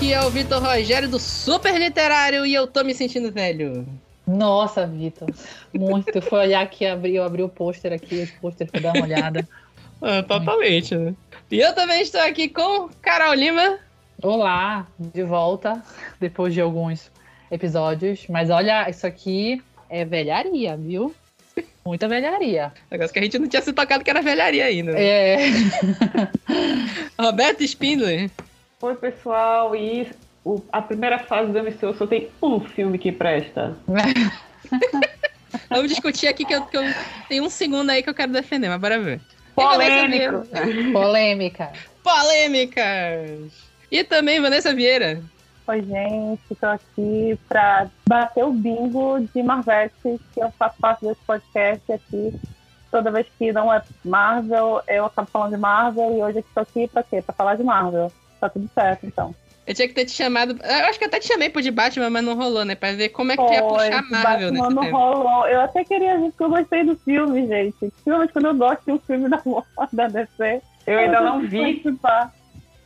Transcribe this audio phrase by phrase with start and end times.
[0.00, 3.86] Aqui é o Vitor Rogério do Super Literário e eu tô me sentindo velho.
[4.26, 5.28] Nossa, Vitor,
[5.74, 6.22] muito.
[6.22, 9.46] Foi olhar aqui, abri, eu abri o pôster aqui, os pôsteres pra dar uma olhada.
[10.00, 11.14] Ah, totalmente, né?
[11.50, 13.78] E eu também estou aqui com Carol Lima.
[14.22, 15.82] Olá, de volta,
[16.18, 17.12] depois de alguns
[17.50, 18.24] episódios.
[18.26, 21.14] Mas olha, isso aqui é velharia, viu?
[21.84, 22.72] Muita velharia.
[22.90, 24.92] Negócio que a gente não tinha se tocado que era velharia ainda.
[24.92, 25.02] né?
[25.02, 25.38] É.
[27.20, 28.30] Roberto Spindler.
[28.82, 30.10] Oi, pessoal, e
[30.44, 33.76] o- a primeira fase do MCU só tem um filme que presta.
[35.68, 36.82] Vamos discutir aqui que eu, que eu
[37.28, 39.20] tenho um segundo aí que eu quero defender, mas bora ver.
[39.54, 40.46] Polêmico.
[40.92, 41.72] Polêmica.
[42.02, 43.52] Polêmicas!
[43.90, 45.20] E também Vanessa Vieira.
[45.66, 49.92] Oi, gente, tô aqui pra bater o bingo de Marvete,
[50.32, 52.34] que eu faço parte desse podcast aqui.
[52.90, 56.60] Toda vez que não é Marvel, eu acabo falando de Marvel e hoje eu tô
[56.60, 57.22] aqui pra quê?
[57.22, 58.10] Pra falar de Marvel.
[58.40, 59.34] Tá tudo certo, então.
[59.66, 60.58] Eu tinha que ter te chamado.
[60.64, 62.74] Eu acho que até te chamei pro de Batman, mas não rolou, né?
[62.74, 64.96] Pra ver como é que tu ia Foi, puxar Marvel Batman não tempo.
[64.96, 65.46] rolou.
[65.46, 67.76] Eu até queria dizer que eu gostei do filme, gente.
[67.78, 69.40] Principalmente quando eu gosto de um filme da,
[69.92, 70.62] da DC.
[70.86, 71.60] Eu ainda não vi.
[71.60, 72.32] participar.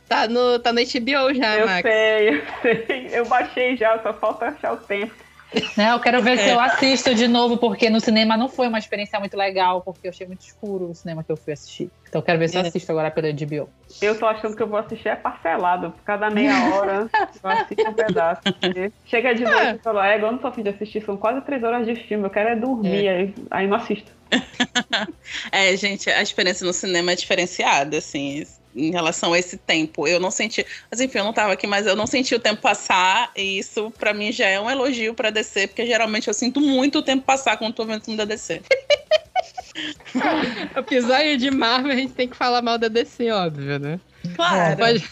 [0.07, 1.81] Tá no, tá no HBO já, Eu Max.
[1.81, 2.41] sei, eu
[2.85, 3.09] sei.
[3.11, 5.13] Eu baixei já, só falta achar o tempo.
[5.77, 6.53] Não, eu quero ver se É.
[6.53, 10.09] eu assisto de novo, porque no cinema não foi uma experiência muito legal, porque eu
[10.09, 11.89] achei muito escuro o cinema que eu fui assistir.
[12.07, 12.67] Então eu quero ver se eu É.
[12.67, 13.69] assisto agora pela HBO.
[14.01, 15.91] Eu tô achando que eu vou assistir é parcelado.
[15.91, 17.09] Por cada meia hora,
[17.43, 18.41] eu assisto um pedaço.
[18.43, 21.41] porque Chega de noite e fala, é, eu não tô afim de assistir, são quase
[21.41, 24.11] três horas de filme, eu quero é dormir, aí, aí não assisto.
[25.51, 28.43] É, gente, a experiência no cinema é diferenciada, assim,
[28.75, 30.07] em relação a esse tempo.
[30.07, 30.65] Eu não senti.
[30.91, 33.91] Mas enfim, eu não tava aqui, mas eu não senti o tempo passar, e isso
[33.97, 37.23] pra mim já é um elogio pra DC, porque geralmente eu sinto muito o tempo
[37.25, 38.61] passar quando tô vendo filme da DC.
[40.75, 43.99] Episódio de Marvel, a gente tem que falar mal da DC, óbvio, né?
[44.35, 44.77] Claro.
[44.77, 45.03] Pode-.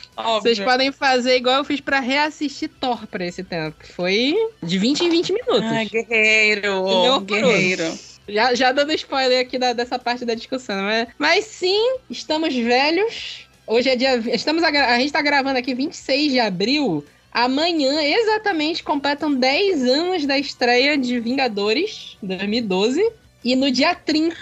[0.42, 4.78] Vocês podem fazer igual eu fiz pra reassistir Thor pra esse tempo, que foi de
[4.78, 5.64] 20 em 20 minutos.
[5.72, 7.22] Ai, guerreiro, Horroroso.
[7.26, 8.00] guerreiro.
[8.28, 11.08] Já, já dando spoiler aqui da- dessa parte da discussão, né?
[11.18, 13.48] Mas sim, estamos velhos.
[13.66, 14.16] Hoje é dia.
[14.34, 17.06] Estamos a, a gente tá gravando aqui 26 de abril.
[17.32, 23.04] Amanhã, exatamente, completam 10 anos da estreia de Vingadores 2012.
[23.44, 24.38] E no dia 30,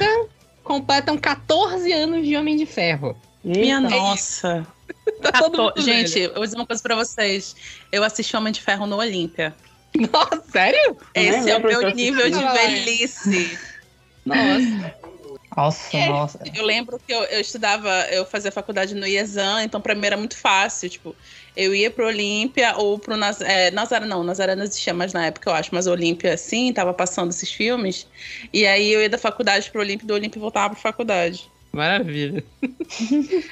[0.63, 3.15] completam 14 anos de Homem de Ferro.
[3.43, 3.89] Minha Eita.
[3.89, 4.67] nossa.
[5.21, 6.25] Tá todo Cato- mundo Gente, velho.
[6.31, 7.55] eu vou dizer uma coisa pra vocês.
[7.91, 9.55] Eu assisti Homem de Ferro no Olímpia.
[10.11, 10.97] Nossa, sério?
[11.13, 12.67] Esse é o meu eu nível de assisti.
[12.67, 13.59] velhice.
[14.25, 14.95] Nossa.
[15.55, 16.07] Nossa, É.
[16.07, 16.39] nossa.
[16.55, 20.17] Eu lembro que eu, eu estudava, eu fazia faculdade no IESAN, então pra mim era
[20.17, 20.89] muito fácil.
[20.89, 21.15] Tipo,
[21.55, 25.25] eu ia pro Olímpia ou pro Naz, é, Nazaré, não, Nazaré não existia mais na
[25.25, 28.07] época, eu acho, mas Olímpia, sim, tava passando esses filmes.
[28.53, 31.51] E aí eu ia da faculdade pro Olímpia, do Olímpia voltava pra faculdade.
[31.73, 32.43] Maravilha.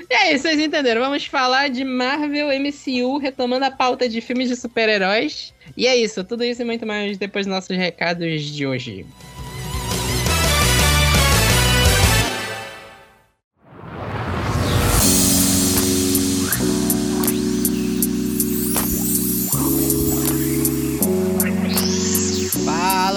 [0.09, 0.99] e aí, vocês entenderam?
[1.01, 5.53] Vamos falar de Marvel MCU, retomando a pauta de filmes de super-heróis.
[5.77, 9.05] E é isso, tudo isso e muito mais depois dos nossos recados de hoje.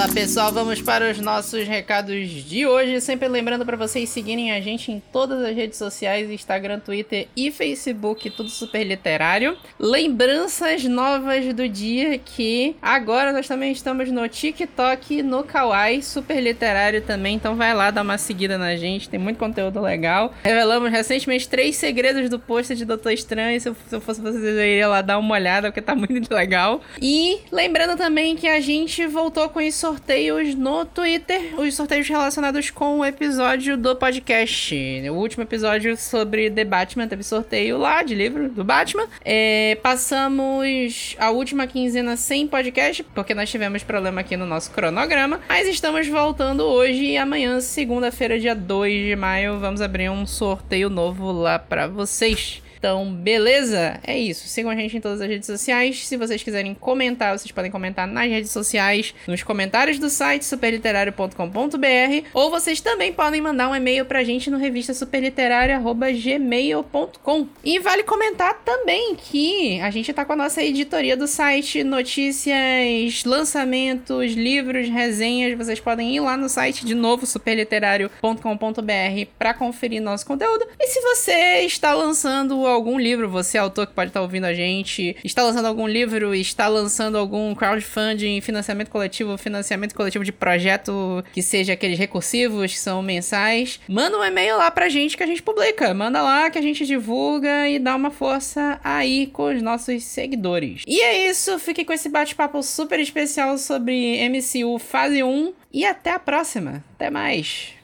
[0.02, 3.00] Fala pessoal, vamos para os nossos recados de hoje.
[3.00, 7.52] Sempre lembrando para vocês seguirem a gente em todas as redes sociais: Instagram, Twitter e
[7.52, 9.56] Facebook, tudo super literário.
[9.78, 17.00] Lembranças novas do dia que agora nós também estamos no TikTok no Kawaii, super literário
[17.02, 17.36] também.
[17.36, 20.34] Então vai lá dar uma seguida na gente, tem muito conteúdo legal.
[20.42, 23.60] Revelamos recentemente três segredos do pôster de Doutor Estranho.
[23.60, 26.34] Se eu, se eu fosse vocês, eu iria lá dar uma olhada, porque tá muito
[26.34, 26.80] legal.
[27.00, 32.70] E lembrando também que a gente voltou com os sorteios no Twitter, os sorteios relacionados
[32.70, 34.74] com o episódio do podcast.
[35.10, 39.06] O último episódio sobre The Batman teve sorteio lá de livro do Batman.
[39.22, 45.40] É, passamos a última quinzena sem podcast, porque nós tivemos problema aqui no nosso cronograma.
[45.46, 50.88] Mas estamos voltando hoje e amanhã, segunda-feira, dia 2 de maio, vamos abrir um sorteio
[50.88, 52.62] novo lá pra vocês.
[52.82, 54.00] Então, beleza?
[54.04, 54.48] É isso.
[54.48, 56.04] Sigam a gente em todas as redes sociais.
[56.04, 62.26] Se vocês quiserem comentar, vocês podem comentar nas redes sociais, nos comentários do site superliterário.com.br,
[62.34, 67.46] ou vocês também podem mandar um e-mail pra gente no revista superliterário@gmail.com.
[67.62, 73.22] E vale comentar também que a gente tá com a nossa editoria do site, notícias,
[73.24, 75.56] lançamentos, livros, resenhas.
[75.56, 80.66] Vocês podem ir lá no site de novo superliterário.com.br para conferir nosso conteúdo.
[80.80, 85.16] E se você está lançando algum livro, você autor que pode estar ouvindo a gente,
[85.24, 91.42] está lançando algum livro, está lançando algum crowdfunding, financiamento coletivo, financiamento coletivo de projeto que
[91.42, 95.42] seja aqueles recursivos, que são mensais, manda um e-mail lá pra gente que a gente
[95.42, 95.92] publica.
[95.94, 100.82] Manda lá que a gente divulga e dá uma força aí com os nossos seguidores.
[100.86, 106.10] E é isso, fique com esse bate-papo super especial sobre MCU Fase 1 e até
[106.10, 106.84] a próxima.
[106.94, 107.81] Até mais.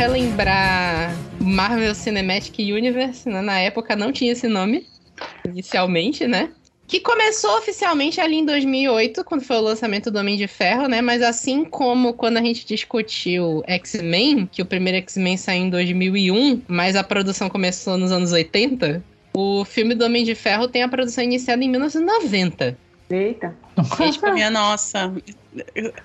[0.00, 3.42] Relembrar Marvel Cinematic Universe, né?
[3.42, 4.86] Na época não tinha esse nome,
[5.44, 6.48] inicialmente, né?
[6.86, 11.02] Que começou oficialmente ali em 2008, quando foi o lançamento do Homem de Ferro, né?
[11.02, 16.62] Mas assim como quando a gente discutiu X-Men, que o primeiro X-Men saiu em 2001,
[16.66, 19.04] mas a produção começou nos anos 80,
[19.34, 22.74] o filme do Homem de Ferro tem a produção iniciada em 1990.
[23.10, 23.56] Eita.
[23.98, 25.12] Gente, pra minha nossa.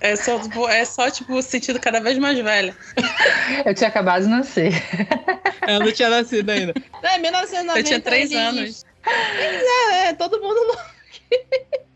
[0.02, 2.76] É só, é só, tipo, sentido cada vez mais velha.
[3.64, 4.74] Eu tinha acabado de nascer.
[5.68, 6.74] Eu não tinha nascido ainda.
[7.04, 7.80] É, 1990.
[7.80, 8.86] Eu tinha três anos.
[9.06, 10.78] É, é, todo mundo.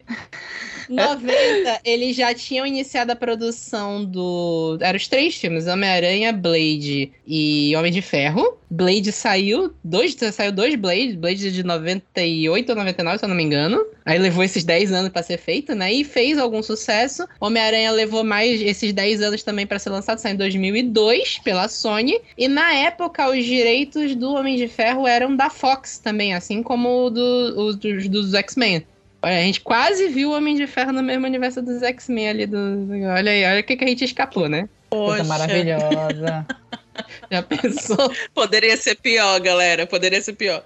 [0.89, 4.77] 90, eles já tinham iniciado a produção do.
[4.81, 8.57] Eram os três filmes: Homem-Aranha, Blade e Homem de Ferro.
[8.71, 13.44] Blade saiu, dois, saiu dois Blade, Blade de 98 ou 99, se eu não me
[13.44, 13.83] engano.
[14.06, 15.91] Aí levou esses 10 anos pra ser feito, né?
[15.94, 17.27] E fez algum sucesso.
[17.39, 22.19] Homem-Aranha levou mais esses 10 anos também pra ser lançado, saiu em 2002 pela Sony.
[22.38, 27.09] E na época, os direitos do Homem de Ferro eram da Fox também, assim como
[27.09, 28.83] do- os dos, dos X-Men.
[29.21, 32.45] Olha, a gente quase viu o Homem de Ferro no mesmo universo dos X-Men ali.
[32.45, 32.57] Do...
[33.13, 34.69] Olha aí, olha o que, que a gente escapou, né?
[34.89, 36.45] Coisa maravilhosa.
[37.31, 38.12] Já pensou?
[38.33, 39.86] poderia ser pior, galera.
[39.86, 40.63] Poderia ser pior.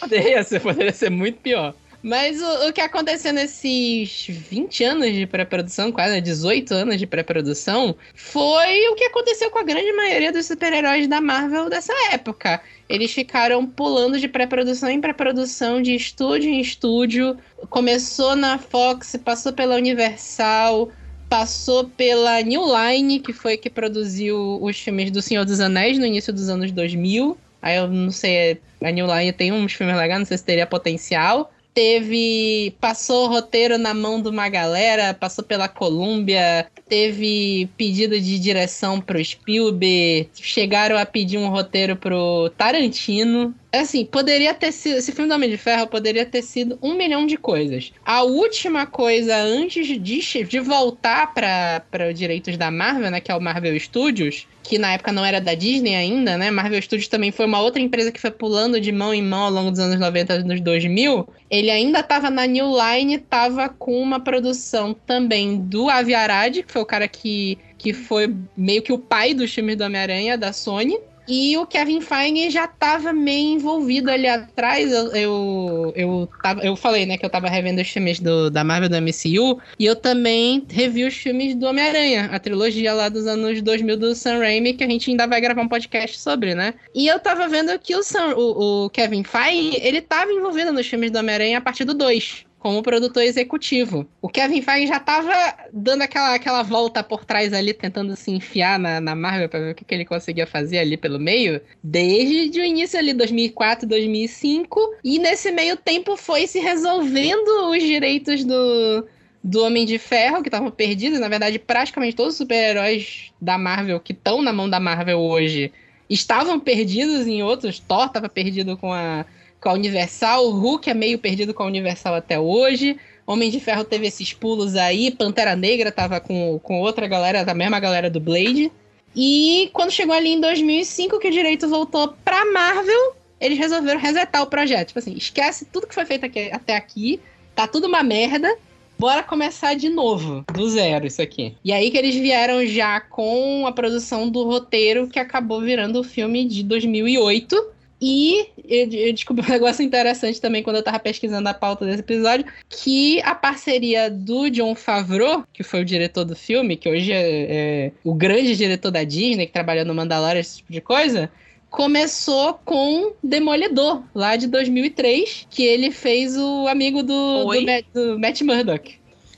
[0.00, 1.74] Poderia ser, poderia ser muito pior.
[2.08, 7.94] Mas o, o que aconteceu nesses 20 anos de pré-produção, quase 18 anos de pré-produção,
[8.14, 12.62] foi o que aconteceu com a grande maioria dos super-heróis da Marvel dessa época.
[12.88, 17.36] Eles ficaram pulando de pré-produção em pré-produção, de estúdio em estúdio.
[17.68, 20.90] Começou na Fox, passou pela Universal,
[21.28, 26.06] passou pela New Line, que foi que produziu os filmes do Senhor dos Anéis no
[26.06, 27.36] início dos anos 2000.
[27.60, 30.66] Aí eu não sei, a New Line tem uns filmes legais, não sei se teria
[30.66, 31.52] potencial.
[31.74, 32.74] Teve.
[32.80, 39.00] Passou o roteiro na mão de uma galera, passou pela Columbia, teve pedido de direção
[39.00, 43.54] pro Spielberg, chegaram a pedir um roteiro pro Tarantino.
[43.70, 44.96] Assim, poderia ter sido.
[44.96, 47.92] Esse filme do Homem de Ferro poderia ter sido um milhão de coisas.
[48.04, 49.98] A última coisa antes de,
[50.44, 53.20] de voltar para os direitos da Marvel, né?
[53.20, 56.50] Que é o Marvel Studios, que na época não era da Disney ainda, né?
[56.50, 59.50] Marvel Studios também foi uma outra empresa que foi pulando de mão em mão ao
[59.50, 61.28] longo dos anos 90 e nos 2000.
[61.50, 66.72] Ele ainda estava na New Line, estava com uma produção também do Avi Arad, que
[66.72, 70.54] foi o cara que, que foi meio que o pai dos filmes do Homem-Aranha, da
[70.54, 70.98] Sony.
[71.28, 74.90] E o Kevin Feige já tava meio envolvido ali atrás.
[74.90, 78.64] Eu, eu, eu, tava, eu falei, né, que eu tava revendo os filmes do, da
[78.64, 79.60] Marvel do MCU.
[79.78, 84.14] E eu também revi os filmes do Homem-Aranha, a trilogia lá dos anos 2000 do
[84.14, 86.74] Sam Raimi, que a gente ainda vai gravar um podcast sobre, né?
[86.94, 90.86] E eu tava vendo que o, Sam, o, o Kevin Feige, ele tava envolvido nos
[90.86, 94.06] filmes do Homem-Aranha a partir do 2 como produtor executivo.
[94.20, 95.32] O Kevin Feige já tava
[95.72, 99.72] dando aquela, aquela volta por trás ali, tentando se enfiar na, na Marvel para ver
[99.72, 104.96] o que, que ele conseguia fazer ali pelo meio, desde o início ali, 2004, 2005.
[105.04, 109.06] E nesse meio tempo foi se resolvendo os direitos do,
[109.42, 111.20] do Homem de Ferro, que estavam perdidos.
[111.20, 115.72] Na verdade, praticamente todos os super-heróis da Marvel que estão na mão da Marvel hoje
[116.10, 117.78] estavam perdidos em outros.
[117.78, 119.24] Thor estava perdido com a
[119.60, 122.96] com a Universal, o Hulk é meio perdido com a Universal até hoje.
[123.26, 127.54] Homem de Ferro teve esses pulos aí, Pantera Negra tava com, com outra galera, da
[127.54, 128.72] mesma galera do Blade.
[129.14, 134.42] E quando chegou ali em 2005, que o direito voltou pra Marvel, eles resolveram resetar
[134.42, 134.88] o projeto.
[134.88, 137.20] Tipo assim, esquece tudo que foi feito aqui, até aqui,
[137.54, 138.56] tá tudo uma merda,
[138.98, 141.54] bora começar de novo, do zero isso aqui.
[141.64, 146.04] E aí que eles vieram já com a produção do roteiro que acabou virando o
[146.04, 151.54] filme de 2008, e eu, descobri um negócio interessante também quando eu tava pesquisando a
[151.54, 156.76] pauta desse episódio, que a parceria do John Favreau, que foi o diretor do filme,
[156.76, 157.46] que hoje é,
[157.86, 161.30] é o grande diretor da Disney, que trabalhou no Mandalorian, esse tipo de coisa,
[161.70, 168.18] começou com Demolidor, lá de 2003, que ele fez o amigo do, do, Matt, do
[168.18, 168.96] Matt Murdock.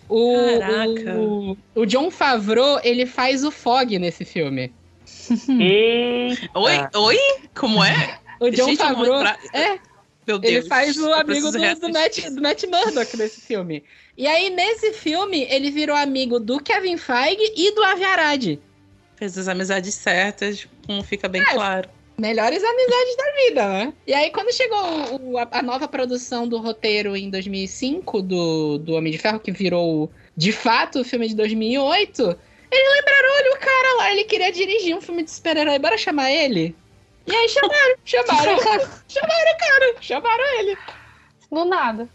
[0.08, 1.18] O, Caraca.
[1.18, 4.72] o, o John Favreau, ele faz o Fog nesse filme.
[5.48, 6.50] Eita.
[6.58, 6.88] Oi?
[6.94, 7.18] Oi?
[7.54, 8.18] Como é?
[8.40, 9.78] O John Favreau, lembrar- é,
[10.26, 10.54] Meu Deus.
[10.54, 11.90] ele faz o amigo do, do.
[11.92, 13.84] Matt, do Matt Murdock nesse filme.
[14.16, 18.58] E aí, nesse filme, ele virou amigo do Kevin Feige e do Avi Arad.
[19.16, 21.44] Fez as amizades certas, como fica bem É.
[21.52, 21.88] claro.
[22.18, 23.92] Melhores amizades da vida, né?
[24.06, 24.78] E aí, quando chegou
[25.20, 29.50] o- a, a nova produção do roteiro em 2005, do, do Homem de Ferro, que
[29.52, 32.20] virou, de fato, o filme de 2008,
[32.70, 36.30] eles lembraram, olha, o cara lá, ele queria dirigir um filme de super-herói, bora chamar
[36.30, 36.76] ele?
[37.30, 38.58] E aí chamaram, chamaram,
[39.08, 40.78] chamaram o cara, chamaram ele,
[41.50, 42.08] Do nada.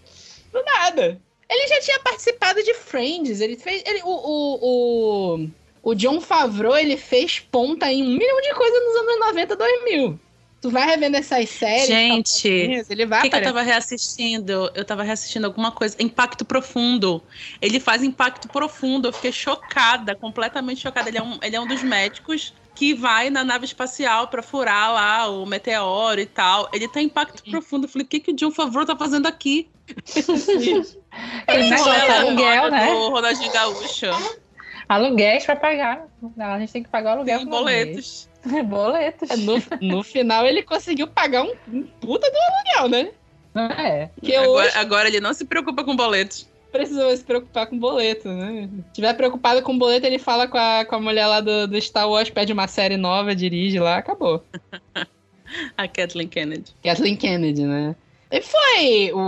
[0.51, 1.21] do nada.
[1.49, 5.49] Ele já tinha participado de Friends, ele fez, ele, o, o, o,
[5.83, 10.19] o John Favreau, ele fez ponta em um milhão de coisas nos anos 90, 2000.
[10.61, 12.47] Tu vai revendo essas séries, Gente,
[12.89, 14.71] ele O vai que, que eu tava reassistindo?
[14.73, 15.95] Eu tava reassistindo alguma coisa.
[15.99, 17.21] Impacto Profundo.
[17.61, 19.07] Ele faz Impacto Profundo.
[19.07, 21.07] Eu fiquei chocada, completamente chocada.
[21.07, 24.93] Ele é um, ele é um dos médicos que vai na nave espacial pra furar
[24.93, 26.69] lá o meteoro e tal.
[26.73, 27.85] Ele tá em Impacto Profundo.
[27.85, 29.69] Eu falei, o que, que o John Favreau tá fazendo aqui?
[31.47, 32.87] Negócio é aluguel, né?
[32.87, 34.07] Do Ronaldinho Gaúcho.
[34.87, 36.05] Aluguéis pra pagar.
[36.37, 37.39] A gente tem que pagar o aluguel.
[37.39, 38.29] Tem todo boletos.
[38.65, 39.29] Boletos.
[39.31, 43.11] É, No, no final, ele conseguiu pagar um, um puta do aluguel, né?
[43.79, 44.09] É.
[44.21, 46.47] Que Agora, hoje agora ele não se preocupa com boletos.
[46.75, 48.69] Precisou se preocupar com boleto, né?
[48.87, 51.79] Se tiver preocupado com boleto, ele fala com a, com a mulher lá do, do
[51.81, 54.43] Star Wars, pede uma série nova, dirige lá, acabou.
[55.77, 56.71] A Kathleen Kennedy.
[56.83, 57.95] Kathleen Kennedy, né?
[58.31, 59.19] E foi o.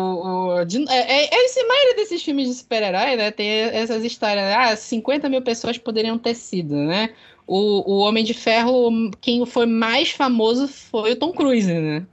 [0.60, 3.32] o de- é, é, esse, a maioria desses filmes de super-herói, né?
[3.32, 4.44] Tem essas histórias.
[4.44, 4.56] né?
[4.56, 7.12] Ah, 50 mil pessoas poderiam ter sido, né?
[7.46, 8.90] O, o Homem de Ferro,
[9.22, 12.06] quem foi mais famoso foi o Tom Cruise, né?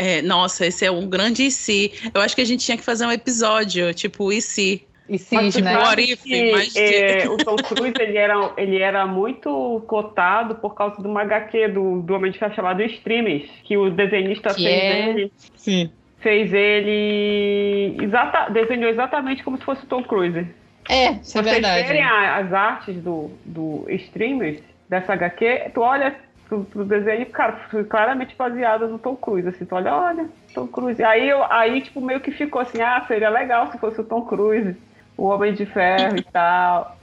[0.00, 1.92] É, nossa, esse é um grande e se.
[2.14, 4.86] Eu acho que a gente tinha que fazer um episódio, tipo, e se.
[5.08, 5.74] E Mas cis, tu né?
[5.76, 10.54] What sabe if, que, mas- é, o Tom Cruise ele era, ele era muito cotado
[10.54, 14.54] por causa de uma HQ do, do Homem de Ferro chamado Streamers, que o desenhista
[14.54, 15.32] Que fez é- ele.
[15.56, 15.90] Sim.
[16.20, 17.96] Fez ele.
[18.04, 20.46] Exata, desenhou exatamente como se fosse o Tom Cruise.
[20.88, 21.86] É, isso é Vocês verdade.
[21.88, 26.14] verem a- as artes do, do Streamers, dessa HQ, tu olha
[26.50, 30.66] pro, pro desenho, cara, foi claramente baseado no Tom Cruise, assim, tu olha, olha, Tom
[30.66, 31.02] Cruise.
[31.02, 34.22] Aí, eu, aí, tipo, meio que ficou assim, ah, seria legal se fosse o Tom
[34.22, 34.76] Cruise,
[35.16, 36.98] o Homem de Ferro e tal.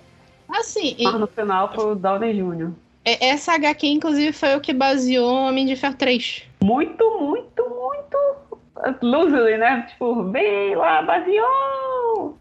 [0.50, 2.72] Assim, e- Mas no final foi o Downey Jr.
[3.06, 6.44] é- essa HQ, inclusive, foi o que baseou o Homem de Ferro 3.
[6.62, 8.18] Muito, muito, muito
[9.01, 9.86] loosely, né?
[9.89, 12.38] Tipo, vem lá, baseou!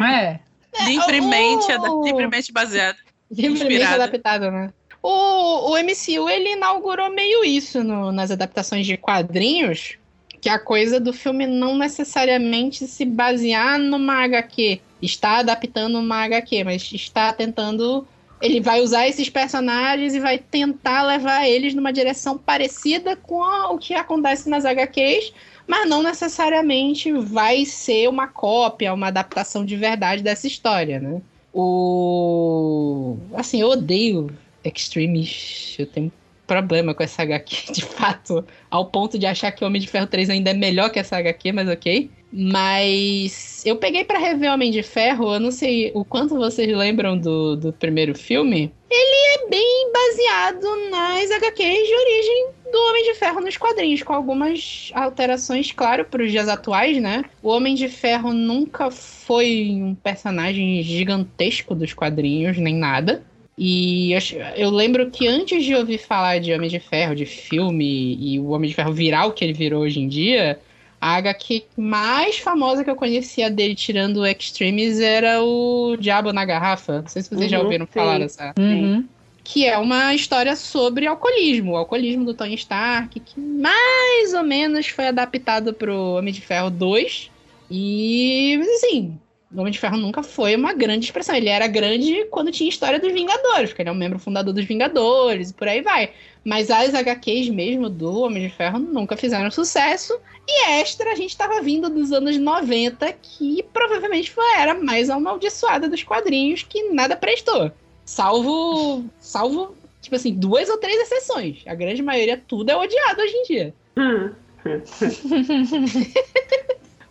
[0.00, 0.40] É.
[0.86, 2.96] Livremente, o- ada- livremente baseado.
[3.30, 4.04] Livremente Inspirada.
[4.04, 4.72] adaptado, né?
[5.02, 9.96] O, o MCU, ele inaugurou meio isso no- nas adaptações de quadrinhos,
[10.40, 14.80] que a coisa do filme não necessariamente se basear numa HQ.
[15.00, 18.06] Está adaptando uma HQ, mas está tentando...
[18.40, 23.70] Ele vai usar esses personagens e vai tentar levar eles numa direção parecida com a-
[23.72, 25.32] o que acontece nas HQs,
[25.66, 31.20] mas não necessariamente vai ser uma cópia, uma adaptação de verdade dessa história, né?
[31.52, 33.16] O.
[33.34, 34.30] Assim, eu odeio
[34.64, 35.76] Extremes.
[35.78, 36.12] Eu tenho
[36.48, 38.44] problema com essa HQ, de fato.
[38.70, 41.52] Ao ponto de achar que Homem de Ferro 3 ainda é melhor que essa HQ,
[41.52, 42.10] mas ok.
[42.32, 47.16] Mas eu peguei pra rever Homem de Ferro, eu não sei o quanto vocês lembram
[47.16, 48.72] do, do primeiro filme.
[48.90, 54.12] Ele é bem baseado nas HQs de origem do Homem de Ferro nos quadrinhos, com
[54.12, 57.24] algumas alterações, claro, para os dias atuais, né?
[57.42, 63.24] O Homem de Ferro nunca foi um personagem gigantesco dos quadrinhos, nem nada.
[63.60, 64.20] E eu,
[64.56, 68.50] eu lembro que antes de ouvir falar de Homem de Ferro, de filme, e o
[68.50, 70.60] Homem de Ferro virar o que ele virou hoje em dia,
[71.00, 76.44] a HQ mais famosa que eu conhecia dele, tirando o Extremes, era o Diabo na
[76.44, 77.02] Garrafa.
[77.02, 77.92] Não sei se vocês já Uhum, ouviram sim.
[77.92, 79.08] falar dessa Uhum.
[79.42, 84.86] que é uma história sobre alcoolismo, o alcoolismo do Tony Stark, que mais ou menos
[84.88, 87.30] foi adaptado pro Homem de Ferro 2.
[87.70, 89.18] E, mas assim,
[89.52, 91.34] o Homem de Ferro nunca foi uma grande expressão.
[91.34, 94.64] Ele era grande quando tinha história dos Vingadores, porque ele é um membro fundador dos
[94.64, 96.10] Vingadores e por aí vai.
[96.44, 100.18] Mas as HQs mesmo do Homem de Ferro nunca fizeram sucesso.
[100.46, 105.08] E extra, a gente estava vindo dos anos 90, que provavelmente foi a era mais
[105.10, 107.72] amaldiçoada dos quadrinhos, que nada prestou.
[108.04, 111.62] Salvo, salvo, tipo assim, duas ou três exceções.
[111.66, 113.74] A grande maioria, tudo é odiado hoje em dia.
[113.96, 114.30] Hum.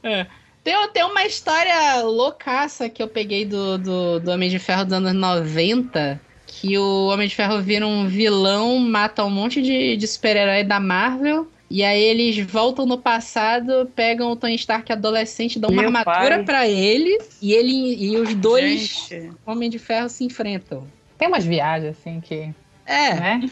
[0.68, 4.96] Tem, tem uma história loucaça que eu peguei do, do, do Homem de Ferro dos
[4.96, 10.06] anos 90, que o Homem de Ferro vira um vilão, mata um monte de, de
[10.06, 15.70] super-herói da Marvel, E aí eles voltam no passado, pegam o Tony Stark adolescente, dão
[15.70, 16.44] uma Meu armadura pai.
[16.44, 20.86] pra ele e ele e os dois Gente, Homem de Ferro se enfrentam.
[21.18, 22.54] Tem umas viagens assim que.
[22.86, 23.50] É, Né?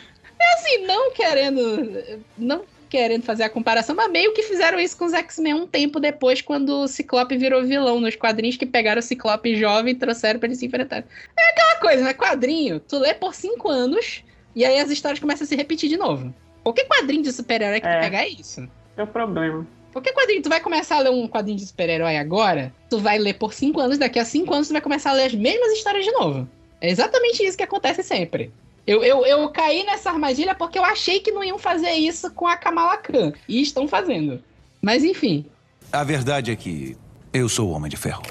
[0.55, 2.03] assim, não querendo.
[2.38, 5.99] Não querendo fazer a comparação, mas meio que fizeram isso com os X-Men um tempo
[5.99, 10.39] depois, quando o Ciclope virou vilão nos quadrinhos que pegaram o Ciclope jovem e trouxeram
[10.39, 11.03] pra ele se enfrentar.
[11.37, 12.13] É aquela coisa, né?
[12.13, 14.23] Quadrinho, tu lê por cinco anos
[14.55, 16.33] e aí as histórias começam a se repetir de novo.
[16.63, 17.97] Qualquer quadrinho de super-herói que É.
[17.97, 18.67] tu pegar é isso.
[18.97, 19.67] É o problema.
[19.91, 23.35] Qualquer quadrinho, tu vai começar a ler um quadrinho de super-herói agora, tu vai ler
[23.35, 26.03] por cinco anos, daqui a cinco anos tu vai começar a ler as mesmas histórias
[26.03, 26.47] de novo.
[26.81, 28.51] É exatamente isso que acontece sempre.
[28.87, 32.47] Eu, eu, eu caí nessa armadilha porque eu achei que não iam fazer isso com
[32.47, 33.33] a Kamala Khan.
[33.49, 34.43] E estão fazendo.
[34.79, 35.45] Mas enfim.
[35.91, 36.95] A verdade é que
[37.33, 38.21] eu sou o Homem de Ferro.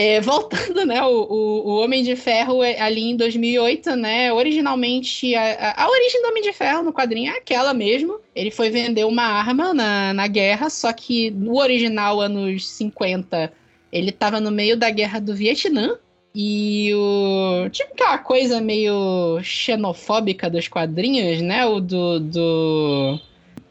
[0.00, 5.34] É, voltando, né, o, o, o Homem de Ferro é ali em 2008, né, originalmente,
[5.34, 8.70] a, a, a origem do Homem de Ferro no quadrinho é aquela mesmo, ele foi
[8.70, 13.52] vender uma arma na, na guerra, só que no original, anos 50,
[13.92, 15.96] ele tava no meio da guerra do Vietnã,
[16.34, 17.68] e o.
[17.70, 21.66] Tipo aquela coisa meio xenofóbica dos quadrinhos, né?
[21.66, 22.20] O do.
[22.20, 23.20] do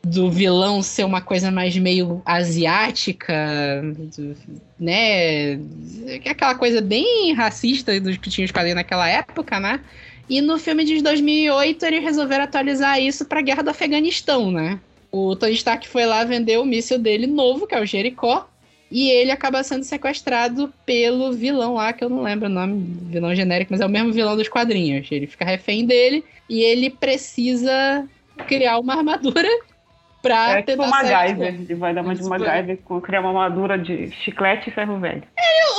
[0.03, 3.83] do vilão ser uma coisa mais meio asiática,
[4.79, 5.53] né?
[5.53, 5.59] É
[6.29, 9.81] Aquela coisa bem racista dos que tinha os quadrinhos naquela época, né?
[10.29, 14.79] E no filme de 2008 eles resolveram atualizar isso pra Guerra do Afeganistão, né?
[15.11, 18.47] O Tony Stark foi lá vender o míssil dele novo, que é o Jericó,
[18.89, 23.35] e ele acaba sendo sequestrado pelo vilão lá, que eu não lembro o nome, vilão
[23.35, 25.07] genérico, mas é o mesmo vilão dos quadrinhos.
[25.11, 28.07] Ele fica refém dele e ele precisa
[28.47, 29.49] criar uma armadura
[30.27, 31.47] pra É tipo tentar MacGyver.
[31.47, 35.23] Ele vai dar uma de MacGyver, com- criar uma armadura de chiclete e ferro velho.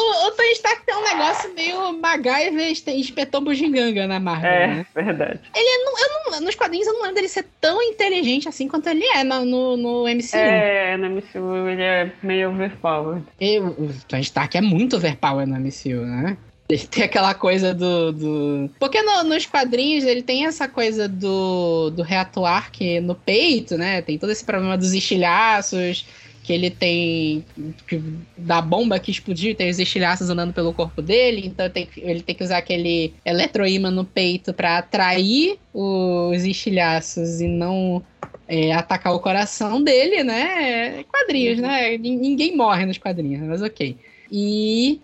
[0.00, 4.66] O, o Tony Stark tem um negócio meio MacGyver e inspetor bugiganga na Marvel, É,
[4.68, 4.86] né?
[4.94, 5.40] verdade.
[5.54, 9.44] Não- nos quadrinhos eu não lembro dele ser tão inteligente assim quanto ele é no,
[9.44, 10.36] no, no MCU.
[10.36, 13.24] É, no MCU ele é meio overpowered.
[13.40, 16.36] E o Tony Stark é muito overpower no MCU, né?
[16.70, 18.12] Ele tem aquela coisa do.
[18.12, 18.70] do...
[18.78, 24.02] Porque no- nos quadrinhos ele tem essa coisa do, do reatuar que no peito, né?
[24.02, 26.04] Tem todo esse problema dos estilhaços,
[26.44, 27.42] que ele tem.
[27.86, 28.02] que-
[28.36, 32.34] da bomba que explodiu, tem os estilhaços andando pelo corpo dele, então tem ele tem
[32.34, 38.04] que usar aquele eletroímã no peito pra atrair os estilhaços e não
[38.46, 41.02] é, atacar o coração dele, né?
[41.04, 41.96] Quadrinhos, né?
[41.96, 43.96] Nin- Ninguém morre nos quadrinhos, mas ok.
[44.30, 45.00] E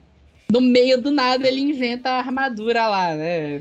[0.50, 3.56] no meio do nada ele inventa a armadura lá, né?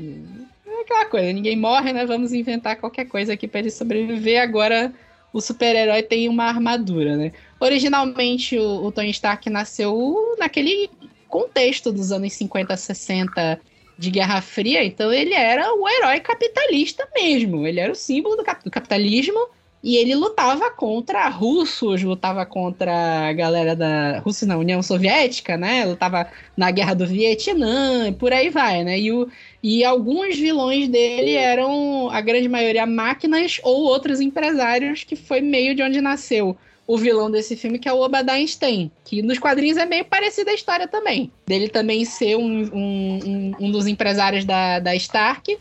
[0.66, 2.04] É aquela coisa, ninguém morre, né?
[2.06, 4.42] Vamos inventar qualquer coisa aqui pra ele sobreviver.
[4.42, 4.92] Agora
[5.32, 7.32] o super-herói tem uma armadura, né?
[7.58, 10.90] Originalmente o, o Tony Stark nasceu naquele
[11.28, 13.60] contexto dos anos 50, 60
[13.98, 17.66] de Guerra Fria, então ele era o herói capitalista mesmo.
[17.66, 19.48] Ele era o símbolo do, cap- do capitalismo
[19.84, 25.84] e ele lutava contra russos, lutava contra a galera da Rússia, na União Soviética, né?
[25.84, 28.98] Lutava na Guerra do Vietnã, e por aí vai, né?
[28.98, 29.28] E, o,
[29.62, 35.74] e alguns vilões dele eram, a grande maioria, máquinas ou outros empresários, que foi meio
[35.74, 39.76] de onde nasceu o vilão desse filme, que é o Obadiah Einstein, que nos quadrinhos
[39.76, 41.30] é meio parecida a história também.
[41.46, 45.58] Dele também ser um, um, um, um dos empresários da, da Stark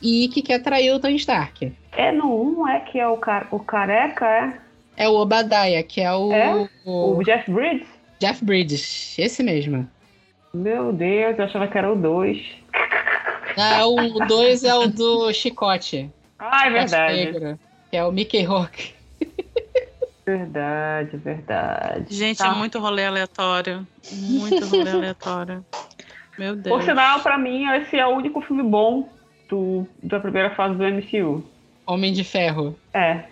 [0.00, 1.72] e que quer trair o Tony Stark.
[1.96, 4.58] É no 1, é que é o, car o careca, é?
[4.96, 6.68] É o Obadiah, que é o, É?
[6.84, 7.86] o O Jeff Bridges?
[8.18, 9.88] Jeff Bridges, esse mesmo.
[10.54, 12.38] Meu Deus, eu achava que era o 2.
[13.58, 16.10] Ah, o 2 é o do Chicote.
[16.38, 17.14] Ah, é verdade.
[17.24, 17.58] Negro,
[17.90, 18.94] que é o Mickey Rourke.
[20.24, 22.06] Verdade, verdade.
[22.14, 22.48] Gente, Tá.
[22.48, 23.86] é muito rolê aleatório.
[24.12, 25.64] Muito rolê aleatório.
[26.38, 26.74] Meu Deus.
[26.76, 29.08] Por sinal, pra mim, esse é o único filme bom
[29.48, 31.44] do, da primeira fase do MCU.
[31.86, 32.76] Homem de Ferro.
[32.92, 33.24] É.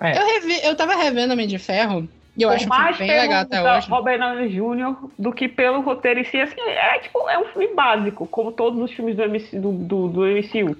[0.00, 0.18] É.
[0.18, 3.42] Eu, revi, eu tava revendo Homem de Ferro e eu Por acho mais bem legal
[3.42, 3.90] até hoje.
[3.90, 5.10] Robert Downey Jr.
[5.18, 6.40] do que pelo roteiro em si.
[6.40, 10.08] Assim, é, tipo, é um filme básico, como todos os filmes do, MC, do, do,
[10.08, 10.76] do MCU.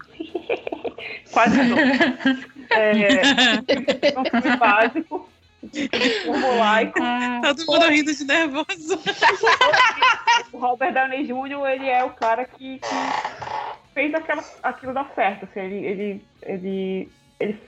[1.32, 1.76] Quase não.
[2.70, 5.26] É, é um filme básico,
[6.24, 6.98] formulaico.
[7.42, 8.98] Todo mundo rindo de nervoso.
[10.52, 12.84] O Robert Downey Jr., ele é o cara que, que
[13.94, 15.44] fez aquela, aquilo dar certo.
[15.44, 17.08] Assim, ele, ele, ele,
[17.40, 17.58] ele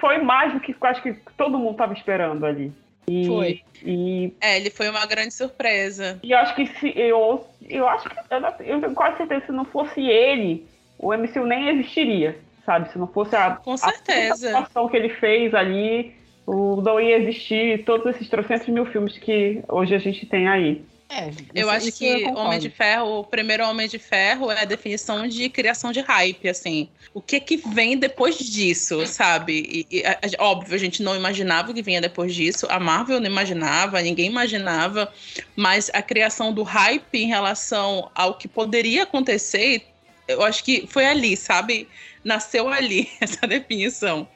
[0.00, 2.72] foi mais do que acho que todo mundo estava esperando ali.
[3.08, 3.62] E, Foi.
[3.84, 6.18] E, É, ele foi uma grande surpresa.
[6.22, 8.16] e eu acho que se eu, eu acho que
[8.64, 10.66] eu, tenho quase certeza que se não fosse ele,
[10.98, 12.90] o MCU nem existiria, sabe?
[12.90, 14.58] Se não fosse a, Com a certeza.
[14.58, 16.16] atuação que ele fez ali,
[16.46, 20.82] o, não ia existir todos esses trocentos mil filmes que hoje a gente tem aí.
[21.08, 22.40] É, Eu acho eu que concordo.
[22.40, 26.48] Homem de Ferro, o primeiro Homem de Ferro é a definição de criação de hype,
[26.48, 26.88] assim.
[27.14, 29.86] O que que vem depois disso, sabe?
[29.90, 30.04] E, e,
[30.38, 32.66] óbvio, a gente não imaginava o que vinha depois disso.
[32.68, 35.12] A Marvel não imaginava, ninguém imaginava.
[35.54, 39.86] Mas a criação do hype em relação ao que poderia acontecer,
[40.26, 41.88] eu acho que foi ali, sabe?
[42.24, 44.28] Nasceu ali essa definição.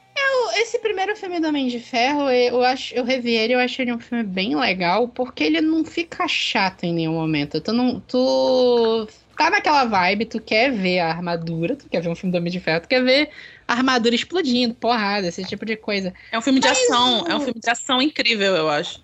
[0.55, 3.93] Esse primeiro filme do Homem de Ferro, eu acho, eu revi ele, eu achei ele
[3.93, 7.59] um filme bem legal, porque ele não fica chato em nenhum momento.
[7.61, 12.15] Tu não, tu tá naquela vibe, tu quer ver a armadura, tu quer ver um
[12.15, 13.31] filme do Homem de Ferro, tu quer ver
[13.67, 16.13] a armadura explodindo, porrada, esse tipo de coisa.
[16.31, 18.99] É um filme de Mas ação, o- é um filme de ação incrível, eu acho.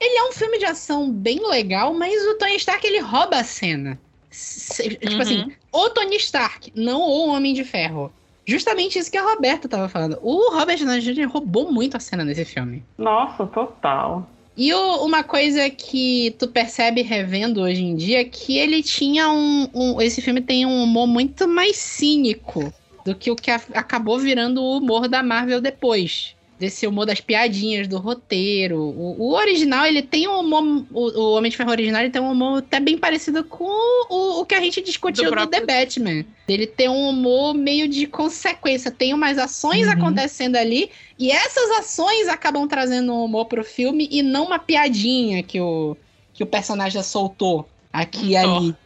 [0.00, 3.44] Ele é um filme de ação bem legal, mas o Tony Stark ele rouba a
[3.44, 4.02] cena.
[4.30, 5.22] Tipo Uhum.
[5.22, 8.14] assim, o Tony Stark, não o Homem de Ferro.
[8.46, 10.18] Justamente isso que a Roberta tava falando.
[10.22, 11.26] O Robert Downey Jr.
[11.28, 12.82] roubou muito a cena nesse filme.
[12.98, 14.28] Nossa, total.
[14.56, 19.30] E o- uma coisa que tu percebe revendo hoje em dia é que ele tinha
[19.30, 22.72] um, um- Esse filme tem um humor muito mais cínico
[23.04, 26.34] do que o que a- acabou virando o humor da Marvel depois.
[26.62, 28.78] Desse humor das piadinhas, do roteiro.
[28.80, 30.86] O, o original, ele tem um humor.
[30.92, 33.64] O, o Homem de Ferro original, ele tem um humor até bem parecido com
[34.08, 36.24] o, o que a gente discutiu Do do, próprio- The Batman.
[36.46, 38.92] Ele tem um humor meio de consequência.
[38.92, 39.92] Tem umas ações Uhum.
[39.94, 45.42] acontecendo ali e essas ações acabam trazendo um humor pro filme e não uma piadinha
[45.42, 45.96] que o,
[46.32, 48.76] que o personagem soltou aqui e Um ali.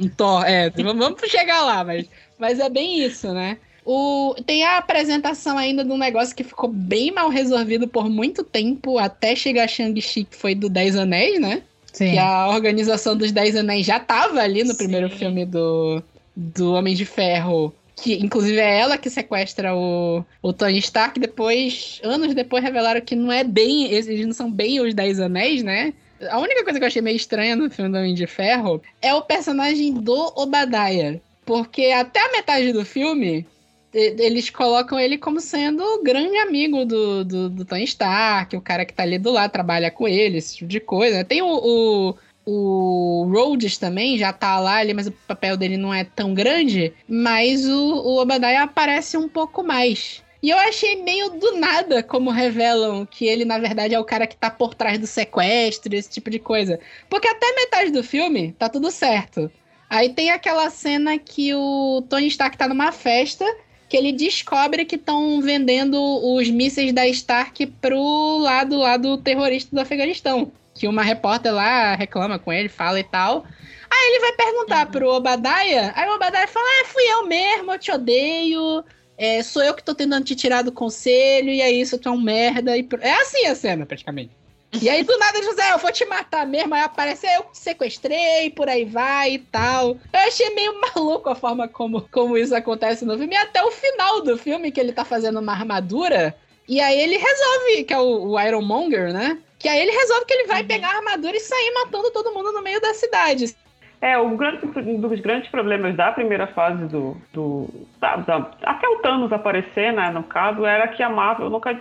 [0.00, 0.70] Um Thor, é.
[0.70, 2.06] Vamos vamos chegar lá, mas,
[2.38, 3.58] mas é bem isso, né?
[3.90, 8.44] O, tem a apresentação ainda de um negócio que ficou bem mal resolvido por muito
[8.44, 11.62] tempo, até chegar Shang-Chi, que foi do Dez Anéis, né?
[11.90, 12.10] Sim.
[12.10, 14.76] Que a organização dos Dez Anéis já tava ali no Sim.
[14.76, 16.02] primeiro filme do,
[16.36, 17.74] do Homem de Ferro.
[17.96, 21.18] Que inclusive é ela que sequestra o, o Tony Stark.
[21.18, 23.90] Depois, anos depois, revelaram que não é bem.
[23.90, 25.94] Eles não são bem os Dez Anéis, né?
[26.28, 29.14] A única coisa que eu achei meio estranha no filme do Homem de Ferro é
[29.14, 31.18] o personagem do Obadiah.
[31.46, 33.46] Porque até a metade do filme,
[33.92, 38.84] eles colocam ele como sendo o grande amigo do, do, do Tony Stark, o cara
[38.84, 41.24] que tá ali do lado, trabalha com ele, esse tipo de coisa.
[41.24, 45.92] Tem o, o, o Rhodes também, já tá lá ali, mas o papel dele não
[45.92, 46.92] é tão grande.
[47.08, 50.22] Mas o, o Obadiah aparece um pouco mais.
[50.42, 54.26] E eu achei meio do nada como revelam que ele, na verdade, é o cara
[54.26, 56.78] que tá por trás do sequestro, esse tipo de coisa.
[57.08, 59.50] Porque até metade do filme tá tudo certo.
[59.90, 63.44] Aí tem aquela cena que o Tony Stark tá numa festa
[63.88, 65.98] que ele descobre que estão vendendo
[66.34, 70.52] os mísseis da Stark pro lado lá do terrorista do Afeganistão.
[70.74, 73.44] Que uma repórter lá reclama com ele, fala e tal.
[73.90, 74.92] Aí ele vai perguntar Uhum.
[74.92, 78.84] pro Obadiah, aí o Obadiah fala, é, fui eu mesmo, eu te odeio,
[79.16, 82.12] é, sou eu que tô tentando te tirar do conselho, e é isso, tu é
[82.12, 82.76] um merda.
[82.76, 82.86] E...
[83.00, 84.37] É assim a cena, praticamente.
[84.82, 86.74] E aí, do nada, José, eu vou te matar mesmo.
[86.74, 89.96] Aí aparece, "É, eu te sequestrei, por aí vai e tal.
[90.12, 93.34] Eu achei meio maluco a forma como, como isso acontece no filme.
[93.34, 96.34] E até o final do filme, que ele tá fazendo uma armadura.
[96.68, 99.38] E aí ele resolve, que é o, o Ironmonger, né?
[99.58, 102.52] Que aí ele resolve que ele vai pegar a armadura e sair matando todo mundo
[102.52, 103.56] no meio da cidade.
[104.00, 107.16] É, o grande, um dos grandes problemas da primeira fase do.
[107.32, 111.76] do da- da- até o Thanos aparecer, né, no caso, era que a Marvel nunca.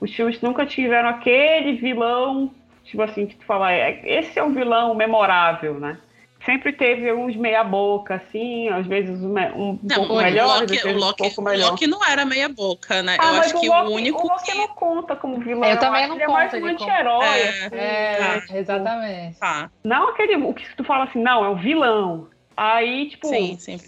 [0.00, 2.50] Os filmes nunca tiveram aquele vilão,
[2.84, 5.98] tipo assim, que tu fala, é, esse é um vilão memorável, né?
[6.44, 10.84] Sempre teve uns meia-boca, assim, às vezes um, um Não, pouco o melhor, Loki, vezes
[10.84, 11.70] o um Loki, pouco o melhor.
[11.70, 13.16] Loki não era meia boca, né?
[13.18, 14.58] Ah, eu mas acho que Loki, o único o Loki que...
[14.58, 15.64] não conta como vilão.
[15.70, 17.24] Eu também não que ele é mais um ele como- anti-herói.
[17.24, 18.40] É, assim, É?
[18.42, 19.38] Tipo, exatamente.
[19.38, 22.28] Tá, Não aquele o que tu fala assim, não, é um vilão.
[22.54, 23.78] Aí, tipo, sim, sim.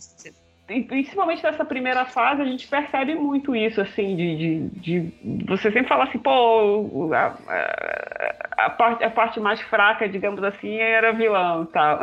[0.69, 5.71] E principalmente nessa primeira fase, a gente percebe muito isso, assim, de, de, de você
[5.71, 11.13] sempre fala assim, pô, a, a, a parte, a parte mais fraca, digamos assim, era
[11.13, 12.03] vilão e tal.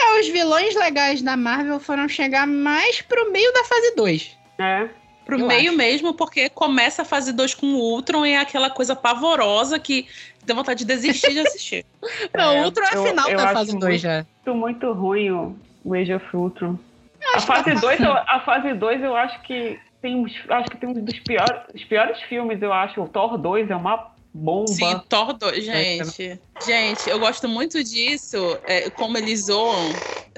[0.00, 4.38] É, os vilões legais da Marvel foram chegar mais pro meio da fase 2.
[4.58, 4.90] né?
[5.24, 5.76] Pro Eu meio acho.
[5.78, 10.08] mesmo, porque começa a fase 2 com o Ultron e é aquela coisa pavorosa que
[10.44, 11.86] dá vontade de desistir de assistir.
[12.34, 14.26] Não, É, o Ultron é eu- final eu da acho fase 2 muito- já.
[14.44, 16.76] Muito, muito ruim o, o Age of Ultron.
[17.24, 20.32] A acho que fase é 2, eu, a fase 2 eu acho que tem uns,
[20.48, 23.00] acho que tem um dos piores, os piores filmes, eu acho.
[23.00, 24.72] O Thor 2 é uma bomba.
[24.72, 26.40] Sim, Thor 2, gente.
[26.64, 29.90] Gente, eu gosto muito disso, é, como eles zoam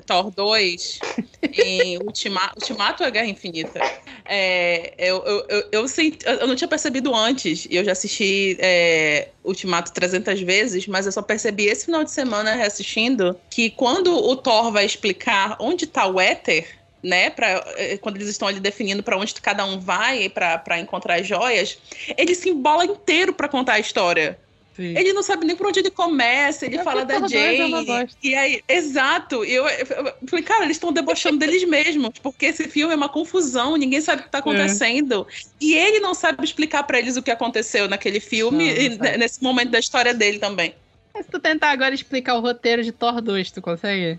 [0.07, 0.99] Thor 2
[1.53, 3.81] em Ultima, Ultimato ou Guerra Infinita.
[4.27, 8.57] É, eu, eu, eu, eu, senti- eu não tinha percebido antes, e eu já assisti
[8.59, 14.15] é, Ultimato 300 vezes, mas eu só percebi esse final de semana reassistindo que quando
[14.17, 18.59] o Thor vai explicar onde tá o éter, né, pra, eh, quando eles estão ali
[18.59, 21.79] definindo pra onde cada um vai pra encontrar as joias,
[22.17, 24.39] ele se embola inteiro pra contar a história.
[24.75, 24.97] Sim.
[24.99, 28.09] Ele não sabe nem por onde ele começa, ele É fala da é Jane.
[28.21, 29.45] E aí, exato.
[29.45, 33.09] Eu, eu, eu falei, cara, eles estão debochando deles mesmos, porque esse filme é uma
[33.09, 35.27] confusão, ninguém sabe o que tá acontecendo.
[35.61, 39.17] E ele não sabe explicar pra eles o que aconteceu naquele filme Não, não e
[39.17, 40.75] nesse momento da história dele também.
[41.17, 44.19] Se tu tentar agora explicar o roteiro de Thor 2, tu consegue?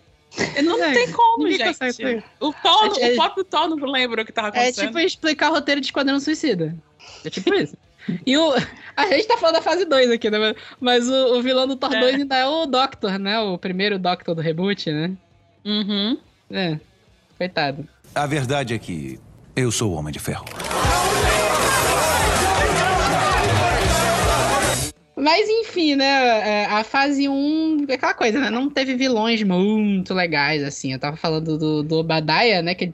[0.63, 1.83] Não Gente, tem como, gente.
[1.85, 2.23] explicar.
[2.39, 4.87] O, Thor, É- o próprio Thor não lembra o que tava É acontecendo.
[4.87, 6.75] tipo explicar o roteiro de Esquadrão Suicida.
[7.23, 7.77] É tipo isso.
[8.25, 8.53] E o.
[8.95, 10.53] A gente tá falando da fase 2 aqui, né?
[10.79, 11.99] Mas o, o vilão do Thor É.
[11.99, 13.39] 2 ainda é o Doctor, né?
[13.39, 15.11] O primeiro Doctor do reboot, né?
[15.65, 16.17] Uhum.
[16.51, 16.79] É.
[17.37, 17.87] Coitado.
[18.13, 19.19] A verdade é que
[19.55, 20.45] eu sou o Homem de Ferro.
[25.25, 26.05] Mas enfim, né?
[26.05, 28.49] é, A fase 1, é aquela coisa, né?
[28.51, 30.93] Não teve vilões muito legais, assim.
[30.93, 32.75] Eu tava falando do, do Obadiah, né?
[32.75, 32.93] Que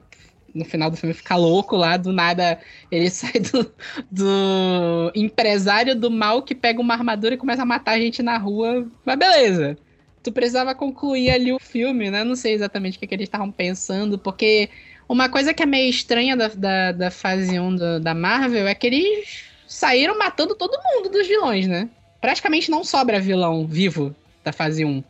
[0.54, 2.58] no final do filme fica louco lá, do nada
[2.90, 3.74] ele sai do,
[4.10, 8.90] do empresário do mal que pega uma armadura e começa a matar gente na rua.
[9.04, 9.78] Mas beleza.
[10.22, 12.24] Tu precisava concluir ali o filme, né?
[12.24, 14.70] Não sei exatamente o que, que eles estavam pensando, porque
[15.08, 18.74] uma coisa que é meio estranha da, da, da fase 1 do- da Marvel é
[18.74, 21.90] que eles saíram matando todo mundo dos vilões, né?
[22.22, 25.02] Praticamente não sobra vilão vivo da fase 1.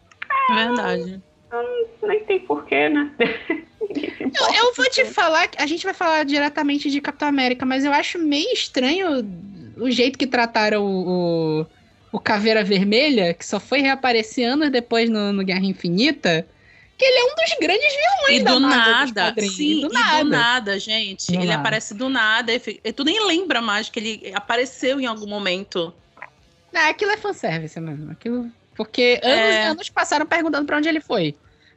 [0.55, 1.21] Verdade.
[2.03, 3.13] Nem tem porquê, né?
[3.95, 7.85] Eu, eu vou te falar, que a gente vai falar diretamente de Capitão América, mas
[7.85, 9.23] eu acho meio estranho
[9.77, 11.67] o jeito que trataram o, o,
[12.13, 16.47] o Caveira Vermelha, que só foi reaparecer anos depois no, no Guerra Infinita,
[16.97, 19.93] que ele é um dos grandes vilões E da do nada, sim, E do e
[19.93, 20.25] nada.
[20.25, 21.27] do nada, gente.
[21.27, 21.61] Do ele nada.
[21.61, 22.53] aparece do nada.
[22.55, 25.93] e e tu nem lembra mais que ele apareceu em algum momento.
[26.75, 28.11] Ah, aquilo é fanservice mesmo.
[28.13, 28.51] Aquilo...
[28.75, 29.67] Porque anos e É.
[29.67, 31.35] anos passaram perguntando pra onde ele foi.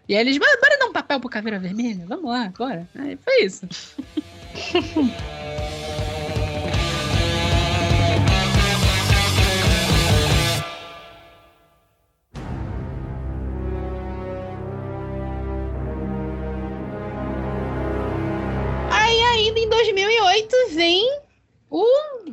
[0.07, 2.05] E aí eles, "Bora- dar um papel pro Caveira Vermelha?
[2.07, 2.87] Vamos lá, bora.
[2.97, 3.67] Aí foi isso.
[18.91, 21.19] Aí ainda em 2008 vem
[21.69, 21.85] o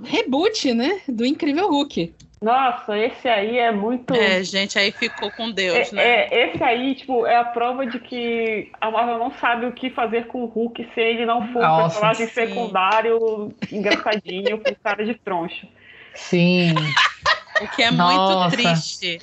[0.05, 1.01] reboot, né?
[1.09, 2.15] Do Incrível Hulk.
[2.43, 4.13] Nossa, esse aí é muito.
[4.13, 6.03] É, gente, aí ficou com Deus, É, né?
[6.03, 9.91] é, esse aí, tipo, é a prova de que a Marvel não sabe o que
[9.91, 12.33] fazer com o Hulk se ele não for um personagem sim.
[12.33, 15.69] secundário, engraçadinho, com cara de troncho.
[16.15, 16.75] Sim.
[17.61, 18.57] O que é Nossa.
[18.57, 19.19] muito triste.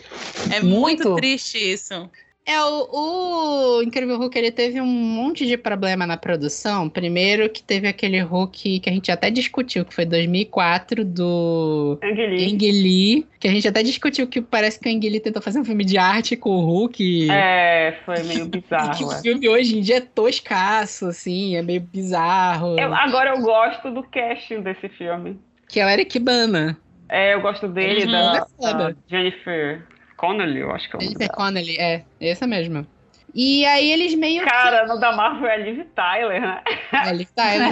[0.51, 1.15] É muito, Muito.
[1.15, 2.09] triste isso.
[2.49, 6.89] É, o, o Incrível Hulk, ele teve um monte de problema na produção.
[6.89, 13.25] Primeiro que teve aquele Hulk que a gente até discutiu, que foi 2004, do Ang
[13.39, 15.99] que a gente até discutiu que parece que o Ang tentou fazer um filme de
[15.99, 17.29] arte com o Hulk.
[17.29, 19.07] É, foi meio E que bizarro.
[19.07, 19.21] o é.
[19.21, 22.79] filme hoje em dia é toscaço, assim, é meio bizarro.
[22.79, 25.39] Eu- agora eu gosto do casting desse filme.
[25.67, 26.75] Que é o Eric Bana.
[27.07, 28.11] É, eu gosto dele, Uhum.
[28.11, 29.83] da, É da Jennifer
[30.19, 31.37] Connelly, eu acho que é o nome Jennifer dela.
[31.47, 32.85] Connelly, é, essa mesmo.
[33.33, 36.61] E aí eles meio Cara, no da Marvel é a Liv Tyler, né?
[36.91, 37.09] que.
[37.11, 37.63] Ele tá, ele,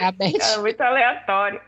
[0.00, 0.32] a Beth.
[0.40, 1.60] É muito aleatório.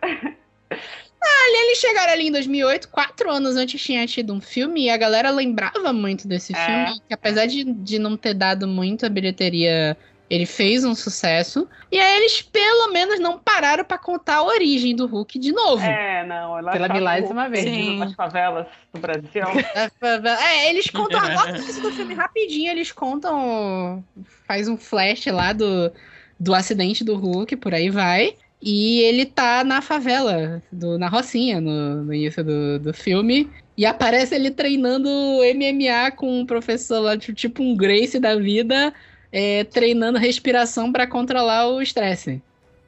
[1.55, 5.31] Eles chegaram ali em 2008, quatro anos antes tinha tido um filme, e a galera
[5.31, 6.57] lembrava muito desse É.
[6.87, 9.97] filme, que apesar de, de não ter dado muita bilheteria,
[10.31, 11.69] ele fez um sucesso.
[11.91, 15.85] E aí eles, pelo menos, não pararam pra contar a origem do Hulk de novo.
[15.85, 16.59] É, não.
[16.59, 17.65] Ela Pela milésima vez.
[17.65, 17.99] Sim.
[17.99, 19.27] nas favelas do Brasil.
[20.03, 24.03] É, eles contam agora do filme rapidinho, eles contam.
[24.47, 25.93] Faz um flash lá do,
[26.41, 28.35] do acidente do Hulk, por aí vai.
[28.65, 33.51] E ele tá na favela, do, na Rocinha, no, no início do, do filme.
[33.77, 38.95] E aparece ele treinando MMA com um professor lá, tipo- tipo um Grace da vida,
[39.33, 42.43] é, treinando respiração pra controlar o estresse.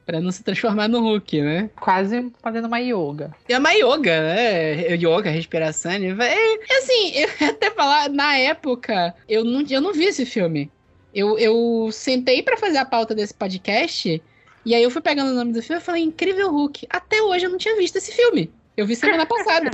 [0.05, 1.69] Pra não se transformar no Hulk, né?
[1.79, 3.33] Quase fazendo uma yoga.
[3.49, 4.93] É uma yoga, né?
[4.93, 5.91] Yoga, respiração.
[5.91, 10.71] É, assim, eu até falar, na época, eu não, eu não vi esse filme.
[11.13, 14.21] Eu, eu sentei pra fazer a pauta desse podcast,
[14.65, 16.85] e aí eu fui pegando o nome do filme e falei, Incrível Hulk.
[16.89, 18.51] Até hoje eu não tinha visto esse filme.
[18.77, 19.71] Eu vi semana passada.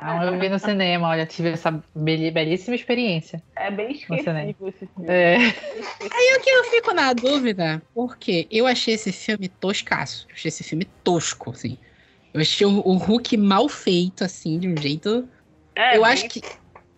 [0.00, 3.42] Ah, eu vi no cinema, olha, tive essa belíssima experiência.
[3.56, 4.54] É bem esse filme.
[5.08, 5.36] É.
[5.36, 10.26] Aí o que eu fico na dúvida, porque eu achei esse filme toscaço.
[10.28, 11.78] Eu achei esse filme tosco, assim.
[12.32, 15.28] Eu achei o, o Hulk mal feito, assim, de um jeito
[15.74, 16.42] É, eu bem- acho que,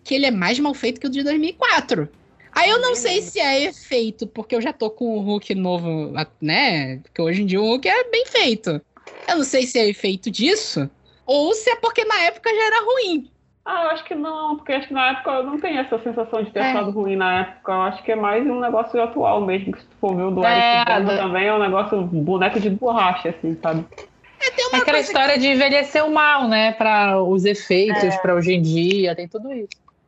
[0.03, 2.09] que ele é mais mal feito que o de 2004.
[2.51, 6.11] Aí eu não sei se é efeito, porque eu já tô com o Hulk novo,
[6.41, 6.97] né?
[6.99, 8.81] Porque hoje em dia o Hulk é bem feito.
[9.27, 10.89] Eu não sei se é efeito disso,
[11.27, 13.29] ou se é porque na época já era ruim.
[13.65, 16.41] Ah, eu acho que não, porque acho que na época eu não tenho essa sensação
[16.41, 16.71] de ter É.
[16.71, 17.71] achado ruim na época.
[17.73, 20.31] Eu acho que é mais um negócio atual mesmo, que se tu for ver o
[20.31, 23.83] do É, Eric do- também é um negócio boneco de borracha, assim, sabe?
[23.93, 26.71] tem É uma aquela história de envelhecer o mal, né?
[26.73, 28.17] Para os efeitos, É.
[28.19, 29.67] pra hoje em dia, tem tudo isso.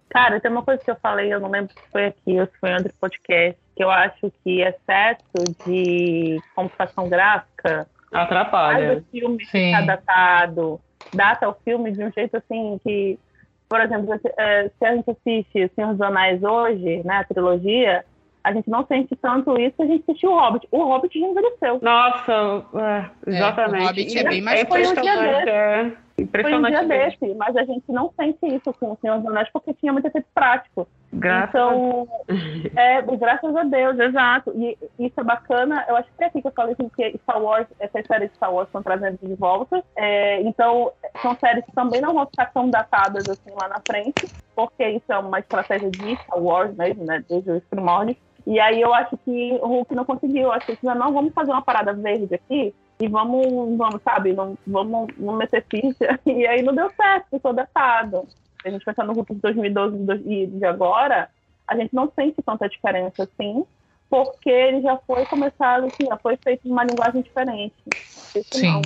[0.09, 2.53] Cara, tem uma coisa que eu falei, eu não lembro se foi aqui ou se
[2.61, 5.21] foi em outro podcast, que eu acho que excesso
[5.67, 8.97] de computação gráfica faz Atrapalha.
[8.99, 9.65] o filme Sim.
[9.71, 10.79] ficar datado,
[11.13, 13.17] data o filme de um jeito assim que,
[13.67, 18.05] por exemplo, se, eh, se a gente assiste Senhor dos Anéis hoje, né, a trilogia,
[18.43, 20.67] a gente não sente tanto isso que a gente assistiu o Hobbit.
[20.71, 21.79] O Hobbit já envelheceu.
[21.81, 23.83] Nossa, é, exatamente.
[23.83, 25.97] o Hobbit é bem mais foi um dia desse.
[26.19, 26.71] É Foi um impressionante.
[26.71, 27.19] dia mesmo.
[27.19, 30.05] desse, mas a gente não sente isso com o Senhor dos Anéis porque tinha muito
[30.05, 30.87] efeito prático.
[31.11, 32.07] Graças então,
[32.75, 34.51] é, graças a Deus, exato.
[34.55, 35.85] E isso é bacana.
[35.87, 38.35] Eu acho que é aqui que eu falei assim, que Star Wars, essas séries de
[38.35, 39.83] Star Wars estão trazendo de volta.
[39.95, 44.27] É, então, são séries que também não vão ficar tão datadas assim lá na frente,
[44.55, 47.23] porque isso é uma estratégia de Star Wars mesmo, né?
[47.27, 48.17] Desde os primórdios.
[48.45, 50.43] E aí eu acho que o Hulk não conseguiu.
[50.43, 54.57] Eu acho que não, vamos fazer uma parada verde aqui e vamos, vamos sabe, não,
[54.67, 56.19] vamos, vamos meter ficha.
[56.25, 58.27] E aí não deu certo, ficou datado.
[58.61, 61.29] Se a gente pensar no Hulk de 2012 e de agora,
[61.65, 63.63] a gente não sente tanta diferença assim,
[64.09, 67.73] porque ele já foi começado, assim, já foi feito numa linguagem diferente.
[68.35, 68.67] Esse Sim.
[68.67, 68.81] não.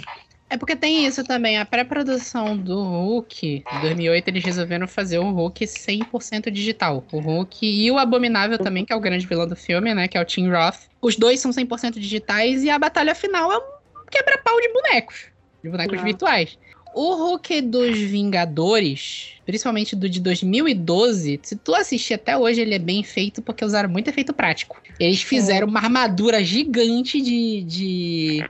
[0.50, 5.32] É porque tem isso também, a pré-produção do Hulk, em 2008, eles resolveram fazer o
[5.32, 7.04] Hulk 100% digital.
[7.12, 10.16] O Hulk e o Abominável também, que é o grande vilão do filme, né, que
[10.16, 10.88] é o Tim Roth.
[11.02, 13.73] Os dois são 100% digitais e a batalha final é um
[14.14, 15.26] quebra-pau de bonecos,
[15.64, 16.04] de bonecos Ah.
[16.04, 16.58] virtuais.
[16.96, 22.80] O Hulk dos Vingadores, principalmente do de 2012, se tu assistir até hoje, ele é
[22.80, 24.80] bem feito porque usaram muito efeito prático.
[25.00, 28.46] Eles fizeram uma armadura gigante de, de,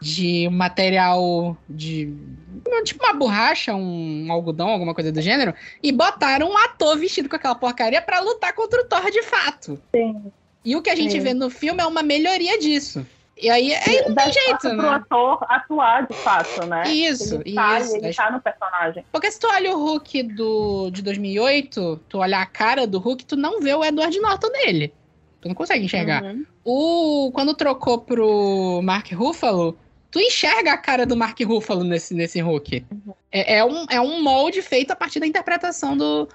[0.00, 2.14] de um material de.
[2.84, 7.34] Tipo uma borracha, um algodão, alguma coisa do gênero, e botaram um ator vestido com
[7.34, 9.80] aquela porcaria pra lutar contra o Thor de fato.
[9.92, 10.30] Sim.
[10.64, 13.04] E o que a gente vê no filme é uma melhoria disso.
[13.40, 14.88] E aí, aí não tem jeito, espaço pro né?
[14.88, 16.82] ator atuar de fato, né?
[16.88, 17.96] Isso, ele tá, isso.
[17.96, 19.04] Ele tá no personagem.
[19.10, 23.24] Porque se tu olha o Hulk do, de 2008, tu olhar a cara do Hulk,
[23.24, 24.92] tu não vê o Edward Norton nele.
[25.40, 26.22] Tu não consegue enxergar.
[26.22, 26.44] Uhum.
[26.64, 29.78] O, quando trocou pro Mark Ruffalo,
[30.10, 32.84] tu enxerga a cara do Mark Ruffalo nesse, nesse Hulk.
[33.32, 36.28] É, é um, é um molde feito a partir da interpretação do.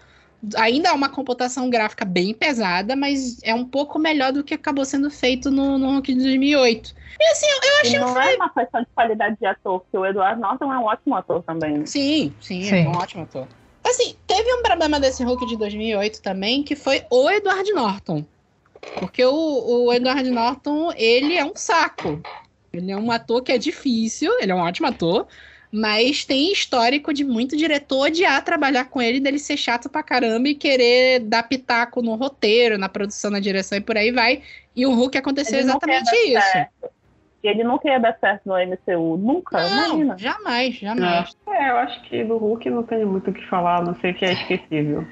[0.57, 4.85] Ainda é uma computação gráfica bem pesada, mas é um pouco melhor do que acabou
[4.85, 6.93] sendo feito no, no Hulk de 2008.
[7.19, 9.79] E assim, eu, eu achei E um não é uma questão de qualidade de ator,
[9.79, 11.85] porque o Eduardo Norton é um ótimo ator também.
[11.85, 12.85] Sim, sim, Sim.
[12.85, 13.47] é um ótimo ator.
[13.83, 18.25] Assim, teve um problema desse Hulk de 2008 também, que foi o Edward Norton.
[18.99, 19.33] Porque o,
[19.85, 22.21] o Edward Norton, ele é um saco.
[22.73, 25.27] Ele é um ator que é difícil, ele é um ótimo ator,
[25.75, 30.47] mas tem histórico de muito diretor odiar trabalhar com ele, dele ser chato pra caramba
[30.47, 34.41] e querer dar pitaco no roteiro, na produção, na direção e por aí vai.
[34.73, 36.51] E o Hulk aconteceu Ele não exatamente isso.
[36.51, 36.89] certo.
[37.43, 39.17] E ele nunca ia dar certo no MCU.
[39.17, 40.17] Nunca, Não, imagina.
[40.17, 41.35] jamais, jamais.
[41.45, 44.13] É, eu acho que do Hulk não tem muito o que falar, a não sei
[44.13, 45.05] que é esquecível.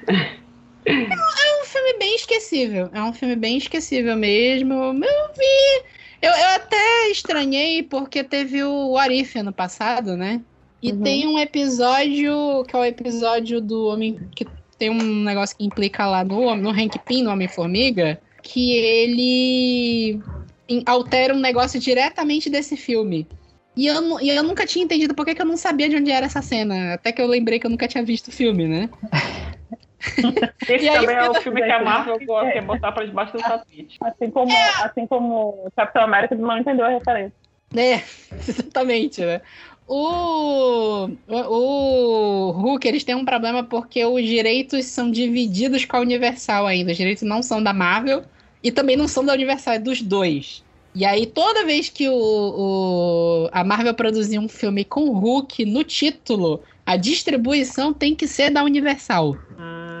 [0.86, 2.90] É um filme bem esquecível.
[2.92, 4.72] É um filme bem esquecível mesmo.
[4.72, 5.84] Eu vi.
[6.22, 10.42] Eu, eu até estranhei porque teve o What If ano passado, né?
[10.84, 11.02] E Uhum.
[11.02, 14.20] tem um episódio que é o episódio do Homem.
[14.36, 14.46] que
[14.78, 20.20] tem um negócio que implica lá no, no Hank Pym, no Homem-Formiga, que ele
[20.84, 23.26] altera um negócio diretamente desse filme.
[23.74, 26.10] E eu, e eu nunca tinha entendido por que, que eu não sabia de onde
[26.10, 26.92] era essa cena.
[26.92, 28.90] Até que eu lembrei que eu nunca tinha visto o filme, né?
[30.68, 33.32] Esse E aí também é o filme que a Marvel gosta, é botar pra debaixo
[33.32, 33.96] do tapete.
[34.02, 37.32] Assim como, assim como o Capitão América não entendeu a referência.
[37.76, 38.02] É,
[38.46, 39.40] exatamente, né?
[39.86, 46.00] O, o, o Hulk, eles têm um problema porque os direitos são divididos com a
[46.00, 46.92] Universal ainda.
[46.92, 48.24] Os direitos não são da Marvel
[48.62, 50.64] e também não são da Universal, é dos dois.
[50.94, 55.64] E aí, toda vez que o, o- a Marvel produzir um filme com o Hulk
[55.66, 59.36] no título, a distribuição tem que ser da Universal.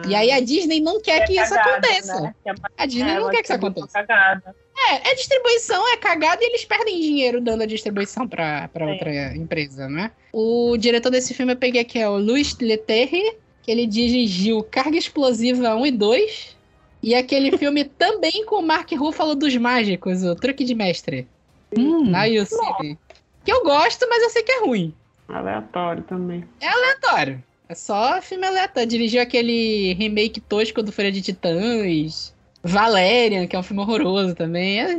[0.08, 2.20] E aí a Disney não quer que isso Cagada, aconteça.
[2.20, 2.34] né?
[2.44, 4.06] É A Disney é não quer que isso distribuição aconteça.
[4.06, 4.56] cagada.
[4.76, 8.92] É, é distribuição, é cagada e eles perdem dinheiro dando a distribuição pra, pra Sim.
[8.92, 10.10] outra empresa, né?
[10.32, 14.96] O diretor desse filme eu peguei aqui, é o Louis Leterre, que ele dirigiu Carga
[14.98, 16.56] Explosiva 1 e 2,
[17.02, 21.28] e aquele filme também com o Mark Ruffalo dos Mágicos, o Truque de Mestre,
[21.76, 22.22] Hum, na.
[23.44, 24.94] Que eu gosto, mas eu sei que é ruim.
[25.28, 26.44] Aleatório também.
[26.62, 27.42] Aleatório.
[27.68, 28.88] É só filme aleatório.
[28.88, 32.34] Dirigiu aquele remake tosco do Folha de Titãs.
[32.62, 34.80] Valerian, que é um filme horroroso também.
[34.80, 34.92] É,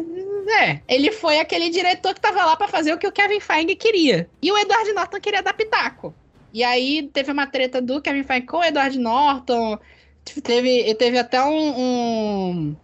[0.64, 0.82] é.
[0.88, 4.30] ele foi aquele diretor que tava lá pra fazer o que o Kevin Feige queria.
[4.42, 6.14] E o Edward Norton queria dar pitaco.
[6.54, 9.80] E aí teve uma treta do Kevin Feige com o Edward Norton.
[10.44, 12.76] Teve, teve até um, um,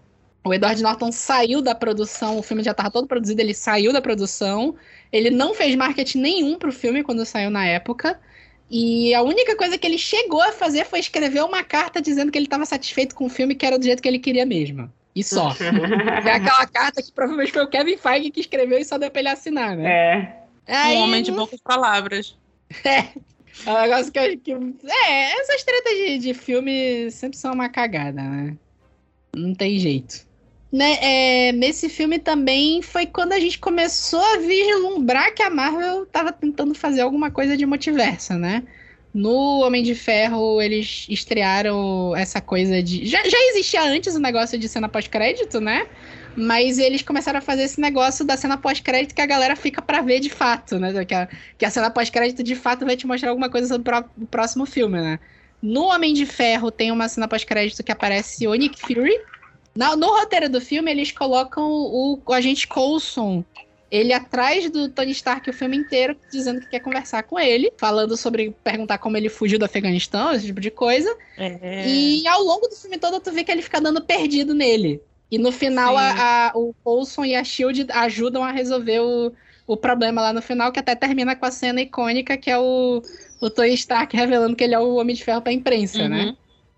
[0.43, 4.01] O Edward Norton saiu da produção, o filme já estava todo produzido, ele saiu da
[4.01, 4.75] produção.
[5.11, 8.19] Ele não fez marketing nenhum pro filme quando saiu na época.
[8.74, 12.38] E a única coisa que ele chegou a fazer foi escrever uma carta dizendo que
[12.38, 14.89] ele estava satisfeito com o filme, que era do jeito que ele queria mesmo.
[15.13, 15.51] E só.
[16.26, 19.19] é aquela carta que provavelmente foi o Kevin Feige que escreveu e só deu pra
[19.19, 19.91] ele assinar, né?
[20.65, 20.74] É.
[20.74, 22.38] Aí, um homem de poucas palavras.
[22.86, 23.09] É.
[23.65, 24.53] É um negócio que, eu- que.
[24.53, 28.55] É, essas tretas de, de filme sempre são uma cagada, né?
[29.36, 30.26] Não tem jeito.
[30.72, 36.05] Né, é, nesse filme também foi quando a gente começou a vislumbrar que a Marvel
[36.05, 38.63] tava tentando fazer alguma coisa de multiverso, né?
[39.13, 43.05] No Homem de Ferro, eles estrearam essa coisa de.
[43.05, 45.86] Já, já existia antes o negócio de cena pós-crédito, né?
[46.38, 50.01] Mas eles começaram a fazer esse negócio da cena pós-crédito que a galera fica pra
[50.01, 51.03] ver de fato, né?
[51.03, 53.84] Que a, que a cena pós-crédito de fato vai te mostrar alguma coisa sobre o
[53.84, 55.19] pró- o próximo filme, né?
[55.61, 59.11] No Homem de Ferro tem uma cena pós-crédito que aparece o Nick Fury.
[59.76, 63.43] Na- no roteiro do filme, eles colocam o, o agente Coulson.
[63.89, 68.15] Ele atrás do Tony Stark o filme inteiro, dizendo que quer conversar com ele, falando
[68.15, 71.13] sobre perguntar como ele fugiu do Afeganistão, esse tipo de coisa.
[71.38, 71.86] É.
[71.86, 75.01] E ao longo do filme todo, tu vê que ele fica dando perdido nele.
[75.30, 76.11] E no final, a,
[76.47, 79.34] a- o Coulson e a Shield ajudam a resolver o,
[79.67, 83.01] o problema lá no final, que até termina com a cena icônica, que é o,
[83.41, 86.07] o Tony Stark revelando que ele é o Homem de Ferro pra imprensa, Uhum.
[86.09, 86.36] né?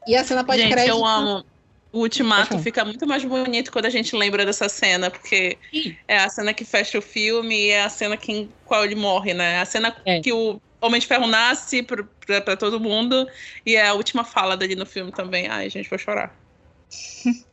[0.08, 0.80] E a cena pós-crédito.
[0.80, 1.46] Gente, eu amo.
[1.94, 5.96] O Ultimato fica muito mais bonito quando a gente lembra dessa cena, porque Sim.
[6.08, 8.96] é a cena que fecha o filme e é a cena que, em qual ele
[8.96, 9.62] morre, né?
[9.62, 10.20] A cena É.
[10.20, 13.28] que o Homem de Ferro nasce pra todo mundo
[13.64, 15.48] e é a última fala dele no filme também.
[15.48, 16.36] Ai, gente, vou chorar.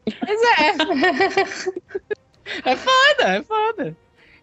[0.04, 0.70] Pois é.
[2.64, 3.96] é foda, é foda.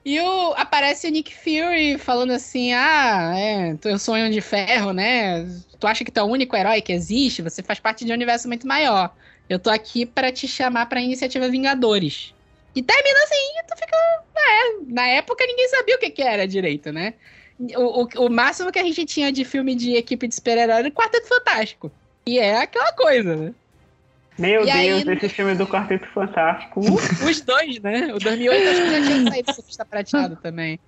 [0.05, 4.31] E o, aparece o Nick Fury falando assim: Ah, é, tu- eu sou um Homem
[4.31, 5.45] de ferro, né?
[5.79, 7.41] Tu acha que tu é o único herói que existe?
[7.41, 9.13] Você faz parte de um universo muito maior.
[9.49, 12.33] Eu tô aqui pra te chamar pra iniciativa Vingadores.
[12.75, 13.35] E termina assim,
[13.67, 13.95] tu fica.
[14.37, 17.15] É, na época ninguém sabia o que, que era direito, né?
[17.75, 20.87] O, o, o máximo que a gente tinha de filme de equipe de super-herói era
[20.87, 21.91] o Quarteto Fantástico.
[22.27, 23.55] E é aquela coisa, né?
[24.37, 26.81] Meu E aí, Deus, no- esse filme do Quarteto Fantástico.
[27.27, 28.13] Os dois, né?
[28.13, 30.79] O 2008 acho que já tinha saído Surfista Prateado também.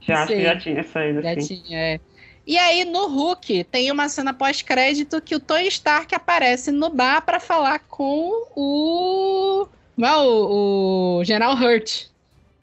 [0.00, 1.46] já, já tinha saído Já assim.
[1.46, 2.00] tinha, é.
[2.46, 7.22] E aí, no Hulk, tem uma cena pós-crédito que o Tony Stark aparece no bar
[7.22, 9.66] pra falar com o.
[9.96, 12.06] Não é o, o General Hurt.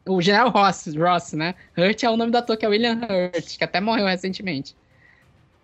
[0.06, 1.54] O General Ross, Ross, né?
[1.78, 4.76] Hurt é o nome do ator, que é William Hurt, que até morreu recentemente.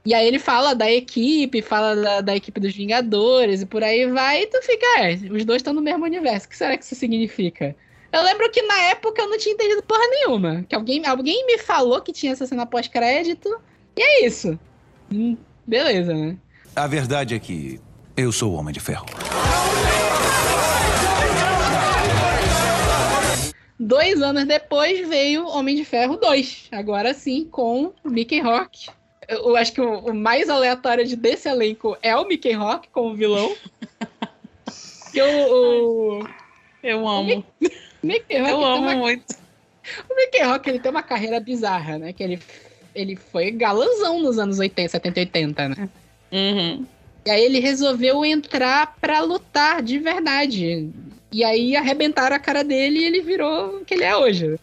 [0.06, 4.06] E aí ele fala da equipe, fala da, da equipe dos Vingadores e por aí
[4.08, 6.48] vai, e tu fica, é, os dois estão no mesmo universo.
[6.48, 7.76] O que será que isso significa?
[8.12, 10.66] Eu lembro que na época eu não tinha entendido porra nenhuma.
[10.68, 13.50] Que alguém, alguém me falou que tinha essa cena pós-crédito.
[14.00, 14.58] E é isso.
[15.12, 15.36] Hum,
[15.68, 16.38] beleza, né?
[16.74, 17.82] A verdade é que
[18.16, 19.06] eu sou o Homem de Ferro.
[23.78, 26.70] Dois anos depois veio Homem de Ferro 2.
[26.72, 28.88] Agora sim, com o Mickey Rock.
[29.28, 33.18] Eu, acho que o, o mais aleatório de desse elenco é o Mickey Rock como
[33.18, 33.54] vilão.
[35.12, 36.28] que o, o
[36.82, 37.44] Eu amo.
[38.02, 39.36] Mickey Rock Eu amo uma muito.
[40.10, 42.14] O Mickey Rock ele tem uma carreira bizarra, né?
[42.14, 42.40] Que ele,
[43.00, 45.90] ele foi galanzão nos anos 80, 70 e 80, né?
[46.32, 46.86] Uhum.
[47.26, 50.90] E aí ele resolveu entrar pra lutar de verdade.
[51.32, 54.58] E aí arrebentaram a cara dele e ele virou o que ele é hoje.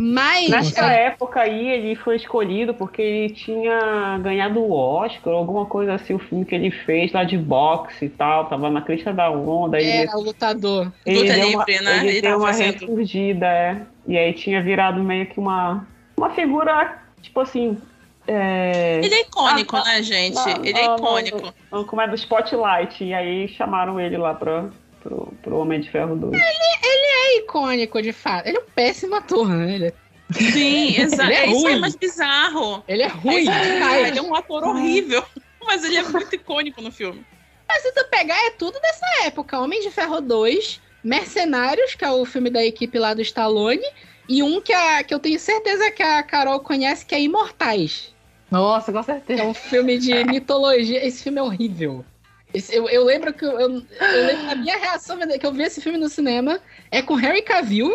[0.00, 0.48] Mas.
[0.48, 5.94] Nessa é, época aí, ele foi escolhido porque ele tinha ganhado o Oscar, alguma coisa
[5.94, 9.28] assim, o filme que ele fez lá de boxe e tal, tava na crista da
[9.28, 9.76] onda.
[9.76, 10.92] Ele, era o lutador.
[11.04, 11.98] ele Luta deu uma, livre, né?
[11.98, 12.72] Ele, Ele deu uma fazendo.
[12.74, 13.82] ressurgida, é.
[14.06, 15.84] E aí tinha virado meio que uma,
[16.16, 17.78] uma figura, tipo assim.
[18.26, 19.00] É...
[19.02, 20.38] Ele é icônico, Ah, né, gente?
[20.38, 21.54] ah, Ele é ah, icônico.
[21.86, 23.02] Como é do Spotlight.
[23.02, 24.68] E aí chamaram ele lá pra,
[25.02, 26.38] pro, pro Homem de Ferro 2.
[26.40, 28.46] É icônico, de fato.
[28.46, 29.74] Ele é um péssimo ator, né?
[29.74, 29.92] Ele é,
[30.32, 31.22] Sim, exato.
[31.30, 32.84] Ele é É isso mais bizarro.
[32.86, 34.08] ele é ruim Ah, demais.
[34.08, 35.24] ele é um ator horrível.
[35.64, 37.24] Mas ele é muito icônico no filme.
[37.66, 39.58] Mas se tu pegar, é tudo dessa época.
[39.60, 43.84] Homem de Ferro 2, Mercenários, que é o filme da equipe lá do Stallone,
[44.28, 48.14] e um que, a, que eu tenho certeza que a Carol conhece, que é Imortais.
[48.50, 49.42] Nossa, com É certeza.
[49.44, 51.06] um filme de mitologia.
[51.06, 52.04] Esse filme é horrível.
[52.52, 53.68] Esse- eu, eu lembro que eu, eu,
[54.00, 57.42] eu lembro a minha reação que eu vi esse filme no cinema é com Harry
[57.42, 57.94] Cavill.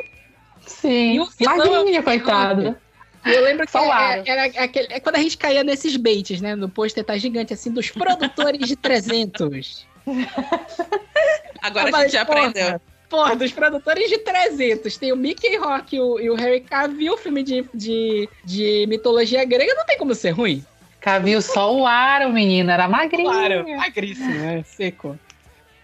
[0.66, 1.20] E Sim.
[1.20, 2.78] o vilão é o Magrinha, coitado.
[3.26, 4.24] E eu lembro que o é, Aro.
[4.26, 6.56] era aquele, é quando a gente caía nesses baits, né?
[6.56, 9.88] No pôster tá gigante assim, dos produtores de 300.
[11.62, 12.82] Agora a gente já aprendeu.
[13.14, 14.98] Porra, dos produtores de 300.
[14.98, 19.46] Tem o Mickey Rock e o, e o Harry Cavill, filme de, de, de mitologia
[19.46, 20.66] grega, não tem como ser ruim.
[21.00, 22.74] Caviu só o aro, menina.
[22.74, 23.30] Era magrinha.
[23.30, 25.20] Claro, magríssimo, é seco.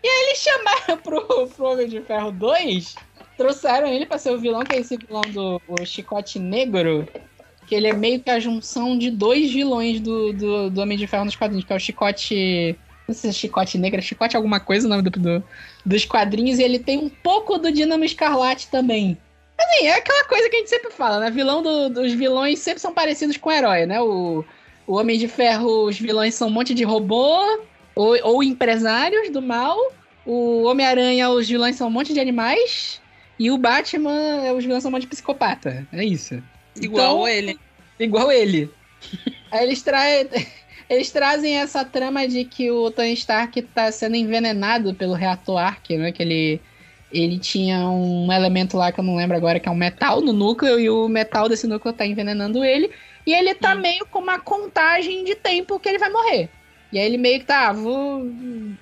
[0.03, 2.95] E aí eles chamaram pro, pro Homem de Ferro 2,
[3.37, 7.07] trouxeram ele pra ser o vilão, que é esse vilão do o Chicote Negro,
[7.67, 11.05] que ele é meio que a junção de dois vilões do, do, do Homem de
[11.05, 12.75] Ferro nos quadrinhos, que é o Chicote...
[13.09, 15.43] Não sei se é Chicote Negro, é Chicote alguma coisa o nome do, do,
[15.83, 19.17] dos quadrinhos, e ele tem um pouco do Dinamo Escarlate também.
[19.57, 21.31] Assim, é aquela coisa que a gente sempre fala, né?
[21.31, 23.99] Vilão do, dos vilões sempre são parecidos com o herói, né?
[23.99, 24.45] O,
[24.85, 27.59] o Homem de Ferro, os vilões são um monte de robô
[27.95, 29.75] ou, ou empresários do mal.
[30.23, 33.01] O Homem-Aranha, os vilões são um monte de animais.
[33.39, 35.87] E o Batman, os vilões são um monte de psicopata.
[35.91, 36.43] É isso.
[36.79, 37.59] Igual Então, ele.
[37.99, 38.69] Igual ele.
[39.51, 40.29] Aí eles, traem,
[40.89, 45.95] eles trazem essa trama de que o Tony Stark tá sendo envenenado pelo reator Ark,
[45.95, 46.11] né?
[46.11, 46.61] Que ele,
[47.11, 50.33] ele tinha um elemento lá que eu não lembro agora, que é um metal no
[50.33, 52.91] núcleo, e o metal desse núcleo tá envenenando ele.
[53.25, 56.49] E ele tá meio com uma contagem de tempo que ele vai morrer.
[56.91, 58.27] E aí ele meio que tá, ah, vou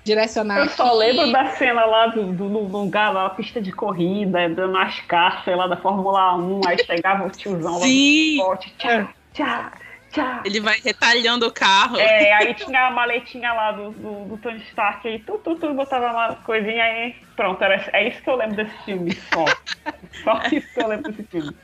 [0.05, 0.59] direcionar.
[0.59, 0.95] Eu só aqui.
[0.95, 5.43] lembro da cena lá do, do, do lugar, lá, a pista de corrida, dando NASCAR,
[5.43, 8.37] sei lá, da Fórmula 1, aí chegava o tiozão lá Sim.
[8.37, 9.73] no esporte, tchá, tchá,
[10.17, 10.41] tchá.
[10.45, 11.97] Ele vai retalhando o carro.
[11.97, 15.73] É, aí tinha a maletinha lá do, do, do Tony Stark, aí tu, tu, tu
[15.73, 19.45] botava uma coisinha aí, pronto, era, é isso que eu lembro desse filme, só.
[20.23, 21.55] só isso que eu lembro desse filme.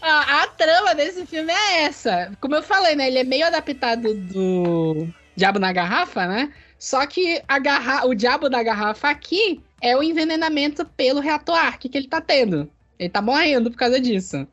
[0.00, 2.32] A, a trama desse filme é essa.
[2.40, 3.08] Como eu falei, né?
[3.08, 6.52] Ele é meio adaptado do Diabo na Garrafa, né?
[6.78, 8.06] Só que a garra...
[8.06, 12.70] o Diabo da Garrafa aqui é o envenenamento pelo reator Ark que ele tá tendo.
[12.98, 14.46] Ele tá morrendo por causa disso.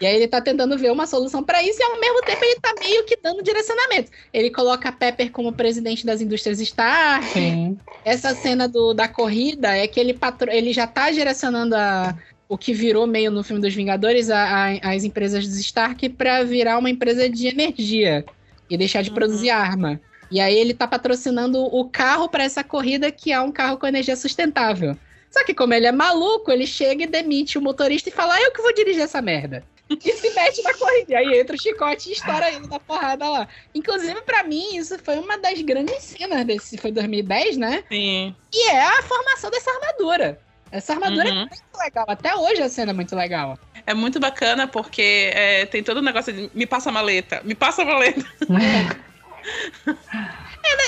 [0.00, 2.60] E aí ele tá tentando ver uma solução pra isso e ao mesmo tempo ele
[2.60, 4.10] tá meio que dando direcionamento.
[4.32, 7.26] Ele coloca a Pepper como presidente das indústrias Stark.
[7.26, 7.78] Sim.
[8.04, 10.50] Essa cena do, da corrida é que ele, patro...
[10.50, 12.14] ele já tá direcionando a,
[12.48, 16.44] o que virou meio no filme dos Vingadores, a, a- as empresas dos Stark, pra
[16.44, 18.24] virar uma empresa de energia
[18.68, 19.14] e deixar de Uhum.
[19.14, 19.98] produzir arma.
[20.30, 23.86] E aí ele tá patrocinando o carro pra essa corrida, que é um carro com
[23.86, 24.96] energia sustentável.
[25.30, 28.42] Só que como ele é maluco, ele chega e demite o motorista e fala, ah,
[28.42, 29.62] eu que vou dirigir essa merda.
[29.88, 31.12] E se mete na corrida.
[31.12, 33.48] E aí entra o chicote e estoura ele da porrada lá.
[33.74, 36.76] Inclusive, pra mim, isso foi uma das grandes cenas desse.
[36.76, 37.84] Foi 2010, né?
[37.90, 38.34] Sim.
[38.52, 40.40] E é a formação dessa armadura.
[40.72, 41.38] Essa armadura é Uhum.
[41.38, 42.04] muito legal.
[42.08, 43.56] Até hoje a cena é muito legal.
[43.86, 47.54] É muito bacana porque é, tem todo o negócio de me passa a maleta, me
[47.54, 48.26] passa a maleta.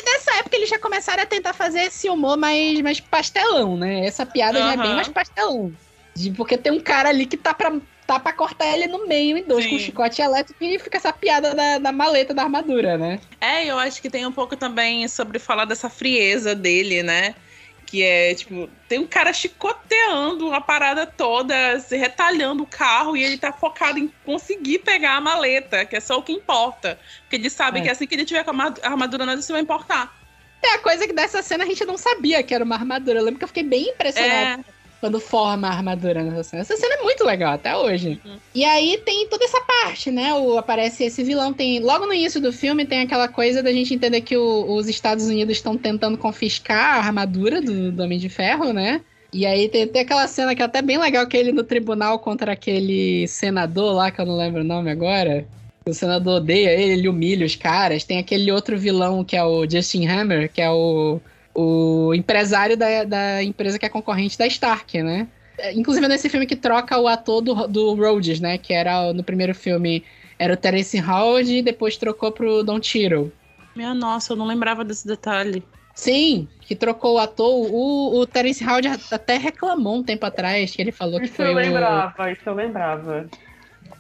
[0.05, 4.05] Nessa época eles já começaram a tentar fazer esse humor mais, mais pastelão, né?
[4.05, 5.73] Essa piada já é bem mais pastelão.
[6.15, 7.73] De, porque tem um cara ali que tá pra,
[8.09, 9.71] tá pra cortar ele no meio em dois Sim.
[9.71, 13.21] com um chicote elétrico e fica essa piada da, da maleta da armadura, né?
[13.39, 17.35] É, eu acho que tem um pouco também sobre falar dessa frieza dele, né?
[17.85, 23.23] Que é, tipo, tem um cara chicoteando a parada toda, se retalhando o carro, e
[23.23, 26.99] ele tá focado em conseguir pegar a maleta, que é só o que importa.
[27.23, 27.83] Porque ele sabe É.
[27.83, 30.17] que assim que ele tiver com a arma- a armadura, nada se vai importar.
[30.63, 33.19] É a coisa que dessa cena a gente não sabia que era uma armadura.
[33.21, 34.65] Eu lembro que eu fiquei bem impressionada É,
[35.01, 36.63] quando forma a armadura nessa cena.
[36.63, 38.21] Essa cena é muito legal até hoje.
[38.25, 38.37] Uhum.
[38.55, 40.35] E aí tem toda essa parte, né?
[40.35, 41.53] O, aparece esse vilão.
[41.53, 44.89] Tem Logo no início do filme tem aquela coisa da gente entender que o- os
[44.89, 49.01] Estados Unidos estão tentando confiscar a armadura do, do Homem de Ferro, né?
[49.33, 51.63] E aí tem, tem aquela cena que é até bem legal, que é ele no
[51.63, 55.47] tribunal contra aquele senador lá, que eu não lembro o nome agora.
[55.87, 58.05] O senador odeia ele, ele humilha os caras.
[58.05, 61.21] Tem aquele outro vilão que é o Justin Hammer, que é o,
[61.61, 65.27] o empresário da, da empresa que é concorrente da Stark, né?
[65.59, 68.59] É, Inclusive nesse filme que troca o ator do, do Rhodes, né?
[68.59, 70.05] Que era no primeiro filme
[70.39, 73.33] era o Terence Howard e depois trocou pro Don Cheadle.
[73.75, 75.65] minha nossa, eu não lembrava desse detalhe.
[75.95, 77.49] Sim, que trocou o ator.
[77.73, 81.49] O, o Terence Howard até reclamou um tempo atrás que ele falou que Isso foi
[81.49, 81.55] eu o.
[81.55, 83.29] lembrava, isso eu lembrava.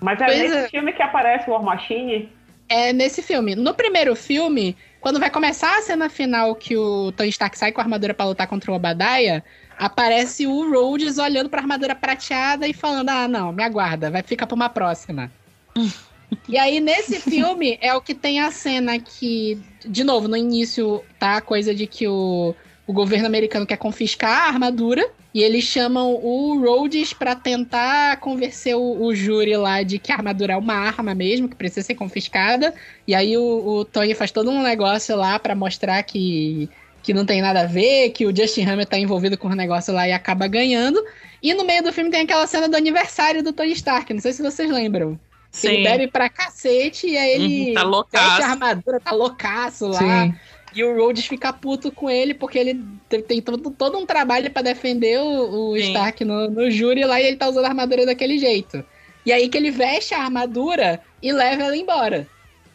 [0.00, 0.68] Mas é Pois nesse é.
[0.68, 2.28] filme que aparece o War Machine?
[2.68, 3.56] É nesse filme.
[3.56, 4.76] No primeiro filme,
[5.09, 8.26] quando vai começar a cena final que o Tony Stark sai com a armadura pra
[8.26, 9.42] lutar contra o Obadiah,
[9.78, 14.46] aparece o Rhodes olhando pra armadura prateada e falando: Ah, não, me aguarda, vai ficar
[14.46, 15.32] pra uma próxima.
[16.46, 21.02] e aí, nesse filme, é o que tem a cena que, de novo, no início
[21.18, 22.54] tá a coisa de que o,
[22.86, 25.11] o governo americano quer confiscar a armadura.
[25.35, 30.16] E eles chamam o Rhodes pra tentar convencer o, o júri lá de que a
[30.16, 32.74] armadura é uma arma mesmo, que precisa ser confiscada.
[33.07, 33.43] E aí o,
[33.81, 36.70] o Tony faz todo um negócio lá pra mostrar que,
[37.03, 39.93] que não tem nada a ver, que o Justin Hammer tá envolvido com o negócio
[39.93, 40.99] lá e acaba ganhando.
[41.43, 44.33] E no meio do filme tem aquela cena do aniversário do Tony Stark, não sei
[44.33, 45.20] se vocês lembram.
[45.61, 45.83] Que Ele Sim.
[45.83, 48.43] bebe pra cacete e aí ele Uhum, tá loucaço.
[48.43, 50.26] a armadura, tá loucaço lá.
[50.26, 50.35] Sim.
[50.75, 54.51] E o Rhodes fica puto com ele porque ele te- tem todo, todo um trabalho
[54.51, 55.77] pra defender o, o.
[55.77, 58.85] Stark no, no júri lá e ele tá usando a armadura daquele jeito.
[59.25, 62.27] E aí que ele veste a armadura e leva ela embora.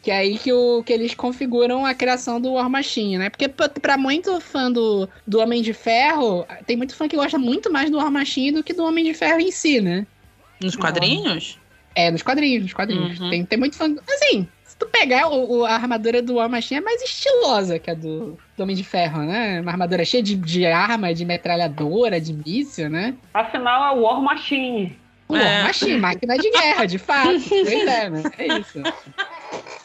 [0.02, 3.30] Que é aí que, o, que eles configuram a criação do War Machine, né?
[3.30, 7.38] Porque pra, pra muito fã do, do Homem de Ferro, tem muito fã que gosta
[7.38, 10.06] muito mais do War Machine do que do Homem de Ferro em si, né?
[10.60, 11.58] Nos quadrinhos?
[11.94, 13.18] É, nos quadrinhos, nos quadrinhos.
[13.18, 13.30] Uhum.
[13.30, 13.94] Tem, tem muito fã.
[14.12, 17.88] Assim, se tu pegar o, o- a armadura do War Machine, é mais estilosa que
[17.90, 19.60] a do, do Homem de Ferro, né?
[19.60, 23.14] Uma armadura cheia de, de arma, de metralhadora, de míssil, né?
[23.32, 24.98] Afinal, é o War Machine.
[25.28, 25.40] O É.
[25.58, 27.28] War Machine, máquina de guerra, de fato.
[27.48, 28.22] pois é, né?
[28.36, 28.82] É isso.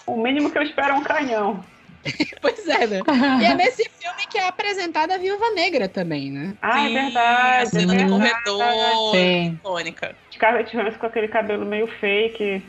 [0.07, 1.63] O mínimo que eu espero é um canhão.
[2.41, 3.01] Pois é, né?
[3.41, 6.53] E é nesse filme que é apresentada a Viúva Negra também, né?
[6.61, 7.63] Ah, Sim, é verdade.
[7.63, 8.43] A cena é do verdade.
[8.45, 9.11] corredor.
[9.15, 9.53] Sim.
[9.61, 10.15] Icônica.
[10.33, 12.63] Scarlett Johansson com aquele cabelo meio fake,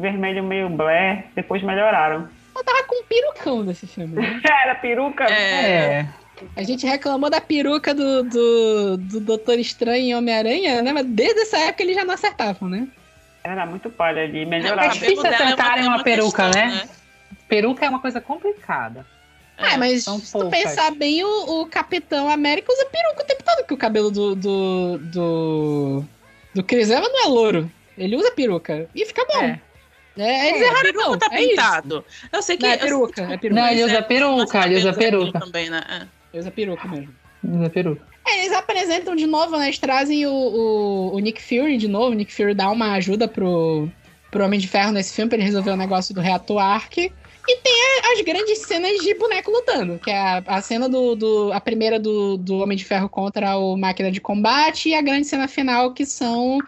[0.00, 2.28] vermelho meio blé, depois melhoraram.
[2.54, 4.40] Eu tava com um perucão nesse filme, né?
[4.64, 5.24] Era peruca?
[5.24, 6.00] É.
[6.00, 6.08] É.
[6.56, 10.92] A gente reclamou da peruca do, do, do Doutor Estranho e Homem-Aranha, né?
[10.92, 12.88] Mas desde essa época eles já não acertavam, né?
[13.44, 14.90] Era muito palha ali, É melhoraram.
[14.90, 16.88] difícil é acertarem é uma peruca, questão, né?
[17.48, 19.06] Peruca é uma coisa complicada.
[19.58, 20.50] É, mas são se tu poucas.
[20.50, 24.34] pensar bem, o, o Capitão América usa peruca o tempo todo, que o cabelo do.
[24.34, 24.98] do.
[24.98, 26.04] do,
[26.54, 27.70] do Chris Evans não é louro.
[27.96, 28.88] Ele usa peruca.
[28.94, 29.44] E fica bom.
[29.44, 29.60] É.
[30.16, 31.18] É, eles É, erraram, peruca não.
[31.18, 31.50] tá é isso.
[31.50, 32.04] pintado.
[32.32, 32.66] Eu sei que.
[32.66, 33.60] Não, é peruca, é peruca.
[33.60, 35.40] Não, ele Mas usa é, peruca, ele usa é peruca.
[35.40, 35.82] Também, né?
[35.88, 35.96] É.
[36.32, 37.08] Ele usa peruca mesmo.
[37.44, 38.06] Usa peruca.
[38.26, 39.66] É, eles apresentam de novo, né?
[39.66, 42.10] Eles trazem o, o, o Nick Fury de novo.
[42.10, 43.88] O Nick Fury dá uma ajuda pro,
[44.30, 47.12] pro Homem de Ferro nesse filme pra ele resolver o negócio do reator Ark.
[47.48, 47.74] E tem
[48.12, 51.52] as grandes cenas de boneco lutando, que é a, a cena do, do.
[51.52, 55.26] A primeira do, do Homem de Ferro contra o Máquina de Combate e a grande
[55.26, 56.58] cena final, que são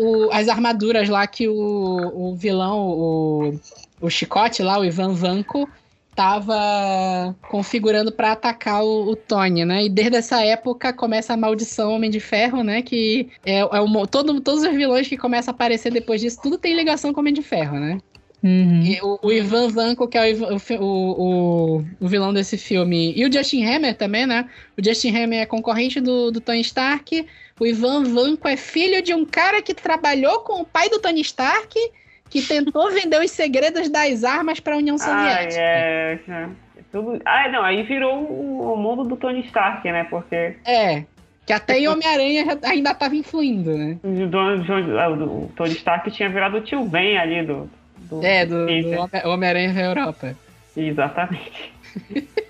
[0.00, 3.60] o- as armaduras lá que o, o vilão, o,
[4.00, 5.68] o Chicote lá, o Ivan Vanko,
[6.14, 9.84] tava configurando pra atacar o, o Tony, né?
[9.84, 12.82] E desde essa época começa a maldição Homem de Ferro, né?
[12.82, 16.58] Que é, é o, todo, todos os vilões que começam a aparecer depois disso, tudo
[16.58, 17.98] tem ligação com o Homem de Ferro, né?
[18.42, 18.82] Uhum.
[18.82, 23.32] E o, o Ivan Vanko, que é o, o o, vilão desse filme, e o
[23.32, 24.48] Justin Hammer também, né?
[24.78, 27.26] O Justin Hammer é concorrente do, do Tony Stark.
[27.58, 31.20] O Ivan Vanko é filho de um cara que trabalhou com o pai do Tony
[31.20, 31.78] Stark,
[32.30, 35.60] que tentou vender os segredos das armas para a União Ai, Soviética.
[35.60, 36.48] é, é.
[36.90, 37.20] Tudo...
[37.24, 40.04] Ah, não, aí virou o, o mundo do Tony Stark, né?
[40.04, 41.04] Porque É.
[41.46, 43.98] Que até em Homem-Aranha ainda tava influindo, né?
[44.98, 47.68] ah, o Tony Stark tinha virado o tio Ben ali do.
[48.10, 50.36] Do É, do, do Homem-Aranha da Europa.
[50.76, 51.72] Exatamente.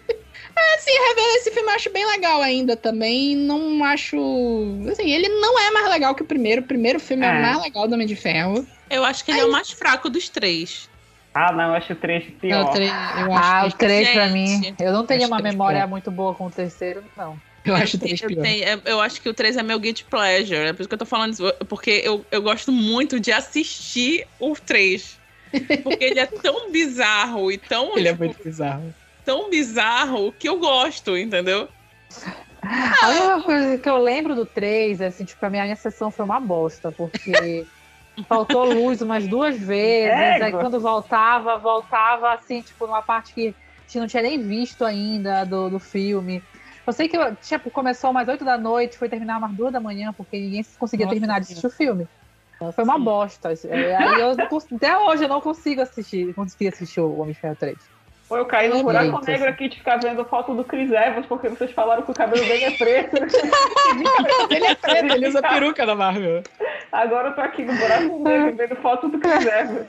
[0.75, 3.35] Assim, rever esse filme eu acho bem legal ainda também.
[3.37, 4.17] Não acho.
[4.91, 6.61] Assim, ele não é mais legal que o primeiro.
[6.63, 7.39] O primeiro filme é, É.
[7.39, 8.67] o mais legal do Homem de Ferro.
[8.89, 10.89] Eu acho que ele é o mais fraco dos três.
[11.33, 12.65] Ah, não, eu acho o 3 É, pior.
[12.65, 14.75] o três- eu Ah, o 3 pra mim.
[14.81, 15.89] Eu não tenho uma memória pior.
[15.89, 17.39] muito boa com o terceiro, não.
[17.65, 18.43] eu acho o três Eu, pior.
[18.43, 20.57] tenho- eu- eu acho que o 3 é meu guilty pleasure.
[20.67, 21.55] É por isso que eu tô falando isso.
[21.69, 25.20] Porque eu, eu gosto muito de assistir o 3.
[25.83, 28.95] Porque ele é tão bizarro e tão, Ele é tipo, muito bizarro.
[29.25, 31.69] tão bizarro que eu gosto, entendeu?
[32.63, 36.11] A única coisa que eu lembro do 3 é assim, tipo, a minha, minha sessão
[36.11, 37.65] foi uma bosta, porque
[38.29, 43.83] faltou luz umas duas vezes, aí quando voltava, voltava assim, tipo, numa parte que a
[43.87, 46.43] gente não tinha nem visto ainda do, do filme.
[46.87, 50.13] Eu sei que tipo, começou umas 8 da noite, foi terminar umas 2 da manhã,
[50.13, 52.07] porque ninguém conseguia Nossa terminar de assistir o filme.
[52.73, 53.05] Foi uma Sim.
[53.05, 53.53] bosta.
[53.69, 57.41] É, aí eu não até hoje eu não consigo assistir, consegui assistir o Homem de
[57.41, 57.77] Ferro 3.
[58.29, 61.27] Pô, eu caí no É buraco negro aqui de ficar vendo foto do Chris Evans,
[61.27, 63.17] porque vocês falaram que o cabelo dele é preto.
[64.51, 66.43] Ele é preto, ele usa peruca da Marvel.
[66.93, 69.87] Agora eu tô aqui no buraco negro vendo foto do Chris Evans.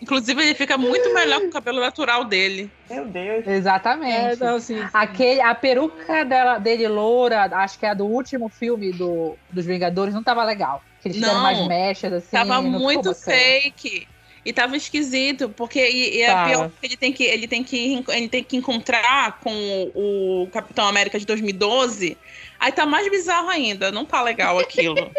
[0.00, 2.70] Inclusive, ele fica muito melhor com o cabelo natural dele.
[2.88, 3.46] Meu Deus.
[3.46, 4.40] É, Exatamente.
[4.40, 4.82] não, sim.
[4.92, 9.66] Aquele, a peruca dela, dele loura, acho que é a do último filme do, dos
[9.66, 10.82] Vingadores, não tava legal.
[11.00, 11.42] Que eles Não.
[11.42, 12.28] mais mechas, assim.
[12.30, 14.06] Tava muito fake.
[14.44, 16.48] E tava esquisito, porque e, e é Tava.
[16.48, 21.18] pior ele tem, que, ele, tem que, ele tem que encontrar com o, Capitão América
[21.18, 22.16] de 2012.
[22.58, 25.10] Aí tá mais bizarro ainda, não tá legal aquilo.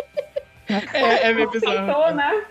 [0.93, 2.13] É, é meio Tentou, bizarro.
[2.13, 2.43] né?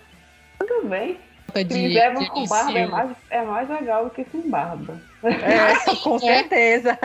[0.58, 1.20] Tudo bem.
[1.54, 5.00] De, Chris Evans de com barba é mais, é mais legal do que sem barba.
[5.22, 6.18] É, com é.
[6.18, 6.98] certeza.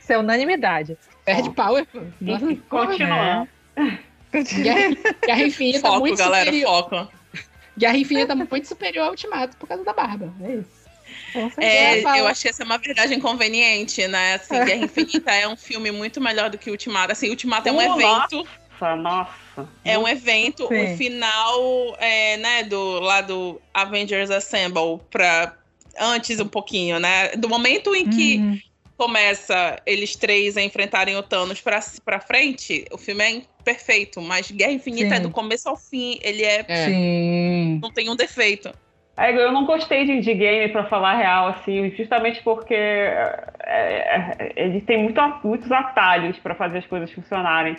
[0.00, 0.96] Isso é unanimidade.
[1.26, 1.86] Perde power,
[2.70, 3.48] continuando.
[4.42, 6.88] Guerra, Guerra Infinita foco, muito galera, superior.
[6.90, 7.12] foco.
[7.76, 10.32] Guerra Infinita muito superior ao Ultimato por causa da barba.
[10.42, 10.84] É isso.
[11.32, 12.08] Com certeza.
[12.16, 14.34] É, eu acho que essa é uma verdade inconveniente, né?
[14.34, 17.12] Assim, Guerra Infinita é um filme muito melhor do que Ultimato.
[17.12, 18.46] Assim, Ultimato é um evento.
[18.80, 19.68] Nossa, nossa.
[19.84, 20.94] É um evento, Sim.
[20.94, 25.56] o final é, né, do lá do Avengers Assemble para
[25.98, 27.30] antes um pouquinho, né?
[27.36, 28.58] Do momento em que Uhum.
[28.96, 31.60] começa eles três a enfrentarem o Thanos
[32.04, 35.14] pra frente, o filme é perfeito, mas Guerra Infinita Sim.
[35.14, 36.84] é do começo ao fim, ele é, É.
[36.86, 37.80] Sim.
[37.82, 38.70] não tem um defeito.
[39.16, 43.46] É, eu não gostei de indie game, pra falar a real, assim, justamente porque é,
[43.64, 47.76] é, ele tem muito, muitos atalhos pra fazer as coisas funcionarem.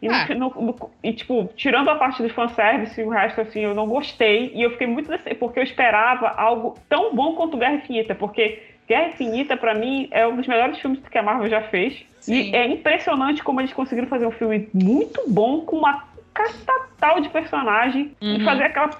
[0.00, 0.26] E, Ah.
[0.34, 4.52] no- no- e, tipo, tirando a parte do fanservice, o resto, assim, eu não gostei.
[4.54, 8.62] E eu fiquei muito dece- porque eu esperava algo tão bom quanto Guerra Infinita, porque
[8.86, 12.04] Guerra Infinita, pra mim, é um dos melhores filmes que a Marvel já fez.
[12.26, 12.50] Sim.
[12.50, 16.04] E é impressionante como eles conseguiram fazer um filme muito bom, com uma
[16.34, 18.44] catatal de personagem, e Uhum.
[18.44, 18.90] fazer aquela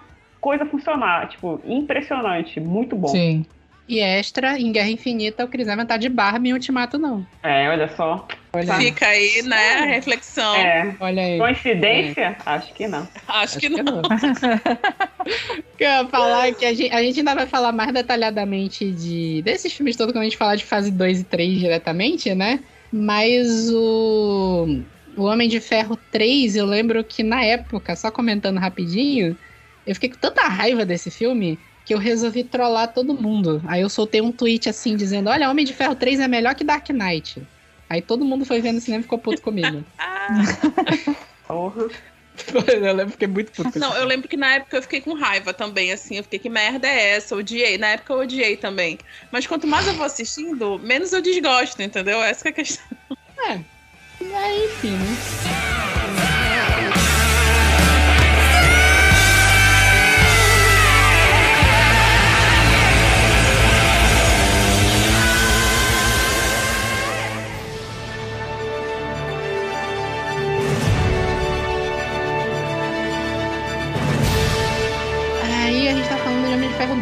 [0.41, 1.29] coisa funcionar.
[1.29, 3.09] Tipo, impressionante, muito bom.
[3.09, 3.45] Sim.
[3.89, 7.25] E extra, em Guerra Infinita, o Chris Evans tá de Barbie em Ultimato, não.
[7.43, 8.27] É, olha só.
[8.53, 8.75] Olha.
[8.75, 10.57] Fica aí, né, a reflexão.
[10.57, 10.97] É.
[10.99, 11.39] Olha aí.
[11.39, 12.37] Coincidência?
[12.47, 13.07] Acho que não.
[13.29, 13.97] Acho que Acho que não.
[13.97, 14.03] não.
[15.77, 19.43] Que eu ia falar que a gente, a gente ainda vai falar mais detalhadamente de
[19.43, 22.61] desses filmes todos quando a gente falar de fase 2 e 3 diretamente, né?
[22.97, 24.81] Mas o,
[25.17, 29.37] o Homem de Ferro 3, eu lembro que na época, só comentando rapidinho,
[29.87, 33.63] eu fiquei com tanta raiva desse filme que eu resolvi trollar todo mundo.
[33.67, 36.65] Aí eu soltei um tweet assim dizendo: Olha, Homem de Ferro 3 é melhor que
[36.65, 37.43] Dark Knight.
[37.89, 39.85] Aí todo mundo foi vendo o cinema e ficou puto comigo.
[39.99, 40.43] Ah,
[41.47, 41.89] Porra.
[42.69, 43.73] eu lembro, que fiquei muito puto.
[43.73, 46.17] com não, eu lembro que na época eu fiquei com raiva também, assim.
[46.17, 47.35] Eu fiquei, que merda é essa?
[47.35, 47.79] Eu odiei.
[47.79, 48.99] Na época eu odiei também.
[49.31, 52.23] Mas quanto mais eu vou assistindo, menos eu desgosto, entendeu?
[52.23, 52.87] Essa que é a questão.
[54.35, 55.17] Aí, enfim, né?
[55.45, 55.86] Aí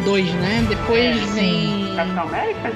[0.05, 0.65] 2, né?
[0.69, 1.93] Depois vem.
[1.95, 2.71] Capitão América?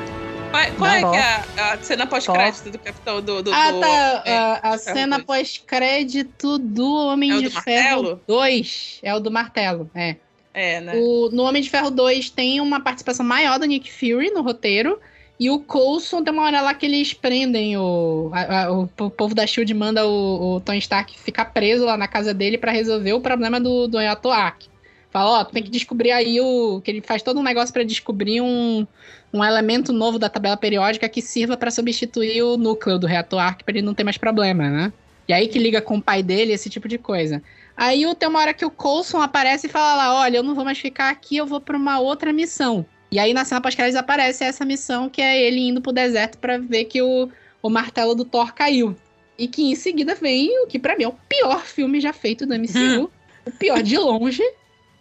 [0.52, 1.12] Qual, qual é Não.
[1.12, 1.22] que é
[1.62, 3.44] a, a cena pós-crédito do Capitão do.
[3.44, 4.24] do Ah, do- tá.
[4.26, 8.22] é, a a cena pós-crédito do Homem É de do Ferro martelo?
[8.28, 9.00] 2.
[9.04, 10.16] É o do martelo, é.
[10.54, 10.94] É, né?
[10.96, 15.00] O- no Homem de Ferro 2 tem uma participação maior do Nick Fury no roteiro.
[15.40, 18.30] E o Coulson tem uma hora lá que eles prendem o.
[18.34, 21.96] a- a- o, po- povo da Shield manda o, o Tony Stark ficar preso lá
[21.96, 24.68] na casa dele pra resolver o problema do, do Yatoak.
[25.12, 26.82] Fala, ó, tem que descobrir aí o.
[26.82, 28.86] Que ele faz todo um negócio pra descobrir um,
[29.34, 33.64] um elemento novo da tabela periódica que sirva pra substituir o núcleo do reator Arc
[33.64, 34.93] pra ele não ter mais problema, né?
[35.28, 37.41] E aí que liga com o pai dele, esse tipo de coisa.
[37.76, 40.53] Aí o- tem uma hora que o Coulson aparece e fala lá, olha, eu não
[40.53, 42.86] vou mais ficar aqui, eu vou pra uma outra missão.
[43.12, 46.57] E aí na cena pós-créditos aparece essa missão que é ele indo pro deserto pra
[46.60, 47.30] ver que o,
[47.64, 48.95] o martelo do Thor caiu.
[49.38, 52.45] E que em seguida vem o que pra mim é o pior filme já feito
[52.45, 53.10] do MCU.
[53.47, 54.43] o pior de longe,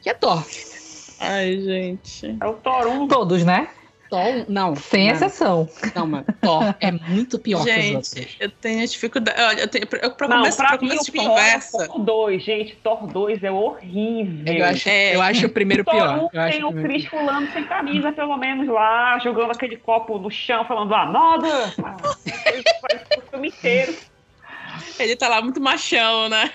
[0.08, 0.42] que é Thor.
[1.20, 2.36] Ai, gente.
[2.40, 3.08] É o Thor 1.
[3.08, 3.68] Todos, né?
[4.08, 4.74] Thor, não.
[4.74, 5.68] Sem não, exceção.
[5.94, 6.24] Não, mano.
[6.40, 8.36] Thor é muito pior que os Gente, outros.
[8.40, 9.38] eu tenho dificuldade.
[9.42, 11.82] Olha, eu tenho, eu, pra Não, começo, pra pra começo de pior conversa.
[11.84, 12.76] é Thor 2, gente.
[12.76, 14.54] Thor 2 é horrível.
[14.54, 15.14] Eu acho, É.
[15.14, 16.18] eu acho o primeiro Thor pior.
[16.20, 19.76] 1 Eu acho tem o o Chris pulando sem camisa, pelo menos lá, jogando aquele
[19.76, 20.94] copo no chão, falando!
[20.94, 21.36] Ah,
[22.80, 23.94] Parece o filme inteiro.
[24.98, 26.50] Ele tá lá muito machão, né?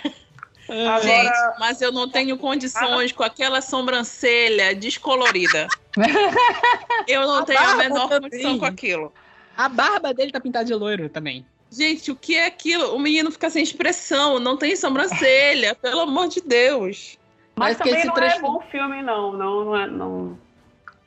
[0.74, 5.68] Agora, Gente, mas eu não tenho condições com aquela sobrancelha descolorida.
[7.08, 8.30] Eu não A tenho a menor também.
[8.30, 9.14] condição com aquilo.
[9.56, 11.46] A barba dele tá pintada de loiro também.
[11.72, 12.96] Gente, o que é aquilo?
[12.96, 17.18] O menino fica sem expressão, não tem sobrancelha, pelo amor de Deus.
[17.56, 19.34] mas que também não trecho- é bom filme, não.
[19.34, 19.88] Não, não é.
[19.88, 20.40] Não...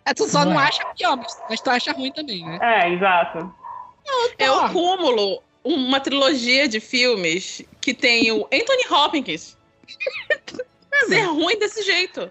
[0.04, 0.64] É, tu só não, Não é.
[0.64, 2.58] acha pior, mas, mas tu acha ruim também, né?
[2.62, 3.52] É, exato.
[4.38, 9.55] É o cúmulo, uma trilogia de filmes que tem o Anthony Hopkins
[11.08, 12.30] ser ruim desse jeito.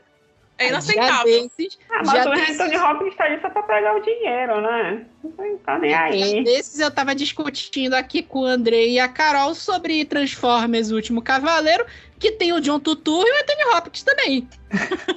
[0.58, 1.42] É Já inaceitável.
[1.50, 4.62] desses, Ah, Já mas o desses- Anthony Hopkins tá ali só pra pegar o dinheiro,
[4.62, 5.06] né?
[5.22, 6.44] Não tá nem já aí.
[6.46, 11.22] desses eu tava discutindo aqui com o Andrei e a Carol sobre Transformers O Último
[11.22, 11.86] Cavaleiro,
[12.26, 14.48] que tem o John Turturro e o Anthony Hopkins também.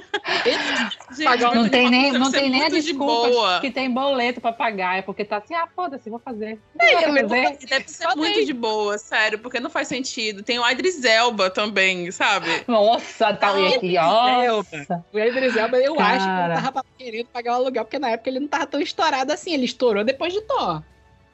[1.15, 3.59] Gente, Pagar o Não tem nem, não tem nem a de desculpa boa.
[3.61, 4.99] que tem boleto pra pagar.
[4.99, 6.59] É porque tá assim, ah, foda-se, vou fazer.
[6.79, 7.57] É, Vou fazer.
[7.67, 8.17] Deve ser Falei.
[8.33, 10.43] muito de boa, sério, porque não faz sentido.
[10.43, 12.47] Tem o Idris Elba também, sabe?
[12.67, 14.47] Nossa, tá Ah, aqui, Elba.
[14.53, 15.05] nossa.
[15.11, 16.55] O Idris Elba, eu acho que Cara.
[16.55, 19.53] não tava querendo pagar o aluguel, porque na época ele não tava tão estourado assim,
[19.53, 20.83] ele estourou depois de Thor.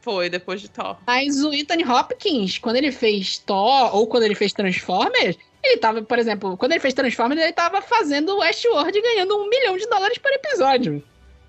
[0.01, 0.97] Foi, depois de Thor.
[1.05, 5.35] Mas o Anthony Hopkins, quando ele fez Thor ou quando ele fez Transformers,
[5.65, 9.77] ele tava, por exemplo, quando ele fez Transformers, ele tava fazendo Westworld ganhando um milhão
[9.77, 11.03] de dólares por episódio.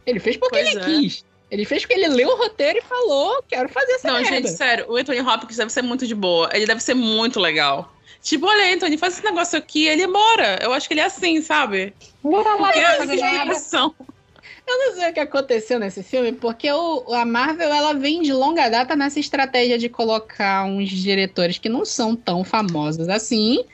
[0.06, 0.84] Ele fez porque Pois ele é.
[0.84, 1.24] quis.
[1.50, 4.30] Ele fez porque ele leu o roteiro e falou, quero fazer essa Não, merda.
[4.30, 6.50] gente, sério, o Anthony Hopkins deve ser muito de boa.
[6.52, 7.92] Ele deve ser muito legal.
[8.20, 10.58] Tipo, olha, Anthony, faz esse negócio aqui, ele embora.
[10.60, 11.94] Eu acho que ele é assim, sabe?
[12.22, 13.44] Bora lá, Porque não tenho nada.
[13.44, 13.94] impressão.
[14.66, 18.32] Eu não sei o que aconteceu nesse filme, porque o, a Marvel ela vem de
[18.32, 23.64] longa data nessa estratégia de colocar uns diretores que não são tão famosos assim,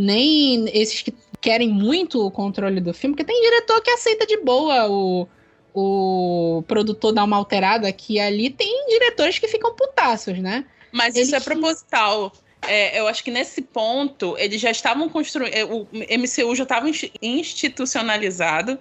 [0.00, 4.38] nem esses que querem muito o controle do filme, porque tem diretor que aceita de
[4.38, 5.28] boa o,
[5.74, 10.64] o produtor dar uma alterada aqui e ali, tem diretores que ficam putaços, né?
[10.90, 12.32] Mas Eles isso é proposital.
[12.66, 15.54] É, eu acho que nesse ponto eles já estavam construindo.
[15.70, 18.78] O MCU já estava insti- institucionalizado.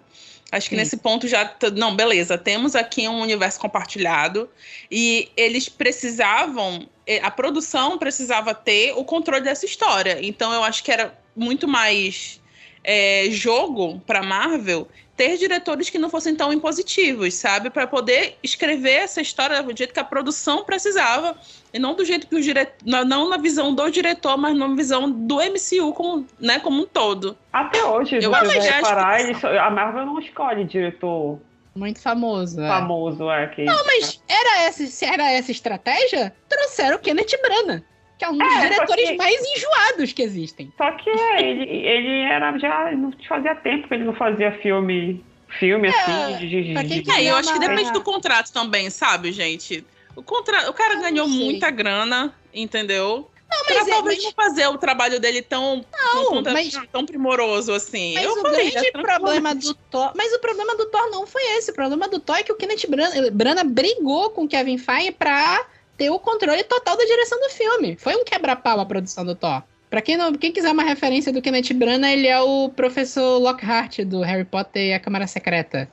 [0.52, 0.82] Acho que Sim.
[0.82, 1.46] nesse ponto já.
[1.46, 2.38] t- Não, beleza.
[2.38, 4.50] Temos aqui um universo compartilhado.
[4.90, 6.88] E eles precisavam.
[7.22, 10.20] A produção precisava ter o controle dessa história.
[10.22, 12.40] Então eu acho que era muito mais
[12.84, 14.88] é, jogo para Marvel
[15.20, 17.70] ter diretores que não fossem tão impositivos, sabe?
[17.70, 21.36] Para poder escrever essa história do jeito que a produção precisava.
[21.74, 22.74] E não do jeito que o diretor.
[22.86, 27.38] Não na visão do diretor, mas na visão do MCU como, né, como um todo.
[27.52, 31.38] Até hoje, Eu que- reparar, eles- a Marvel não escolhe diretor
[31.76, 32.62] Muito famoso.
[32.62, 32.68] é.
[32.70, 33.48] famoso, é.
[33.48, 33.66] Que...
[33.66, 37.84] Não, mas era essa, se era essa estratégia, trouxeram o Kenneth Branagh,
[38.20, 40.72] que é um dos É, diretores que- mais enjoados que existem.
[40.78, 42.92] Só que é, ele, ele era já.
[42.92, 45.24] Não fazia tempo que ele não fazia filme.
[45.58, 46.64] Filme assim, de.
[46.64, 49.84] de, pra de- É, eu acho que depende do contrato também, sabe, gente?
[50.16, 50.70] O, contra...
[50.70, 51.44] o cara Eu ganhou não sei.
[51.46, 53.28] muita grana, entendeu?
[53.50, 56.80] Não, Pra mas, é, talvez mas, não fazer o trabalho dele tão, Não, tão, mas-
[56.92, 58.14] tão primoroso assim.
[58.14, 60.12] mas eu o falei, grande é, problema do Thor.
[60.16, 61.72] Mas o problema do Thor não foi esse.
[61.72, 65.12] O problema do Thor é que o Kenneth Branagh, Branagh brigou com o Kevin Feige
[65.14, 65.66] pra
[66.00, 67.98] ter o controle total da direção do filme.
[68.00, 69.62] Foi um quebra-pau a produção do Thor.
[69.90, 74.00] Pra quem, não, quem quiser uma referência do Kenneth Branagh, ele é o professor Lockhart
[74.06, 75.90] do Harry Potter e a Câmara Secreta.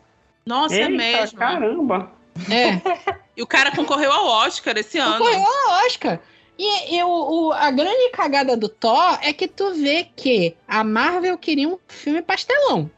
[0.47, 1.39] Nossa, é Eita, mesmo.
[1.39, 2.13] caramba.
[2.51, 3.17] É.
[3.37, 5.19] E o cara concorreu ao Oscar esse ano.
[5.19, 6.19] Concorreu ao Oscar.
[6.59, 7.09] E, e o,
[7.49, 11.79] o- a grande cagada do Thor é que tu vê que a Marvel queria um
[11.87, 12.91] filme pastelão.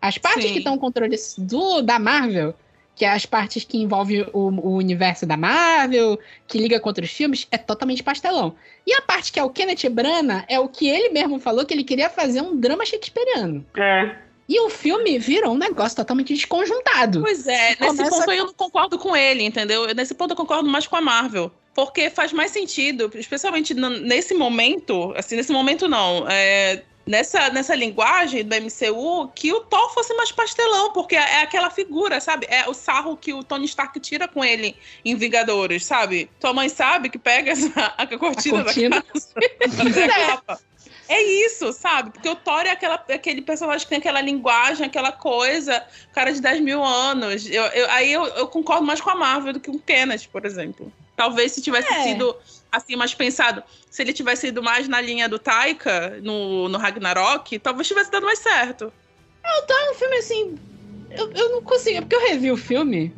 [0.00, 0.52] As partes Sim.
[0.52, 2.54] que estão no controle do, da Marvel,
[2.94, 7.10] que é as partes que envolvem o, o universo da Marvel, que liga com outros
[7.10, 8.54] filmes, é totalmente pastelão.
[8.86, 11.72] E a parte que é o Kenneth Branagh é o que ele mesmo falou que
[11.72, 13.64] ele queria fazer um drama shakespeariano.
[13.76, 14.16] É.
[14.48, 17.22] E o filme virou um negócio totalmente desconjuntado.
[17.22, 19.86] Pois é, nesse Começa ponto eu não concordo com ele, entendeu?
[19.94, 21.50] Nesse ponto eu concordo mais com a Marvel.
[21.74, 28.44] Porque faz mais sentido, especialmente nesse momento, assim, nesse momento não, é, nessa, nessa linguagem
[28.44, 32.46] do MCU, que o Thor fosse mais pastelão, porque é aquela figura, sabe?
[32.48, 36.30] É o sarro que o Tony Stark tira com ele em Vingadores, sabe?
[36.40, 38.96] Tua mãe sabe que pega essa, a cortina, cortina.
[38.96, 40.60] da casa a capa.
[41.08, 42.10] É isso, sabe?
[42.10, 46.40] Porque o Thor é aquela, aquele personagem que tem aquela linguagem, aquela coisa, cara de
[46.40, 47.44] 10 mil anos.
[47.50, 50.28] Eu, eu- aí eu, eu concordo mais com a Marvel do que com o Kenneth,
[50.32, 50.90] por exemplo.
[51.16, 52.02] Talvez se tivesse É.
[52.04, 52.36] sido
[52.70, 57.58] assim, mais pensado, se ele tivesse ido mais na linha do Taika, no, no Ragnarok,
[57.58, 58.92] talvez tivesse dado mais certo.
[59.44, 60.60] É um filme assim.
[61.10, 61.98] Eu, eu não consigo.
[61.98, 63.14] é Porque eu revi o filme.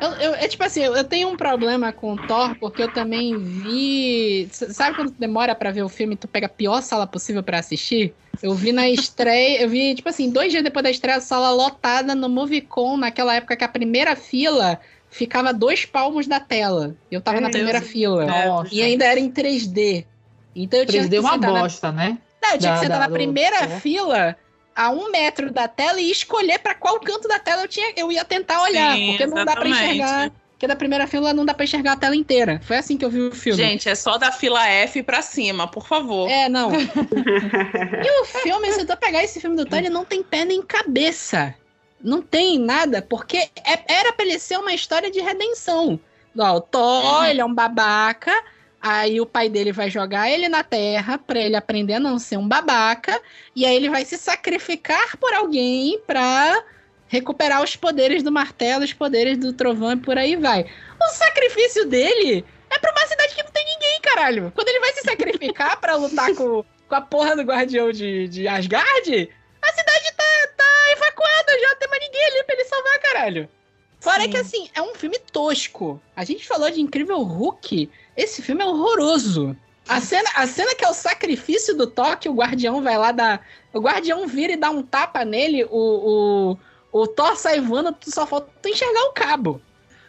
[0.00, 3.36] Eu, eu- é tipo assim, eu, tenho um problema com o Thor, porque eu também
[3.36, 4.48] vi.
[4.52, 7.42] Sabe quando tu demora pra ver o filme e tu pega a pior sala possível
[7.42, 8.16] pra assistir?
[8.42, 11.52] Eu vi na estreia, eu vi, tipo assim, dois dias depois da estreia, a sala
[11.52, 14.80] lotada no Movicon, naquela época que a primeira fila
[15.12, 16.96] ficava dois palmos da tela.
[17.10, 18.24] Eu tava na Meu primeira fila.
[18.26, 18.74] Nossa.
[18.74, 20.04] E ainda era em 3D.
[20.56, 22.18] Então eu tinha 3D que é uma sentar na bosta, né?
[22.42, 23.80] não, eu tinha da- que sentar da- na do- primeira é.
[23.80, 24.36] fila,
[24.74, 28.10] a um metro da tela, e escolher pra qual canto da tela eu, tinha, eu
[28.10, 28.96] ia tentar olhar.
[28.96, 29.84] Sim, porque não dá pra exatamente.
[30.00, 30.30] enxergar.
[30.52, 32.60] Porque da primeira fila não dá pra enxergar a tela inteira.
[32.64, 33.60] Foi assim que eu vi o filme.
[33.60, 36.30] Gente, é só da fila F pra cima, por favor.
[36.30, 36.70] É, não.
[36.76, 41.54] e o filme, se tu pegar esse filme do ele não tem pé nem cabeça.
[42.02, 45.98] Não tem nada, porque é- era pra ele ser uma história de redenção.
[46.38, 47.24] Ó, o Thor, Uhum.
[47.24, 48.32] ele é um babaca,
[48.80, 52.36] aí o pai dele vai jogar ele na terra pra ele aprender a não ser
[52.38, 53.20] um babaca,
[53.54, 56.62] e aí ele vai se sacrificar por alguém pra
[57.06, 60.64] recuperar os poderes do martelo, os poderes do trovão e por aí vai.
[61.00, 64.50] O sacrifício dele é pra uma cidade que não tem ninguém, caralho.
[64.54, 68.48] Quando ele vai se sacrificar pra lutar com, com a porra do guardião de, de
[68.48, 69.28] Asgard,
[69.60, 70.11] a cidade
[71.12, 73.48] evacuada, já não tem mais ninguém ali pra ele salvar, caralho.
[74.00, 74.30] Fora Sim.
[74.30, 76.00] que, assim, é um filme tosco.
[76.16, 79.56] A gente falou de Incrível Hulk, esse filme é horroroso.
[79.88, 83.12] A cena, a cena que é o sacrifício do Thor, que o guardião vai lá
[83.12, 83.46] dar...
[83.72, 86.58] O guardião vira e dá um tapa nele, o,
[86.92, 89.60] o, o Thor sai voando, tu só falta tu enxergar o cabo.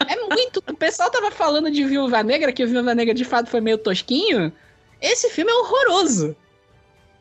[0.07, 0.61] É muito.
[0.67, 3.77] o pessoal tava falando de Viúva Negra, que o Viúva Negra de fato foi meio
[3.77, 4.51] tosquinho.
[5.01, 6.35] Esse filme é horroroso.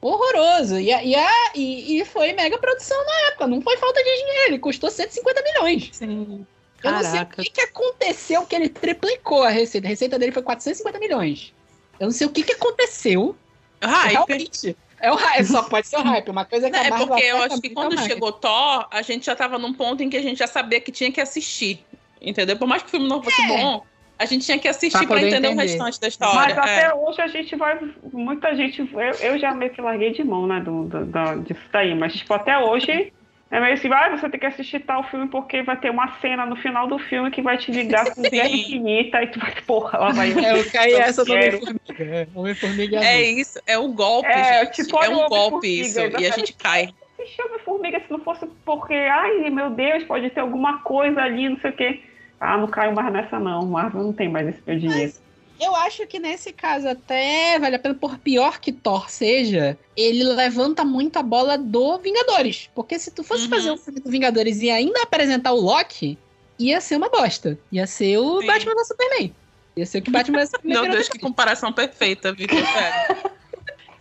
[0.03, 0.79] Horroroso.
[0.81, 3.47] E, a- e, a- e, e foi mega produção na época.
[3.47, 4.49] Não foi falta de dinheiro.
[4.49, 5.91] Ele custou 150 milhões.
[5.93, 6.45] Sim.
[6.83, 7.43] Eu não sei o Caraca.
[7.43, 9.87] que, que aconteceu que ele triplicou a receita.
[9.87, 11.55] A receita dele foi 450 milhões.
[12.01, 13.37] Eu não sei o que, que aconteceu.
[13.81, 14.13] Hype.
[14.13, 14.77] Realmente.
[15.01, 16.29] É o hype, só pode ser o hype.
[16.31, 18.07] Uma coisa que Não, a é porque eu acho que é quando mais.
[18.07, 20.93] chegou Thor, a gente já tava num ponto em que a gente já sabia que
[20.93, 21.85] tinha que assistir.
[22.21, 22.57] Entendeu?
[22.57, 23.47] Por mais que o filme não fosse É.
[23.49, 23.85] bom,
[24.23, 25.55] A gente tinha que assistir poder entender, entender.
[25.55, 26.55] o restante da Mas história.
[26.55, 26.95] até é.
[26.95, 27.79] hoje a gente vai.
[28.13, 28.81] Muita gente.
[28.81, 30.61] Eu, eu já meio que larguei de mão, né?
[30.61, 31.95] Do, do, da- disso daí.
[31.95, 33.13] Mas, tipo, até hoje.
[33.51, 36.47] É meio assim, ah, você tem que assistir tal filme porque vai ter uma cena
[36.47, 38.49] no final do filme que vai te ligar com Guerra.
[38.49, 40.33] Infinita e tu vai, porra, ela vai.
[40.43, 41.33] É, eu caí essa do.
[41.33, 42.03] Homem-Formiga.
[42.03, 43.39] É, Homem-Formiga É azul.
[43.41, 44.85] isso, é o golpe, É, gente.
[44.85, 46.01] tipo, é um golpe isso.
[46.01, 46.95] E a gente cai.
[47.19, 51.59] Assistir Homem-Formiga se não fosse porque, ai meu Deus, pode ter alguma coisa ali, não
[51.59, 52.01] sei o quê.
[52.45, 53.65] Ah, não caio mais nessa não.
[53.67, 55.13] Marvel não tem mais esse meu dinheiro.
[55.61, 60.25] Eu acho que nesse caso até vale a pena, por pior que Thor seja, ele
[60.25, 62.69] levanta muito a bola do Vingadores.
[62.75, 63.49] Porque se tu fosse Uhum.
[63.51, 66.19] fazer um filme do Vingadores e ainda apresentar o Loki,
[66.59, 67.57] ia ser uma bosta.
[67.71, 68.47] Ia ser o Sim.
[68.49, 69.35] Batman vs Superman.
[69.77, 72.59] Ia ser o que Batman vs Superman Meu Deus, que comparação perfeita, Vitor.
[72.59, 73.33] Sério.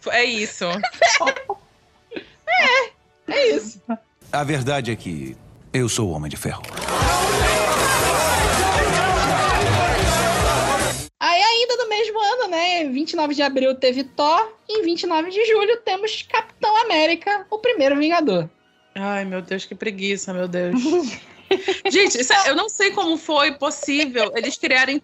[0.10, 0.66] É isso.
[3.28, 3.80] É isso.
[4.32, 5.38] A verdade é que
[5.74, 6.61] eu sou o Homem de Ferro.
[11.19, 12.84] Aí ainda no mesmo ano, né?
[12.86, 14.51] 29 de abril teve Thor.
[14.67, 18.49] E em 29 de julho temos Capitão América, o primeiro Vingador.
[18.95, 20.76] Ai, meu Deus, que preguiça, meu Deus.
[21.91, 25.01] Gente, isso é- eu não sei como foi possível eles criarem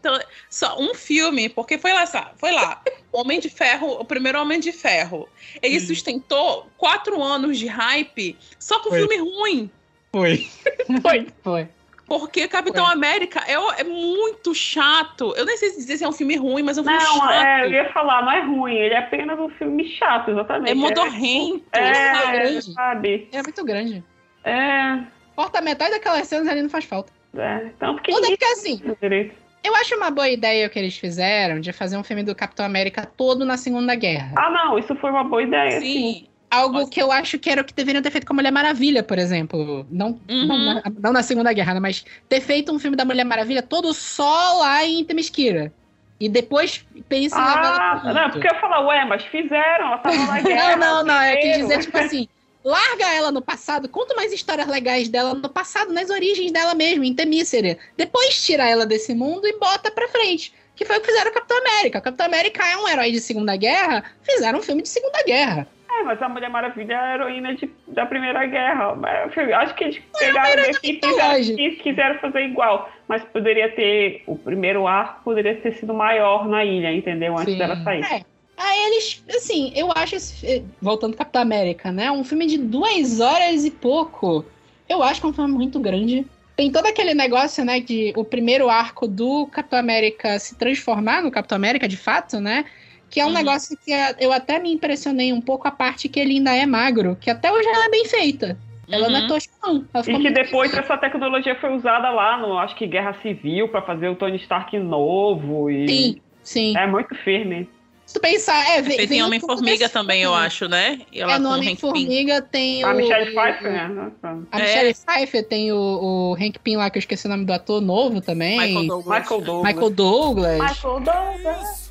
[0.49, 2.05] só um filme, porque foi lá,
[2.37, 5.27] foi lá, Homem de Ferro, o primeiro Homem de Ferro.
[5.61, 8.99] Ele sustentou quatro anos de hype só com Foi.
[8.99, 9.69] filme ruim.
[10.17, 10.47] Foi.
[11.01, 11.27] Foi.
[11.43, 11.67] Foi.
[12.07, 15.33] Porque Capitão América é, é muito chato.
[15.35, 17.17] Eu nem sei se dizer se é um filme ruim, mas é um filme Não,
[17.17, 17.33] chato.
[17.45, 20.71] é, eu ia falar, não é ruim, ele é apenas um filme chato, exatamente.
[20.71, 21.65] É modorrento.
[21.73, 22.31] É, sabe?
[22.31, 22.73] grande.
[22.73, 23.29] sabe?
[23.33, 24.03] É muito grande.
[24.45, 24.99] É,
[25.35, 27.11] Corta metade daquelas cenas ali não faz falta.
[27.37, 27.69] é.
[27.77, 29.35] Tanto que Tudo é ninguém porque assim, direito.
[29.63, 32.65] eu acho uma boa ideia o que eles fizeram de fazer um filme do Capitão
[32.65, 34.33] América todo na Segunda Guerra.
[34.37, 35.81] Ah, não, isso foi uma boa ideia, sim.
[35.81, 36.27] Sim.
[36.49, 36.91] Algo Nossa.
[36.91, 39.17] que eu acho que era o que deveriam ter feito com a Mulher Maravilha, por
[39.19, 39.85] exemplo.
[39.91, 40.47] Não, Uhum.
[40.47, 41.79] não, na, não na Segunda Guerra, né?
[41.81, 45.73] Mas ter feito um filme da Mulher Maravilha todo só lá em Temesquira.
[46.19, 48.31] E depois pensa Ah, pro não, mundo.
[48.31, 50.75] porque eu falar, ué, mas fizeram, ela tava na guerra.
[50.77, 51.21] Não, não, não.
[51.21, 52.27] É que dizer, tipo assim,
[52.63, 57.03] larga ela no passado, conta mais histórias legais dela no passado, nas origens dela mesmo,
[57.03, 57.77] em Temícera.
[57.95, 60.53] Depois tira ela desse mundo e bota pra frente.
[60.75, 61.99] Que foi o que fizeram o Capitão América.
[61.99, 65.67] O Capitão América é um herói de Segunda Guerra, fizeram um filme de Segunda Guerra.
[65.89, 68.95] É, mas a Mulher Maravilha é a heroína de- da Primeira Guerra.
[69.35, 71.55] Eu Acho que eles pegaram fizeram, hoje.
[71.55, 72.89] que quiseram fazer igual.
[73.07, 74.23] Mas poderia ter.
[74.27, 77.33] O primeiro arco poderia ter sido maior na ilha, entendeu?
[77.37, 77.57] Antes Sim.
[77.57, 78.03] dela sair.
[78.03, 78.21] É.
[78.57, 82.11] Aí eles, assim, eu acho, esse, voltando ao Capitão América, né?
[82.11, 84.43] Um filme de duas horas e pouco.
[84.89, 86.25] Eu acho que é um filme muito grande.
[86.55, 91.29] Tem todo aquele negócio, né, de o primeiro arco do Capitão América se transformar no
[91.29, 92.65] Capitão América de fato, né?
[93.09, 93.33] Que é um Uhum.
[93.33, 96.65] negócio que eh, eu até me impressionei um pouco a parte que ele ainda é
[96.65, 98.57] magro, que até hoje ela é bem feita.
[98.89, 99.27] Ela não é Uhum.
[99.27, 99.85] tosca, não.
[100.07, 103.81] E que depois bem essa tecnologia foi usada lá no, acho que Guerra Civil, pra
[103.81, 105.69] fazer o Tony Stark novo.
[105.69, 106.77] E Sim, sim.
[106.77, 107.69] É muito firme.
[108.05, 111.01] Se tu pensar, é, É feito em Homem-Formiga também, eu acho, né?
[111.11, 111.49] E ela É, no.
[111.49, 112.95] Homem-Formiga tem A o...
[112.95, 113.87] Michelle o- Pfeiffer, né?
[113.89, 114.43] Nossa.
[114.49, 114.63] A É.
[114.63, 117.81] Michelle Pfeiffer tem o, o Hank Pym lá, que eu esqueci o nome do ator
[117.81, 118.57] novo também.
[118.57, 119.19] Michael Douglas.
[119.21, 119.73] Michael Douglas.
[119.73, 120.59] Michael Douglas.
[120.61, 121.86] Michael Douglas.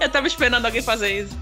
[0.00, 1.38] Eu tava esperando alguém fazer isso.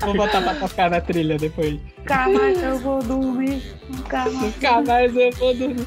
[0.00, 1.78] Vou botar pra tocar na trilha depois.
[1.98, 3.62] Nunca mais eu vou dormir.
[3.88, 4.32] Nunca mais.
[4.54, 5.86] Nunca mais eu vou dormir.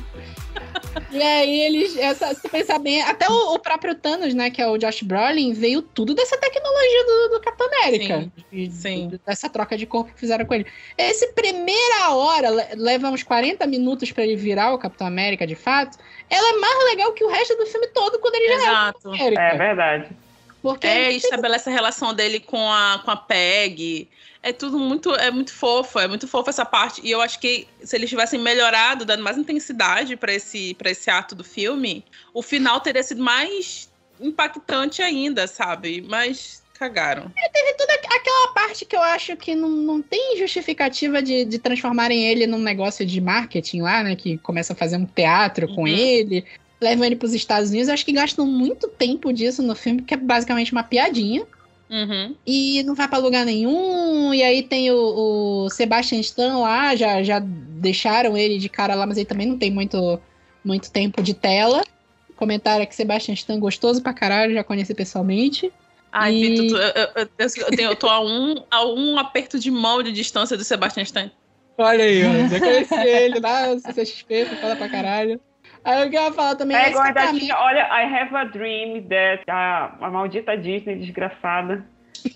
[1.12, 4.62] E aí eles, essa, se tu pensar bem, até o, o próprio Thanos, né, que
[4.62, 8.32] é o Josh Brolin, veio tudo dessa tecnologia do, do Capitão América.
[8.52, 9.10] E- sim.
[9.14, 10.66] e Dessa troca de corpo que fizeram com ele.
[10.98, 15.56] Esse primeira hora, le- leva uns 40 minutos pra ele virar o Capitão América de
[15.56, 15.98] fato,
[16.30, 18.62] ela é mais legal que o resto do filme todo quando ele já é o
[18.62, 18.94] Exato.
[18.94, 19.42] Capitão América.
[19.42, 20.10] É verdade.
[20.64, 24.10] Porque É, estabelece a relação dele com a, com a Peg.
[24.42, 27.02] É tudo muito, é muito fofo, é muito fofo essa parte.
[27.04, 31.10] E eu acho que se eles tivessem melhorado, dando mais intensidade pra esse, pra esse
[31.12, 33.92] ato do filme, o final teria sido mais
[34.22, 36.02] impactante ainda, sabe?
[36.08, 37.32] Mas cagaram.
[37.52, 42.26] teve toda aquela parte que eu acho que não, não tem justificativa de, de transformarem
[42.26, 44.16] ele num negócio de marketing lá, né?
[44.16, 45.88] Que começa a fazer um teatro com Uhum.
[45.88, 46.46] ele,
[46.84, 47.88] levam ele pros Estados Unidos.
[47.88, 51.44] Eu acho que gastam muito tempo disso no filme, que é basicamente uma piadinha.
[51.90, 52.36] Uhum.
[52.46, 54.34] E não vai pra lugar nenhum.
[54.34, 59.06] E aí tem o, o Sebastian Stan lá, já, já deixaram ele de cara lá,
[59.06, 60.20] mas ele também não tem muito,
[60.64, 61.84] muito tempo de tela.
[62.36, 65.72] Comentário é que Sebastian Stan gostoso pra caralho, já conheci pessoalmente.
[66.12, 67.30] Ai, E- Vitor, eu, eu- eu-
[67.68, 71.04] eu tenho- eu tô a um, a um aperto de mão de distância do Sebastian
[71.04, 71.32] Stan.
[71.78, 72.48] Olha aí, ó.
[72.50, 75.40] Já conheci ele lá, CCXP, foda pra caralho.
[75.86, 78.44] Aí o que eu ia falar também É é igual tinha, olha, I have a
[78.46, 81.86] dream that a, a maldita Disney desgraçada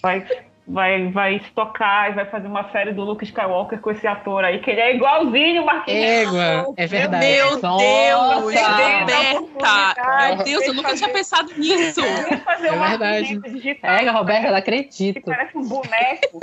[0.01, 0.25] vai
[0.67, 4.43] vai, vai se tocar e vai fazer uma série do Luke Skywalker com esse ator
[4.43, 6.03] aí, que ele é igualzinho o Marquinhos.
[6.03, 7.25] Égua, é verdade.
[7.25, 7.85] Meu Nossa.
[7.85, 10.27] Deus, Roberta, Roberta!
[10.35, 12.01] Meu Deus, eu nunca tinha pensado nisso.
[12.43, 13.39] Fazer É uma verdade.
[13.39, 15.21] digital É, Roberto, eu que acredito.
[15.25, 16.39] parece um boneco.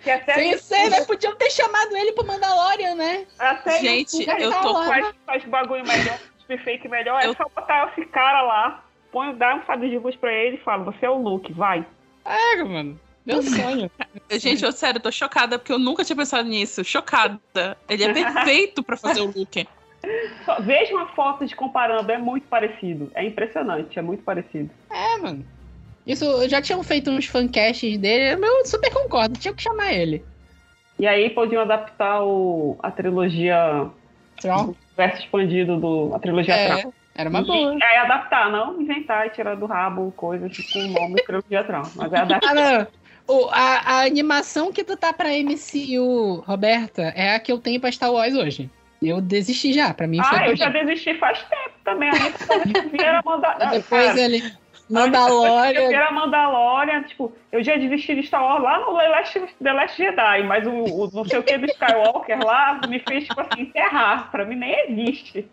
[0.00, 1.04] Que até, Sem ser, né?
[1.04, 3.24] Podiam ter chamado ele pro Mandalorian, né?
[3.36, 6.18] até Gente, eu tô com- faz, faz bagulho melhor,
[6.58, 10.14] fake melhor, é Eu- só botar esse cara lá, põe, dá um fado de luz
[10.16, 11.84] pra ele e fala, você é o Luke, vai.
[12.24, 13.00] Égua, mano.
[13.24, 13.90] Meu sonho.
[14.30, 16.84] Gente, eu sério, tô chocada, porque eu nunca tinha pensado nisso.
[16.84, 17.40] Chocada.
[17.88, 19.66] Ele é perfeito pra fazer o Luke.
[20.44, 23.10] Só, veja uma foto de comparando, é muito parecido.
[23.14, 24.70] É impressionante, é muito parecido.
[24.90, 25.44] É, mano.
[26.06, 30.24] Isso, já tinham feito uns fancasts dele, eu super concordo, tinha que chamar ele.
[30.98, 33.90] E aí podiam adaptar o, a trilogia
[34.40, 34.74] Tron?
[34.96, 36.92] verso expandido do a trilogia É, Tron.
[37.14, 37.76] era uma boa.
[37.82, 41.82] É adaptar, não inventar e tirar do rabo coisas com o nome trilogia Tron.
[41.94, 42.50] Mas é adaptar.
[42.50, 42.86] Ah, não.
[43.28, 47.80] O, a, a animação que tu tá pra MCU, Roberta, é a que eu tenho
[47.80, 48.70] pra Star Wars hoje.
[49.02, 50.18] Eu desisti já, pra mim.
[50.22, 52.08] Ah, eu já desisti faz tempo também.
[52.08, 53.58] A eu vi era mandar.
[53.70, 54.42] Depois Cara, ele.
[54.88, 55.92] Eu Mandalorian.
[55.92, 59.96] era Mandalorian, tipo, eu já desisti de Star Wars lá no The Last, The Last
[59.96, 63.62] Jedi, mas o, o não sei o que do Skywalker lá me fez, tipo assim,
[63.62, 64.30] enterrar.
[64.30, 65.48] Pra mim nem existe.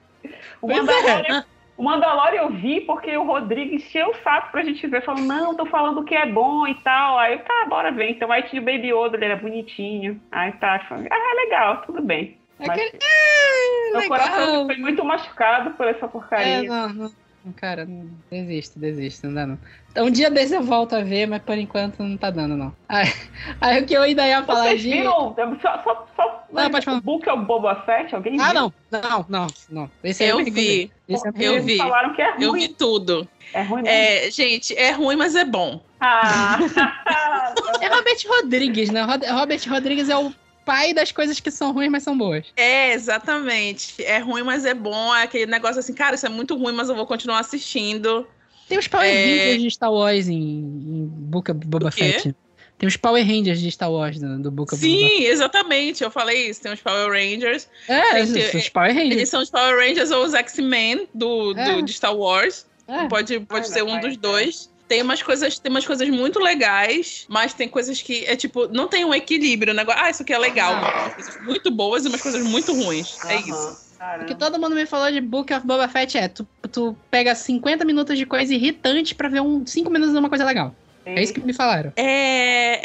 [0.62, 0.76] O é.
[0.76, 5.26] Mandalorian, o Mandalorian eu vi porque o Rodrigo encheu o saco pra gente ver, falando,
[5.26, 7.18] não, tô falando que é bom e tal.
[7.18, 8.12] Aí eu, tá, bora ver.
[8.12, 10.22] Então aí tinha o Baby Yoda, ele era bonitinho.
[10.32, 12.38] Aí tá, falando, ah, legal, tudo bem.
[12.60, 14.66] Mas Ah, meu coração legal.
[14.68, 16.60] foi muito machucado por essa porcaria.
[16.60, 17.23] É, não, não.
[17.58, 19.60] Cara, não- desisto, desisto, não dá não.
[19.92, 22.74] Então, um dia desse eu volto a ver, mas por enquanto não tá dando, não.
[22.88, 23.06] Aí,
[23.60, 24.90] aí o que eu ainda ia falar Vocês de.
[24.92, 25.36] viram?
[25.62, 26.98] Só, só, só Não, pode falar.
[26.98, 28.16] o Book é o Boba Fett?
[28.16, 28.54] Alguém Ah, viu?
[28.54, 29.92] não, não, não, não.
[30.04, 30.86] Esse Eu recusei.
[30.86, 30.92] vi.
[31.14, 31.78] Esse eu Eu vi.
[31.78, 32.44] falaram que é ruim.
[32.44, 33.28] Eu vi tudo.
[33.54, 33.88] É ruim mesmo.
[33.90, 35.82] É, gente, é ruim, mas é bom.
[36.00, 36.58] Ah,
[37.82, 39.02] É Robert Rodrigues, né?
[39.04, 40.34] Robert Rodrigues é o
[40.66, 42.46] pai das coisas que são ruins, mas são boas.
[42.56, 44.04] É, exatamente.
[44.04, 45.14] É ruim, mas é bom.
[45.16, 48.28] É aquele negócio assim, cara, isso é muito ruim, mas eu vou continuar assistindo.
[48.68, 49.26] Tem os Power É.
[49.26, 51.92] Rangers de Star Wars em, em Book of Boba Do?
[51.92, 52.36] Fett.
[52.78, 56.04] Tem os Power Rangers de Star Wars do, do Book of Boba Sim, exatamente.
[56.04, 56.62] Eu falei isso.
[56.62, 57.68] Tem os Power Rangers.
[57.88, 59.12] É, tem- os, os Power Rangers.
[59.16, 61.82] Eles são os Power Rangers ou os X-Men do, do- É.
[61.82, 62.66] de Star Wars.
[62.88, 63.08] É.
[63.08, 64.18] Pode, pode Ah, ser um pai, dos é.
[64.18, 64.73] dois.
[64.88, 68.88] Tem umas coisas, tem umas coisas muito legais, mas tem coisas que é tipo, não
[68.88, 72.22] tem um equilíbrio, negócio, ah, isso aqui é legal, umas coisas muito boas e umas
[72.22, 73.18] coisas muito ruins.
[73.24, 73.78] É isso.
[73.98, 74.24] caramba.
[74.24, 77.34] O que todo mundo me falou de Book of Boba Fett é: tu, tu pega
[77.34, 80.76] 50 minutos de coisa irritante pra ver um 5 minutos de uma coisa legal.
[81.06, 81.92] É isso que me falaram.
[81.96, 82.80] É,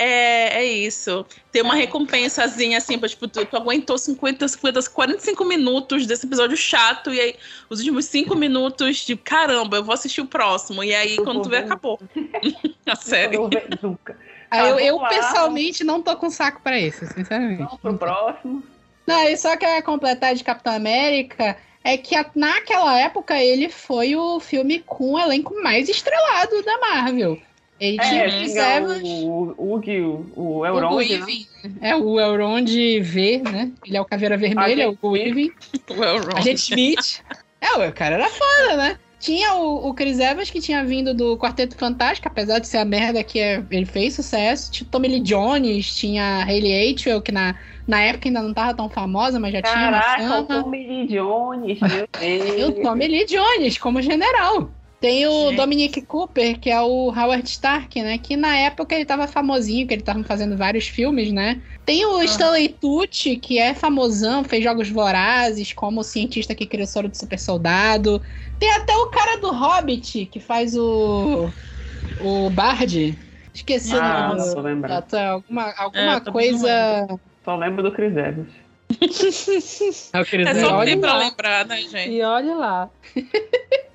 [0.59, 1.25] é, é isso.
[1.53, 6.57] Tem uma recompensazinha assim, pra, tipo, tu, tu aguentou 50, 50, 45 minutos desse episódio
[6.57, 7.37] chato, e aí
[7.71, 10.83] os últimos 5 minutos de caramba, eu vou assistir o próximo.
[10.83, 11.65] E aí, Eu quando tu vê, ver.
[11.67, 12.01] acabou.
[12.87, 13.37] A série.
[13.37, 13.49] Eu
[14.51, 17.63] Tá, eu, eu, lá, pessoalmente não tô com saco pra esse, sinceramente.
[17.63, 18.63] Vamos pro próximo.
[19.07, 23.43] Não, e só que eu ia completar de Capitão América é que a- naquela época
[23.43, 27.39] ele foi o filme com o elenco mais estrelado da Marvel.
[27.81, 29.81] Ele tinha É, o Chris tinha Evans, o, o, o,
[30.37, 31.45] o, o o Euron, Hugo né?
[31.81, 32.67] É o Elrond
[33.01, 33.71] V, né?
[33.87, 35.53] Ele é o Caveira Vermelha, Agente o Weaving.
[35.91, 36.39] Well, wrong.
[36.39, 37.21] A gente Smith.
[37.61, 38.99] É, o cara era foda, né?
[39.21, 42.85] Tinha o, o Chris Evans, que tinha vindo do Quarteto Fantástico, apesar de ser a
[42.85, 44.71] merda que é- ele fez sucesso.
[44.71, 48.75] Tinha Tommy Lee Jones, tinha a Hayley Atwell, que na, na época ainda não tava
[48.75, 50.63] tão famosa, mas já tinha uma Caraca, o fama.
[50.63, 52.83] Tommy Lee Jones, meu E o Deus.
[52.87, 54.71] Tommy Lee Jones como general.
[55.01, 55.57] Tem o Gente.
[55.57, 58.19] Dominic Cooper, que é o Howard Stark, né?
[58.19, 61.63] Que na época ele tava famosinho, que ele tava fazendo vários filmes, né?
[61.85, 66.85] Tem o Stanley Tucci, que é famosão, fez Jogos Vorazes, como o cientista que criou
[66.85, 68.21] o soro do super soldado.
[68.59, 71.53] Tem até o cara do Hobbit, que faz o...
[72.21, 73.17] o Bard.
[73.55, 74.99] Esqueci o Ah, nome não do tô lembrando.
[74.99, 75.19] ator.
[75.21, 77.07] Alguma, É, alguma não coisa...
[77.45, 78.49] Só lembro do Chris Evans.
[80.13, 80.61] É o Chris É Evans.
[80.61, 82.11] só Olha tem pra lembrar, né, gente?
[82.11, 82.91] E olha lá.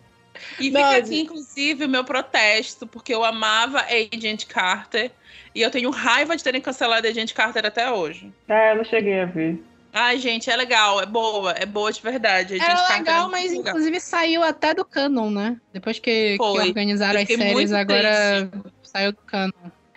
[0.60, 5.12] E Não, fica aqui, inclusive, o meu protesto, porque eu amava Agent Carter
[5.54, 8.32] e eu tenho raiva de terem cancelado Agent Carter até hoje.
[8.48, 9.62] É, eu não cheguei a ver.
[9.92, 12.56] Ai, gente, é legal, é boa, é boa de verdade.
[12.56, 13.60] Agent Carter é legal, mas legal.
[13.60, 15.58] inclusive saiu até do canon, né?
[15.72, 18.50] Depois que, que organizaram as séries, agora
[18.82, 19.52] saiu do canon.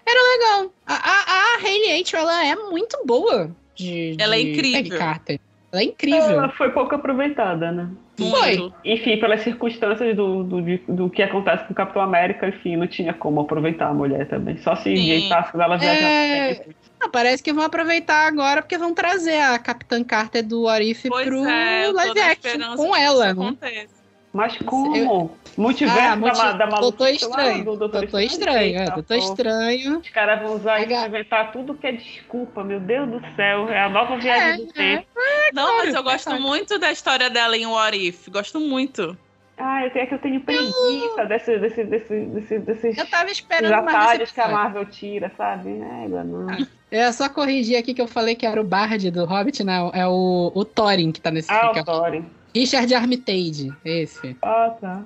[0.07, 0.73] Era legal.
[0.87, 3.51] A, a, a Hayley Atwell, ela é muito boa.
[3.75, 4.83] De, Ela é de incrível.
[4.83, 5.41] Peggy Carter.
[5.77, 6.39] Ela é incrível.
[6.39, 7.91] Ela foi pouco aproveitada, né?
[8.19, 8.73] Foi.
[8.83, 13.13] Enfim, pelas circunstâncias do, do, do que acontece com o Capitão América, enfim, não tinha
[13.13, 14.57] como aproveitar a mulher também.
[14.57, 14.97] Só se Sim.
[14.97, 16.01] jeitasse quando ela viajar.
[16.01, 16.65] É.
[16.99, 21.27] Ah, parece que vão aproveitar agora porque vão trazer a Capitã Carter do Arif Pois
[21.27, 23.87] pro é, eu live action com ela, né?
[24.33, 25.37] Mas como?
[25.57, 27.65] Multiverso Ah, da, multi- da Doutor maluquice lá, Estranho.
[27.65, 29.17] do Doutor Estranho, é, Doutor.
[29.17, 29.99] Estranho.
[30.01, 33.69] Os caras vão usar isso pra inventar tudo que é desculpa, meu Deus do céu.
[33.71, 35.07] É a nova viagem É, do tempo.
[35.55, 38.29] Não, mas eu é gosto muito da história dela em What If.
[38.29, 39.17] Gosto muito.
[39.59, 43.31] Ah, eu tenho, é que eu tenho preguiça desse, desse, desse, desse, desses Eu tava
[43.31, 44.49] esperando atalhos que a.
[44.49, 45.71] Marvel tira, sabe?
[45.71, 46.47] É, não.
[46.91, 49.91] É só corrigir aqui que eu falei que era o Bard do Hobbit, não.
[49.95, 52.27] É o, o Thorin que tá nesse Ah, o Thorin.
[52.55, 54.37] Richard Armitage, esse.
[54.43, 55.03] Ah, tá.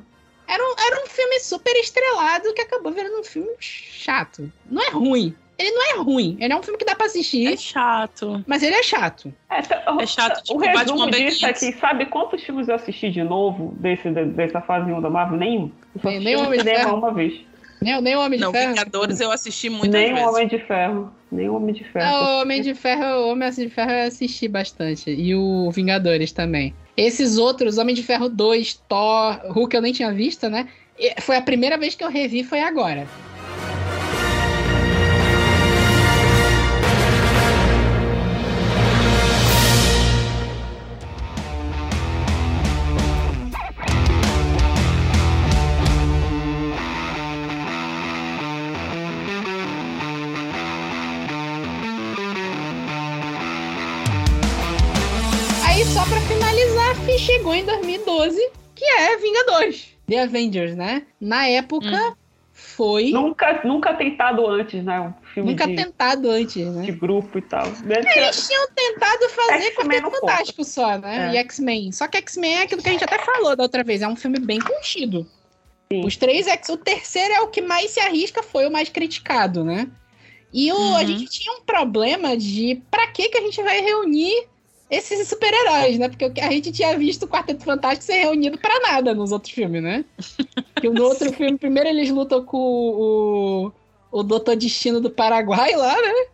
[0.53, 4.51] Era um, era um filme super estrelado que acabou virando um filme chato.
[4.69, 5.35] Não é ruim.
[5.59, 6.39] Ele não é ruim.
[6.41, 8.43] Ele é um filme que dá pra assistir, É chato.
[8.47, 9.33] mas ele é chato.
[9.51, 12.75] É, tá- É chato, tipo, o resumo Batman disso é que, sabe quantos filmes eu
[12.77, 15.39] assisti de novo desse, de- dessa fase 1 da Marvel?
[15.39, 15.71] Nenhum.
[15.95, 16.97] Eu só Nem- assisti nem no Homem de cinema Ferro.
[16.97, 17.41] uma vez.
[17.83, 18.69] Nem, nem o Homem de Não, Ferro.
[18.71, 20.31] Vingadores eu assisti muitas Nem o vezes.
[20.31, 21.13] Homem de Ferro.
[21.31, 22.07] Nem o Homem de Ferro.
[22.17, 25.11] Ah, o Homem de Ferro, o Homem de Ferro eu assisti bastante.
[25.11, 26.75] E o Vingadores também.
[26.97, 30.69] Esses outros, Homem de Ferro 2, Thor, Hulk eu nem tinha visto, né?
[30.99, 33.09] E Foi a primeira vez que eu revi, foi agora.
[57.51, 59.89] Chegou em 2012, que é Vingadores.
[60.09, 61.03] The Avengers, né?
[61.21, 62.17] Na época,
[62.53, 65.01] foi Nunca, nunca tentado antes, né?
[65.01, 66.83] Um filme nunca de, tentado antes, né?
[66.83, 67.65] de grupo e tal.
[67.71, 71.29] Deve ser- Eles tinham tentado fazer Quarteto não Fantástico só, né?
[71.31, 71.35] É.
[71.35, 71.93] E X-Men.
[71.93, 74.03] Só que X-Men é aquilo que a gente até falou da outra vez.
[74.03, 75.27] É um filme bem contido.
[75.93, 76.05] Sim.
[76.05, 79.65] Os três X, o terceiro é o que mais se arrisca, foi o mais criticado,
[79.65, 79.89] né?
[80.53, 81.07] E o, a Uhum.
[81.07, 84.49] gente tinha um problema de pra que que a gente vai reunir
[84.91, 86.09] esses super-heróis, né?
[86.09, 89.31] Porque o que a gente tinha visto o Quarteto Fantástico ser reunido pra nada nos
[89.31, 90.05] outros filmes, né?
[90.81, 93.73] Que no outro filme, primeiro eles lutam com o,
[94.11, 96.27] o Doutor Destino do Paraguai lá, né?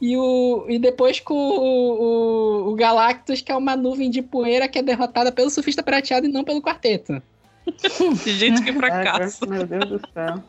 [0.00, 4.68] E, o, e depois com o, o, o Galactus, que é uma nuvem de poeira
[4.68, 7.20] que é derrotada pelo Surfista Prateado e não pelo Quarteto.
[8.24, 9.46] Gente, que fracasso.
[9.46, 10.42] meu Deus do céu.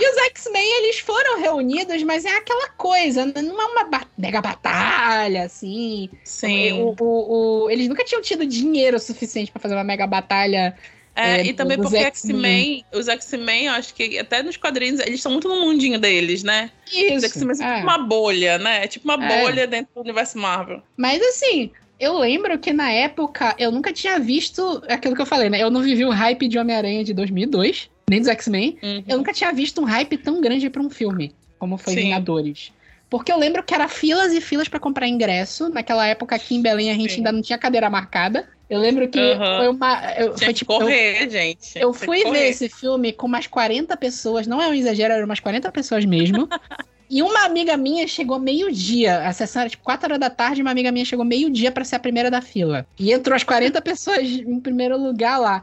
[0.00, 4.40] E os X-Men, eles foram reunidos, mas é aquela coisa, não é uma ba- mega
[4.40, 6.08] batalha, assim.
[6.24, 6.72] Sim.
[6.72, 10.76] O, o- o- eles nunca tinham tido dinheiro suficiente pra fazer uma mega batalha.
[11.18, 12.84] É, é, e também porque X-Men.
[12.92, 16.70] Os X-Men, eu acho que até nos quadrinhos, eles estão muito no mundinho deles, né?
[16.86, 17.26] Os Isso.
[17.26, 17.74] X-Men são é.
[17.76, 18.84] tipo uma bolha, né?
[18.84, 19.40] É tipo uma É.
[19.42, 20.82] bolha dentro do universo Marvel.
[20.94, 25.48] Mas assim, eu lembro que na época eu nunca tinha visto aquilo que eu falei,
[25.48, 25.58] né?
[25.62, 28.78] Eu não vivi o hype de Homem-Aranha de 2002, nem dos X-Men.
[28.82, 29.04] Uhum.
[29.08, 32.00] Eu nunca tinha visto um hype tão grande pra um filme, como foi Sim.
[32.02, 32.72] Vingadores.
[33.10, 35.68] Porque eu lembro que era filas e filas pra comprar ingresso.
[35.68, 37.16] Naquela época aqui em Belém a gente Sim.
[37.18, 38.48] ainda não tinha cadeira marcada.
[38.68, 39.58] Eu lembro que Aham.
[39.58, 40.12] foi uma.
[40.14, 40.72] Eu, Tinha foi tipo.
[40.72, 41.78] eu- correr, gente.
[41.78, 45.12] Eu Tinha que fui ver esse filme com umas 40 pessoas, não é um exagero,
[45.14, 46.48] eram umas 40 pessoas mesmo.
[47.08, 49.20] e uma amiga minha chegou meio-dia.
[49.20, 51.94] A sessão era tipo 4 horas da tarde, uma amiga minha chegou meio-dia pra ser
[51.96, 52.84] a primeira da fila.
[52.98, 55.62] E entrou as 40 pessoas em primeiro lugar lá.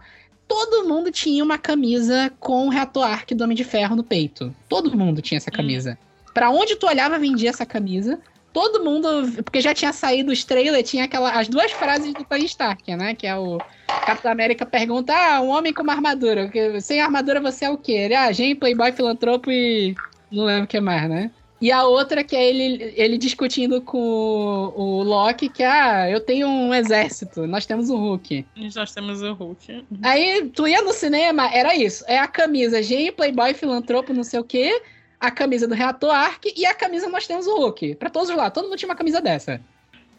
[0.53, 4.53] Todo mundo tinha uma camisa com o reator Arc do Homem de Ferro no peito.
[4.69, 5.97] Todo mundo tinha essa camisa.
[6.31, 8.19] Pra onde tu olhava, vendia essa camisa.
[8.53, 9.07] Todo mundo,
[9.43, 13.15] porque já tinha saído os trailers, tinha aquela, as duas frases do Tony Stark, né?
[13.15, 13.57] Que é o
[14.05, 16.47] Capitão América pergunta: Ah, um homem com uma armadura.
[16.47, 17.93] que- Sem armadura você é o quê?
[17.93, 19.95] Ele, ah, gen, playboy, filantropo e.
[20.31, 21.31] Não lembro o que mais, né?
[21.63, 26.19] E a outra que é ele, ele discutindo com o, o Loki, que ah, eu
[26.19, 28.45] tenho um exército, nós temos um Hulk.
[28.75, 29.85] Nós temos o Hulk.
[30.01, 32.03] Aí tu ia no cinema, era isso.
[32.05, 34.81] É a camisa gen, playboy, filantropo, não sei o quê.
[35.17, 37.95] A camisa do Reator Arc e a camisa Nós Temos o Hulk.
[37.95, 39.61] Pra todos lá, todo mundo tinha uma camisa dessa.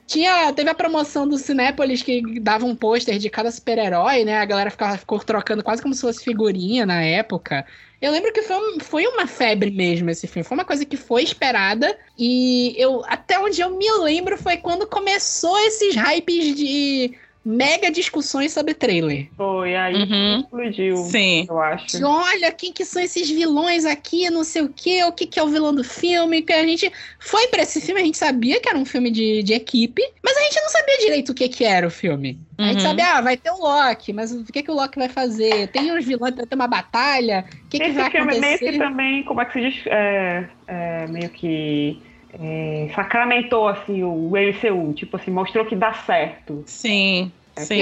[0.07, 4.39] Tinha, teve a promoção do Cinépolis que dava um pôster de cada super-herói, né?
[4.39, 7.67] A galera ficava, ficou trocando quase como se fosse figurinha na época.
[8.05, 10.47] Eu lembro que foi, um- foi uma febre mesmo esse filme.
[10.47, 11.99] Foi uma coisa que foi esperada.
[12.19, 18.53] E eu até onde eu me lembro foi quando começou esses hypes de mega discussões
[18.53, 19.29] sobre trailer.
[19.37, 20.41] Foi, aí Uhum.
[20.41, 21.47] explodiu, Sim.
[21.49, 21.99] eu acho.
[21.99, 25.39] Que olha, quem que são esses vilões aqui, não sei o quê, o que que
[25.39, 26.91] é o vilão do filme, que a gente
[27.21, 30.37] foi pra esse filme, a gente sabia que era um filme de, de equipe, mas
[30.37, 32.41] a gente não sabia direito o que que era o filme.
[32.57, 32.81] A gente Uhum.
[32.81, 35.69] sabia, ah, vai ter o Loki, mas o que que o Loki vai fazer?
[35.69, 38.73] Tem uns vilões, vai ter uma batalha, o que que Esse vai filme meio acontecer?
[38.73, 39.83] que também, como é que se diz?
[39.87, 42.03] É, é, meio que
[42.41, 46.63] é, sacramentou assim o MCU, tipo assim, mostrou que dá certo.
[46.67, 47.31] Sim.
[47.57, 47.77] Sim.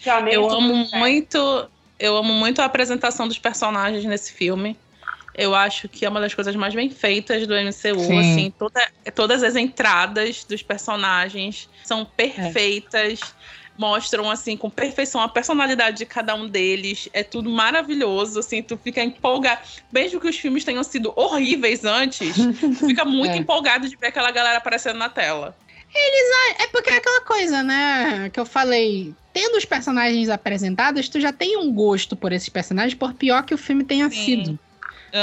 [0.00, 0.34] que o É.
[0.34, 1.68] Eu amo muito.
[1.98, 4.76] Eu amo muito a apresentação dos personagens nesse filme.
[5.34, 7.98] Eu acho que é uma das coisas mais bem feitas do MCU.
[8.00, 8.18] Sim.
[8.18, 13.20] Assim, toda- todas as entradas dos personagens são perfeitas.
[13.78, 17.08] Mostram assim com perfeição a personalidade de cada um deles.
[17.12, 19.60] É tudo maravilhoso, assim, tu fica empolgado.
[19.92, 22.34] Mesmo que os filmes tenham sido horríveis antes,
[22.78, 23.36] tu fica muito É.
[23.36, 25.56] empolgado de ver aquela galera aparecendo na tela.
[26.60, 28.30] É porque é aquela coisa, né?
[28.30, 29.14] Que eu falei.
[29.32, 33.54] Tendo os personagens apresentados, tu já tem um gosto por esses personagens, por pior que
[33.54, 34.24] o filme tenha Sim.
[34.24, 34.58] sido.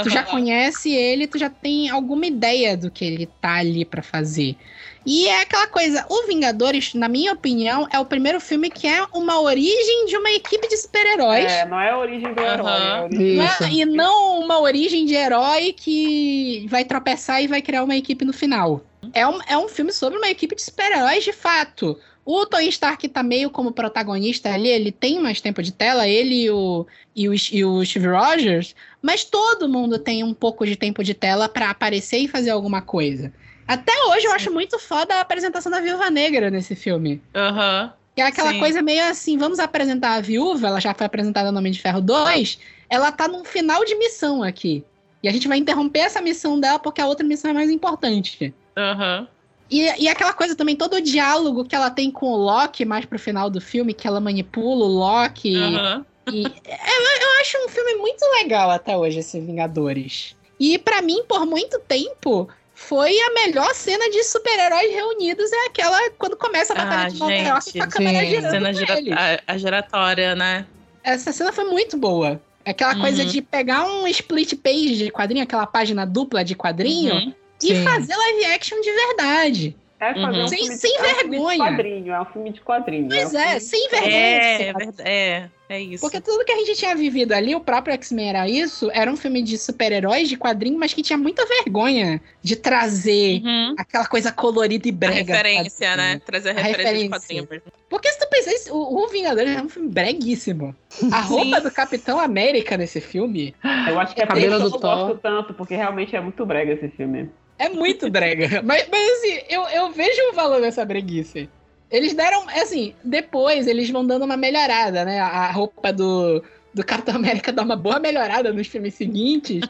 [0.03, 4.01] Tu já conhece ele, tu já tem alguma ideia do que ele tá ali pra
[4.01, 4.57] fazer.
[5.05, 9.05] E é aquela coisa, o Vingadores, na minha opinião, é o primeiro filme que é
[9.13, 11.51] uma origem de uma equipe de super-heróis.
[11.51, 13.63] É, não é a origem do herói, é origem Não é- Isso.
[13.65, 18.33] e não uma origem de herói que vai tropeçar e vai criar uma equipe no
[18.33, 18.81] final.
[19.13, 21.99] É um, é um filme sobre uma equipe de super-heróis de fato.
[22.25, 26.45] O Tony Stark tá meio como protagonista ali, ele tem mais tempo de tela, ele
[26.45, 30.75] e o, e o, e o Steve Rogers, mas todo mundo tem um pouco de
[30.75, 33.31] tempo de tela pra aparecer e fazer alguma coisa.
[33.67, 37.21] Até hoje eu acho muito foda a apresentação da Viúva Negra nesse filme.
[37.33, 37.93] Aham.
[38.15, 38.59] Que é aquela Sim.
[38.59, 41.99] coisa meio assim, vamos apresentar a viúva, ela já foi apresentada no Homem de Ferro
[41.99, 42.59] 2,
[42.89, 44.85] ela tá num final de missão aqui.
[45.21, 48.53] E a gente vai interromper essa missão dela porque a outra missão é mais importante.
[48.77, 49.27] Aham.
[49.69, 53.05] E, e aquela coisa também, todo o diálogo que ela tem com o Loki mais
[53.05, 55.55] pro final do filme, que ela manipula o Loki.
[55.55, 56.05] Aham.
[56.31, 60.35] E eu, eu acho um filme muito legal até hoje, esse Vingadores.
[60.59, 65.51] E pra mim, por muito tempo, foi a melhor cena de super-heróis reunidos.
[65.51, 68.29] É aquela quando começa a batalha Ah, de Nova York com a câmera sim.
[68.31, 69.13] girando Cena gira- eles.
[69.17, 70.65] a, a giratória, né?
[71.03, 72.39] Essa cena foi muito boa.
[72.65, 73.29] Aquela coisa Uhum.
[73.29, 77.33] de pegar um split page de quadrinho, aquela página dupla de quadrinho, Uhum.
[77.63, 77.83] e Sim.
[77.83, 79.75] fazer live action de verdade.
[80.11, 80.43] É fazer Uhum.
[80.43, 81.57] um Sem- filme de, sem é um filme de vergonha.
[81.71, 83.07] quadrinho, é um filme de quadrinho.
[83.09, 84.15] Pois um é, sem vergonha.
[84.15, 84.73] É, é,
[85.05, 86.01] é, é isso.
[86.01, 89.17] Porque tudo que a gente tinha vivido ali, o próprio X-Men era isso, era um
[89.17, 93.75] filme de super-heróis de quadrinho, mas que tinha muita vergonha de trazer Uhum.
[93.77, 95.33] aquela coisa colorida e A brega.
[95.33, 96.07] referência, quadrinho.
[96.13, 96.21] né?
[96.25, 97.43] Trazer a A referência, de referência.
[97.47, 97.61] quadrinho.
[97.89, 100.75] Porque se tu pensar isso, o, o Vingadores é um filme breguíssimo.
[101.11, 101.61] A roupa Sim.
[101.63, 103.53] do Capitão América nesse filme
[103.87, 106.15] Eu acho que é por Cabelo isso do que eu não gosto tanto, porque realmente
[106.15, 107.29] é muito brega esse filme.
[107.57, 108.61] É muito brega.
[108.63, 111.49] mas, mas assim, eu, eu vejo o valor dessa breguice.
[111.89, 115.19] Eles deram, assim, depois eles vão dando uma melhorada, né?
[115.19, 119.61] A roupa do, do Capitão América dá uma boa melhorada nos filmes seguintes.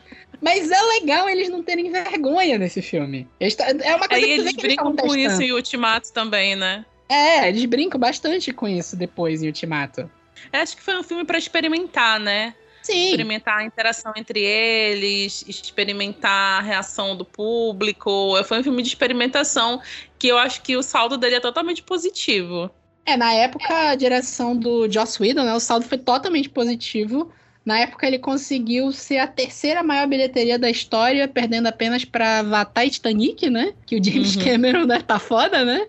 [0.41, 3.27] mas é legal eles não terem vergonha nesse filme.
[3.39, 6.85] Eles tá- é uma coisa Aí eles que brincam com isso em Ultimato também, né?
[7.07, 10.09] É, eles brincam bastante com isso depois em Ultimato.
[10.51, 12.55] Eu acho que foi um filme pra experimentar, né?
[12.85, 13.05] Sim.
[13.05, 18.41] Experimentar a interação entre eles, experimentar a reação do público.
[18.43, 19.81] Foi um filme de experimentação
[20.19, 22.69] que eu acho que o saldo dele é totalmente positivo.
[23.05, 27.31] É, na época, a direção do Joss Whedon, né, o saldo foi totalmente positivo.
[27.63, 32.85] Na época, ele conseguiu ser a terceira maior bilheteria da história, perdendo apenas pra Avatar
[32.85, 33.73] e Titanic, né?
[33.85, 34.43] Que o James Uhum.
[34.43, 35.87] Cameron né, tá foda, né?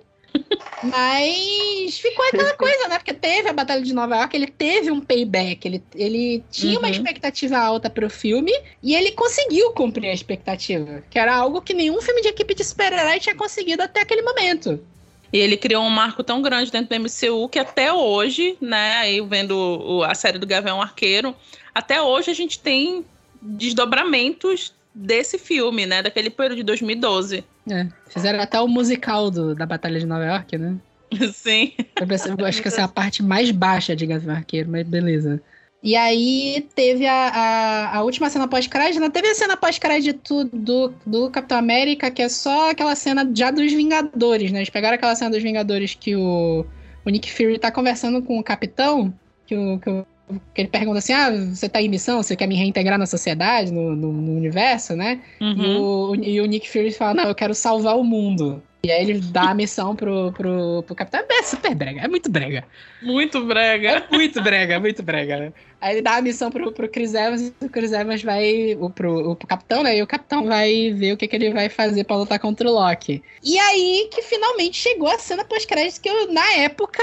[0.82, 2.98] Mas ficou aquela coisa, né?
[2.98, 6.88] Porque teve a Batalha de Nova York, ele teve um payback, ele, ele tinha uma
[6.88, 6.90] Uhum.
[6.90, 8.52] expectativa alta pro filme
[8.82, 12.64] e ele conseguiu cumprir a expectativa, que era algo que nenhum filme de equipe de
[12.64, 14.86] super-herói tinha conseguido até aquele momento.
[15.32, 19.20] E ele criou um marco tão grande dentro do MCU que até hoje, né, aí
[19.20, 21.34] vendo a série do Gavião Arqueiro,
[21.74, 23.04] até hoje a gente tem
[23.42, 27.44] desdobramentos desse filme, né, daquele período de 2012.
[27.70, 30.76] É, fizeram até o musical do, da Batalha de Nova York, né?
[31.34, 31.72] Sim.
[32.00, 34.86] Eu, pensei- eu acho que essa é a parte mais baixa de Gavião Arqueiro, mas
[34.86, 35.40] beleza.
[35.82, 39.10] E aí teve a, a, a última cena pós-crédito, né?
[39.10, 43.72] Teve a cena pós-crédito do, do Capitão América, que é só aquela cena já dos
[43.72, 44.60] Vingadores, né?
[44.60, 46.64] Eles pegaram aquela cena dos Vingadores que o,
[47.04, 49.14] o Nick Fury tá conversando com o Capitão,
[49.46, 50.06] que, o, que, o-
[50.54, 53.72] que ele pergunta assim, ah, você tá em missão, você quer me reintegrar na sociedade,
[53.72, 55.20] no, no, no universo, né?
[55.40, 55.80] E, Uhum.
[55.80, 58.62] o, e o Nick Fury fala, não, eu quero salvar o mundo.
[58.86, 61.24] E aí ele dá a missão pro, pro, pro Capitão.
[61.28, 62.64] É super brega, é muito brega.
[63.02, 63.88] Muito brega.
[63.88, 65.36] É muito brega, é muito brega.
[65.38, 65.52] né?
[65.80, 68.76] Aí ele dá a missão pro, pro Chris Evans e o Chris Evans vai.
[68.78, 69.96] O, pro, o, pro Capitão, né?
[69.96, 72.72] E o Capitão vai ver o que, que ele vai fazer pra lutar contra o
[72.72, 73.20] Loki.
[73.42, 77.02] E aí que finalmente chegou a cena pós-crédito que eu, na época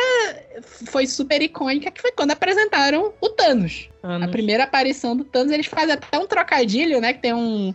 [0.86, 3.90] foi super icônica, que foi quando apresentaram o Thanos.
[4.02, 7.12] A primeira aparição do Thanos, eles fazem até um trocadilho, né?
[7.12, 7.74] Que tem um,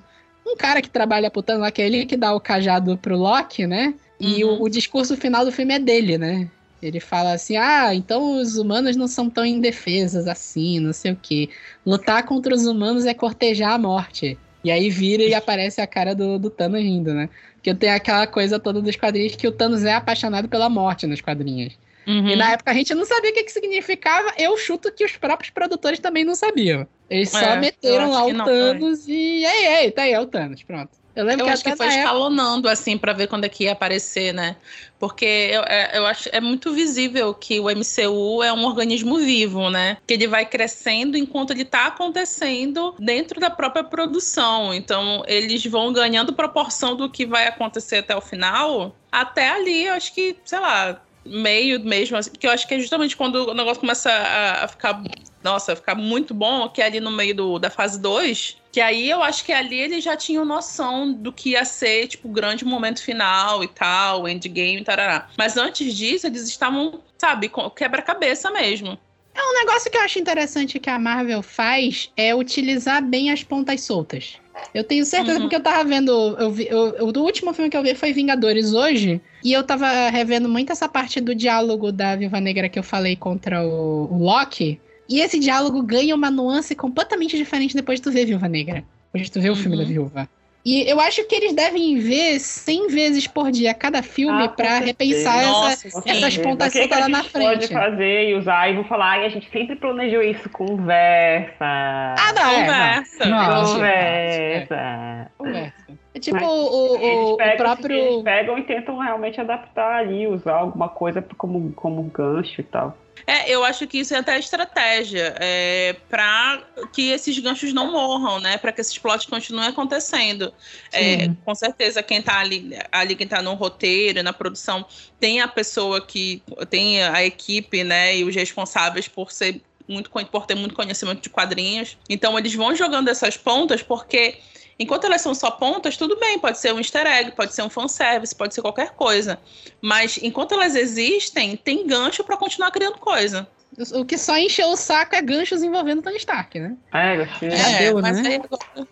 [0.53, 3.17] um cara que trabalha pro Thanos lá, que é ele que dá o cajado pro
[3.17, 3.99] Loki, né?
[4.19, 4.45] E Uhum.
[4.45, 6.51] o, o discurso final do filme é dele, né?
[6.81, 11.17] Ele fala assim: ah, então os humanos não são tão indefesos assim, não sei o
[11.21, 11.51] quê.
[11.85, 14.41] Lutar contra os humanos é cortejar a morte.
[14.63, 17.31] E aí vira e aparece a cara do, do Thanos rindo, né?
[17.55, 21.21] Porque tem aquela coisa toda dos quadrinhos que o Thanos é apaixonado pela morte nos
[21.21, 21.79] quadrinhos.
[22.09, 22.29] Uhum.
[22.31, 24.33] E na época a gente não sabia o que, que significava.
[24.39, 26.87] Eu chuto que os próprios produtores também não sabiam.
[27.11, 29.45] Eles só É, meteram lá o não Thanos e.
[29.45, 30.91] Ei, ei, tá aí, é o Thanos, pronto.
[31.15, 33.65] Eu lembro Eu que acho que foi época- escalonando, assim, pra ver quando é que
[33.65, 34.55] ia aparecer, né?
[35.01, 39.69] Porque eu, é, eu acho é muito visível que o MCU é um organismo vivo,
[39.69, 39.97] né?
[40.07, 44.73] Que ele vai crescendo enquanto ele tá acontecendo dentro da própria produção.
[44.73, 48.95] Então, eles vão ganhando proporção do que vai acontecer até o final.
[49.11, 52.79] Até ali, eu acho que, sei lá, meio mesmo, assim, que eu acho que é
[52.79, 55.03] justamente quando o negócio começa a, a ficar,
[55.43, 59.09] nossa, ficar muito bom, que é ali no meio do, da fase 2, que aí
[59.09, 62.65] eu acho que ali eles já tinham noção do que ia ser, tipo, o grande
[62.65, 65.29] momento final e tal, endgame e tarará.
[65.37, 68.99] Mas antes disso, eles estavam, sabe, com quebra-cabeça mesmo.
[69.37, 73.83] Um negócio que eu acho interessante que a Marvel faz é utilizar bem as pontas
[73.83, 74.37] soltas.
[74.75, 75.43] Eu tenho certeza, Uhum.
[75.43, 76.11] porque eu tava vendo.
[76.39, 79.21] Eu vi, eu, eu- do último filme que eu vi foi Vingadores hoje.
[79.45, 83.17] E eu tava revendo muito essa parte do diálogo da Viva Negra que eu falei
[83.17, 84.81] contra o, o Loki.
[85.09, 88.85] E esse diálogo ganha uma nuance completamente diferente depois de tu ver Viúva Negra.
[89.07, 89.83] Depois de tu ver o filme Uhum.
[89.83, 90.29] da Viúva.
[90.71, 94.85] E eu acho que eles devem ver 100 vezes por dia cada filme Ah, certeza.
[94.85, 96.11] repensar essa, Nossa, sim.
[96.11, 97.73] essas Sim, pontas que que soltas lá a na gente Pode frente.
[97.73, 101.57] fazer e usar e vou falar, ai, a gente sempre planejou isso, conversa.
[101.61, 103.27] Ah, não, é, Conversa.
[103.27, 103.39] não.
[103.49, 105.31] Não, conversa.
[105.39, 105.88] Conversa.
[106.19, 107.97] É tipo Mas o, o, Eles o pegam, próprio.
[107.97, 112.97] eles pegam e tentam realmente adaptar ali, usar alguma coisa como, como gancho e tal.
[113.27, 116.63] É, eu acho que isso é até estratégia, é, para
[116.93, 118.57] que esses ganchos não morram, né?
[118.59, 120.53] Para que esses plots continuem acontecendo.
[120.93, 124.87] É, com certeza, quem tá ali, ali, quem tá no roteiro, na produção,
[125.19, 128.17] tem a pessoa que tem a equipe, né?
[128.17, 131.97] E os responsáveis por ser muito por ter muito conhecimento de quadrinhos.
[132.09, 134.39] Então eles vão jogando essas pontas porque
[134.79, 137.71] enquanto elas são só pontas, tudo bem, pode ser um easter egg, pode ser um
[137.71, 139.39] fanservice, pode ser qualquer coisa.
[139.81, 143.49] Mas enquanto elas existem, tem gancho pra continuar criando coisa.
[143.95, 146.77] O que só encheu o saco é ganchos envolvendo Tony Stark, né?
[146.93, 147.51] É, gostei.
[147.51, 148.29] Já deu, mas né?
[148.29, 148.89] aí, agora,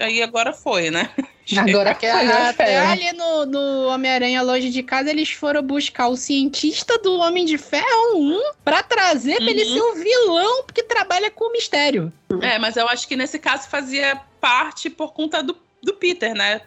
[0.00, 1.10] aí agora foi, né?
[1.56, 6.08] Agora que Foi, né, até ali no, no Homem-Aranha Longe de Casa, eles foram buscar
[6.08, 9.74] o cientista do Homem de Ferro 1 pra trazer pra ele Uhum.
[9.74, 12.12] ser o vilão que trabalha com o mistério.
[12.42, 16.62] É, mas eu acho que nesse caso fazia parte por conta do, do Peter, né?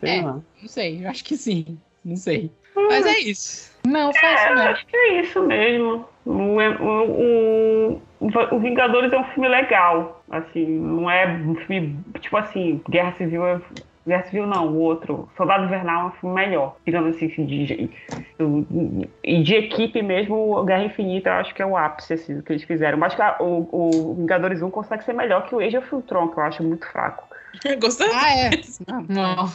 [0.00, 0.22] Sei É.
[0.22, 0.40] lá.
[0.62, 1.78] Não sei, eu acho que sim.
[2.02, 2.50] Não sei.
[2.74, 3.73] Mas é isso.
[3.86, 4.68] Não, foi É, mesmo.
[4.70, 6.08] acho que é isso mesmo.
[6.24, 10.24] O, o, o, o Vingadores é um filme legal.
[10.30, 11.98] Assim, não é um filme.
[12.20, 13.60] Tipo assim, Guerra Civil é.
[14.06, 15.28] Guerra Civil não, o outro.
[15.36, 16.76] Soldado Invernal é um filme melhor.
[16.84, 17.90] Digamos assim, assim, de, de,
[19.22, 22.42] e de equipe mesmo, o Guerra Infinita eu acho que é o ápice assim, do
[22.42, 22.98] que eles fizeram.
[22.98, 23.68] Mas o,
[24.10, 26.86] o Vingadores 1 consegue ser melhor que o Age of Ultron, que eu acho muito
[26.90, 27.24] fraco.
[27.80, 28.06] Gostou?
[28.12, 28.50] Ah, é.
[28.86, 29.48] Não, Não.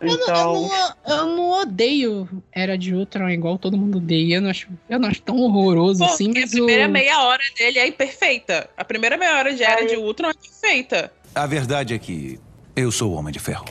[0.00, 0.54] Eu, Então.
[0.54, 0.68] não, eu,
[1.06, 4.36] não, eu não odeio Era de Ultron igual todo mundo odeia.
[4.36, 6.90] Eu não acho, eu não acho tão horroroso Pô, assim, mas a primeira o...
[6.90, 8.68] meia hora dele é perfeita.
[8.76, 11.12] A primeira meia hora de Era de Ultron é perfeita.
[11.34, 12.38] A verdade é que
[12.76, 13.64] eu sou o Homem de Ferro.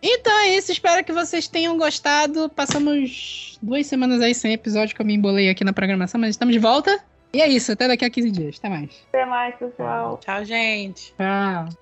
[0.00, 2.48] Então é isso, espero que vocês tenham gostado.
[2.48, 6.52] Passamos duas semanas aí sem episódio que eu me embolei aqui na programação, mas estamos
[6.52, 7.02] de volta.
[7.34, 8.58] E é isso, até daqui a 15 dias.
[8.58, 9.06] Até mais.
[9.08, 10.18] Até mais, pessoal.
[10.18, 11.14] Tchau, gente.
[11.16, 11.81] Tchau.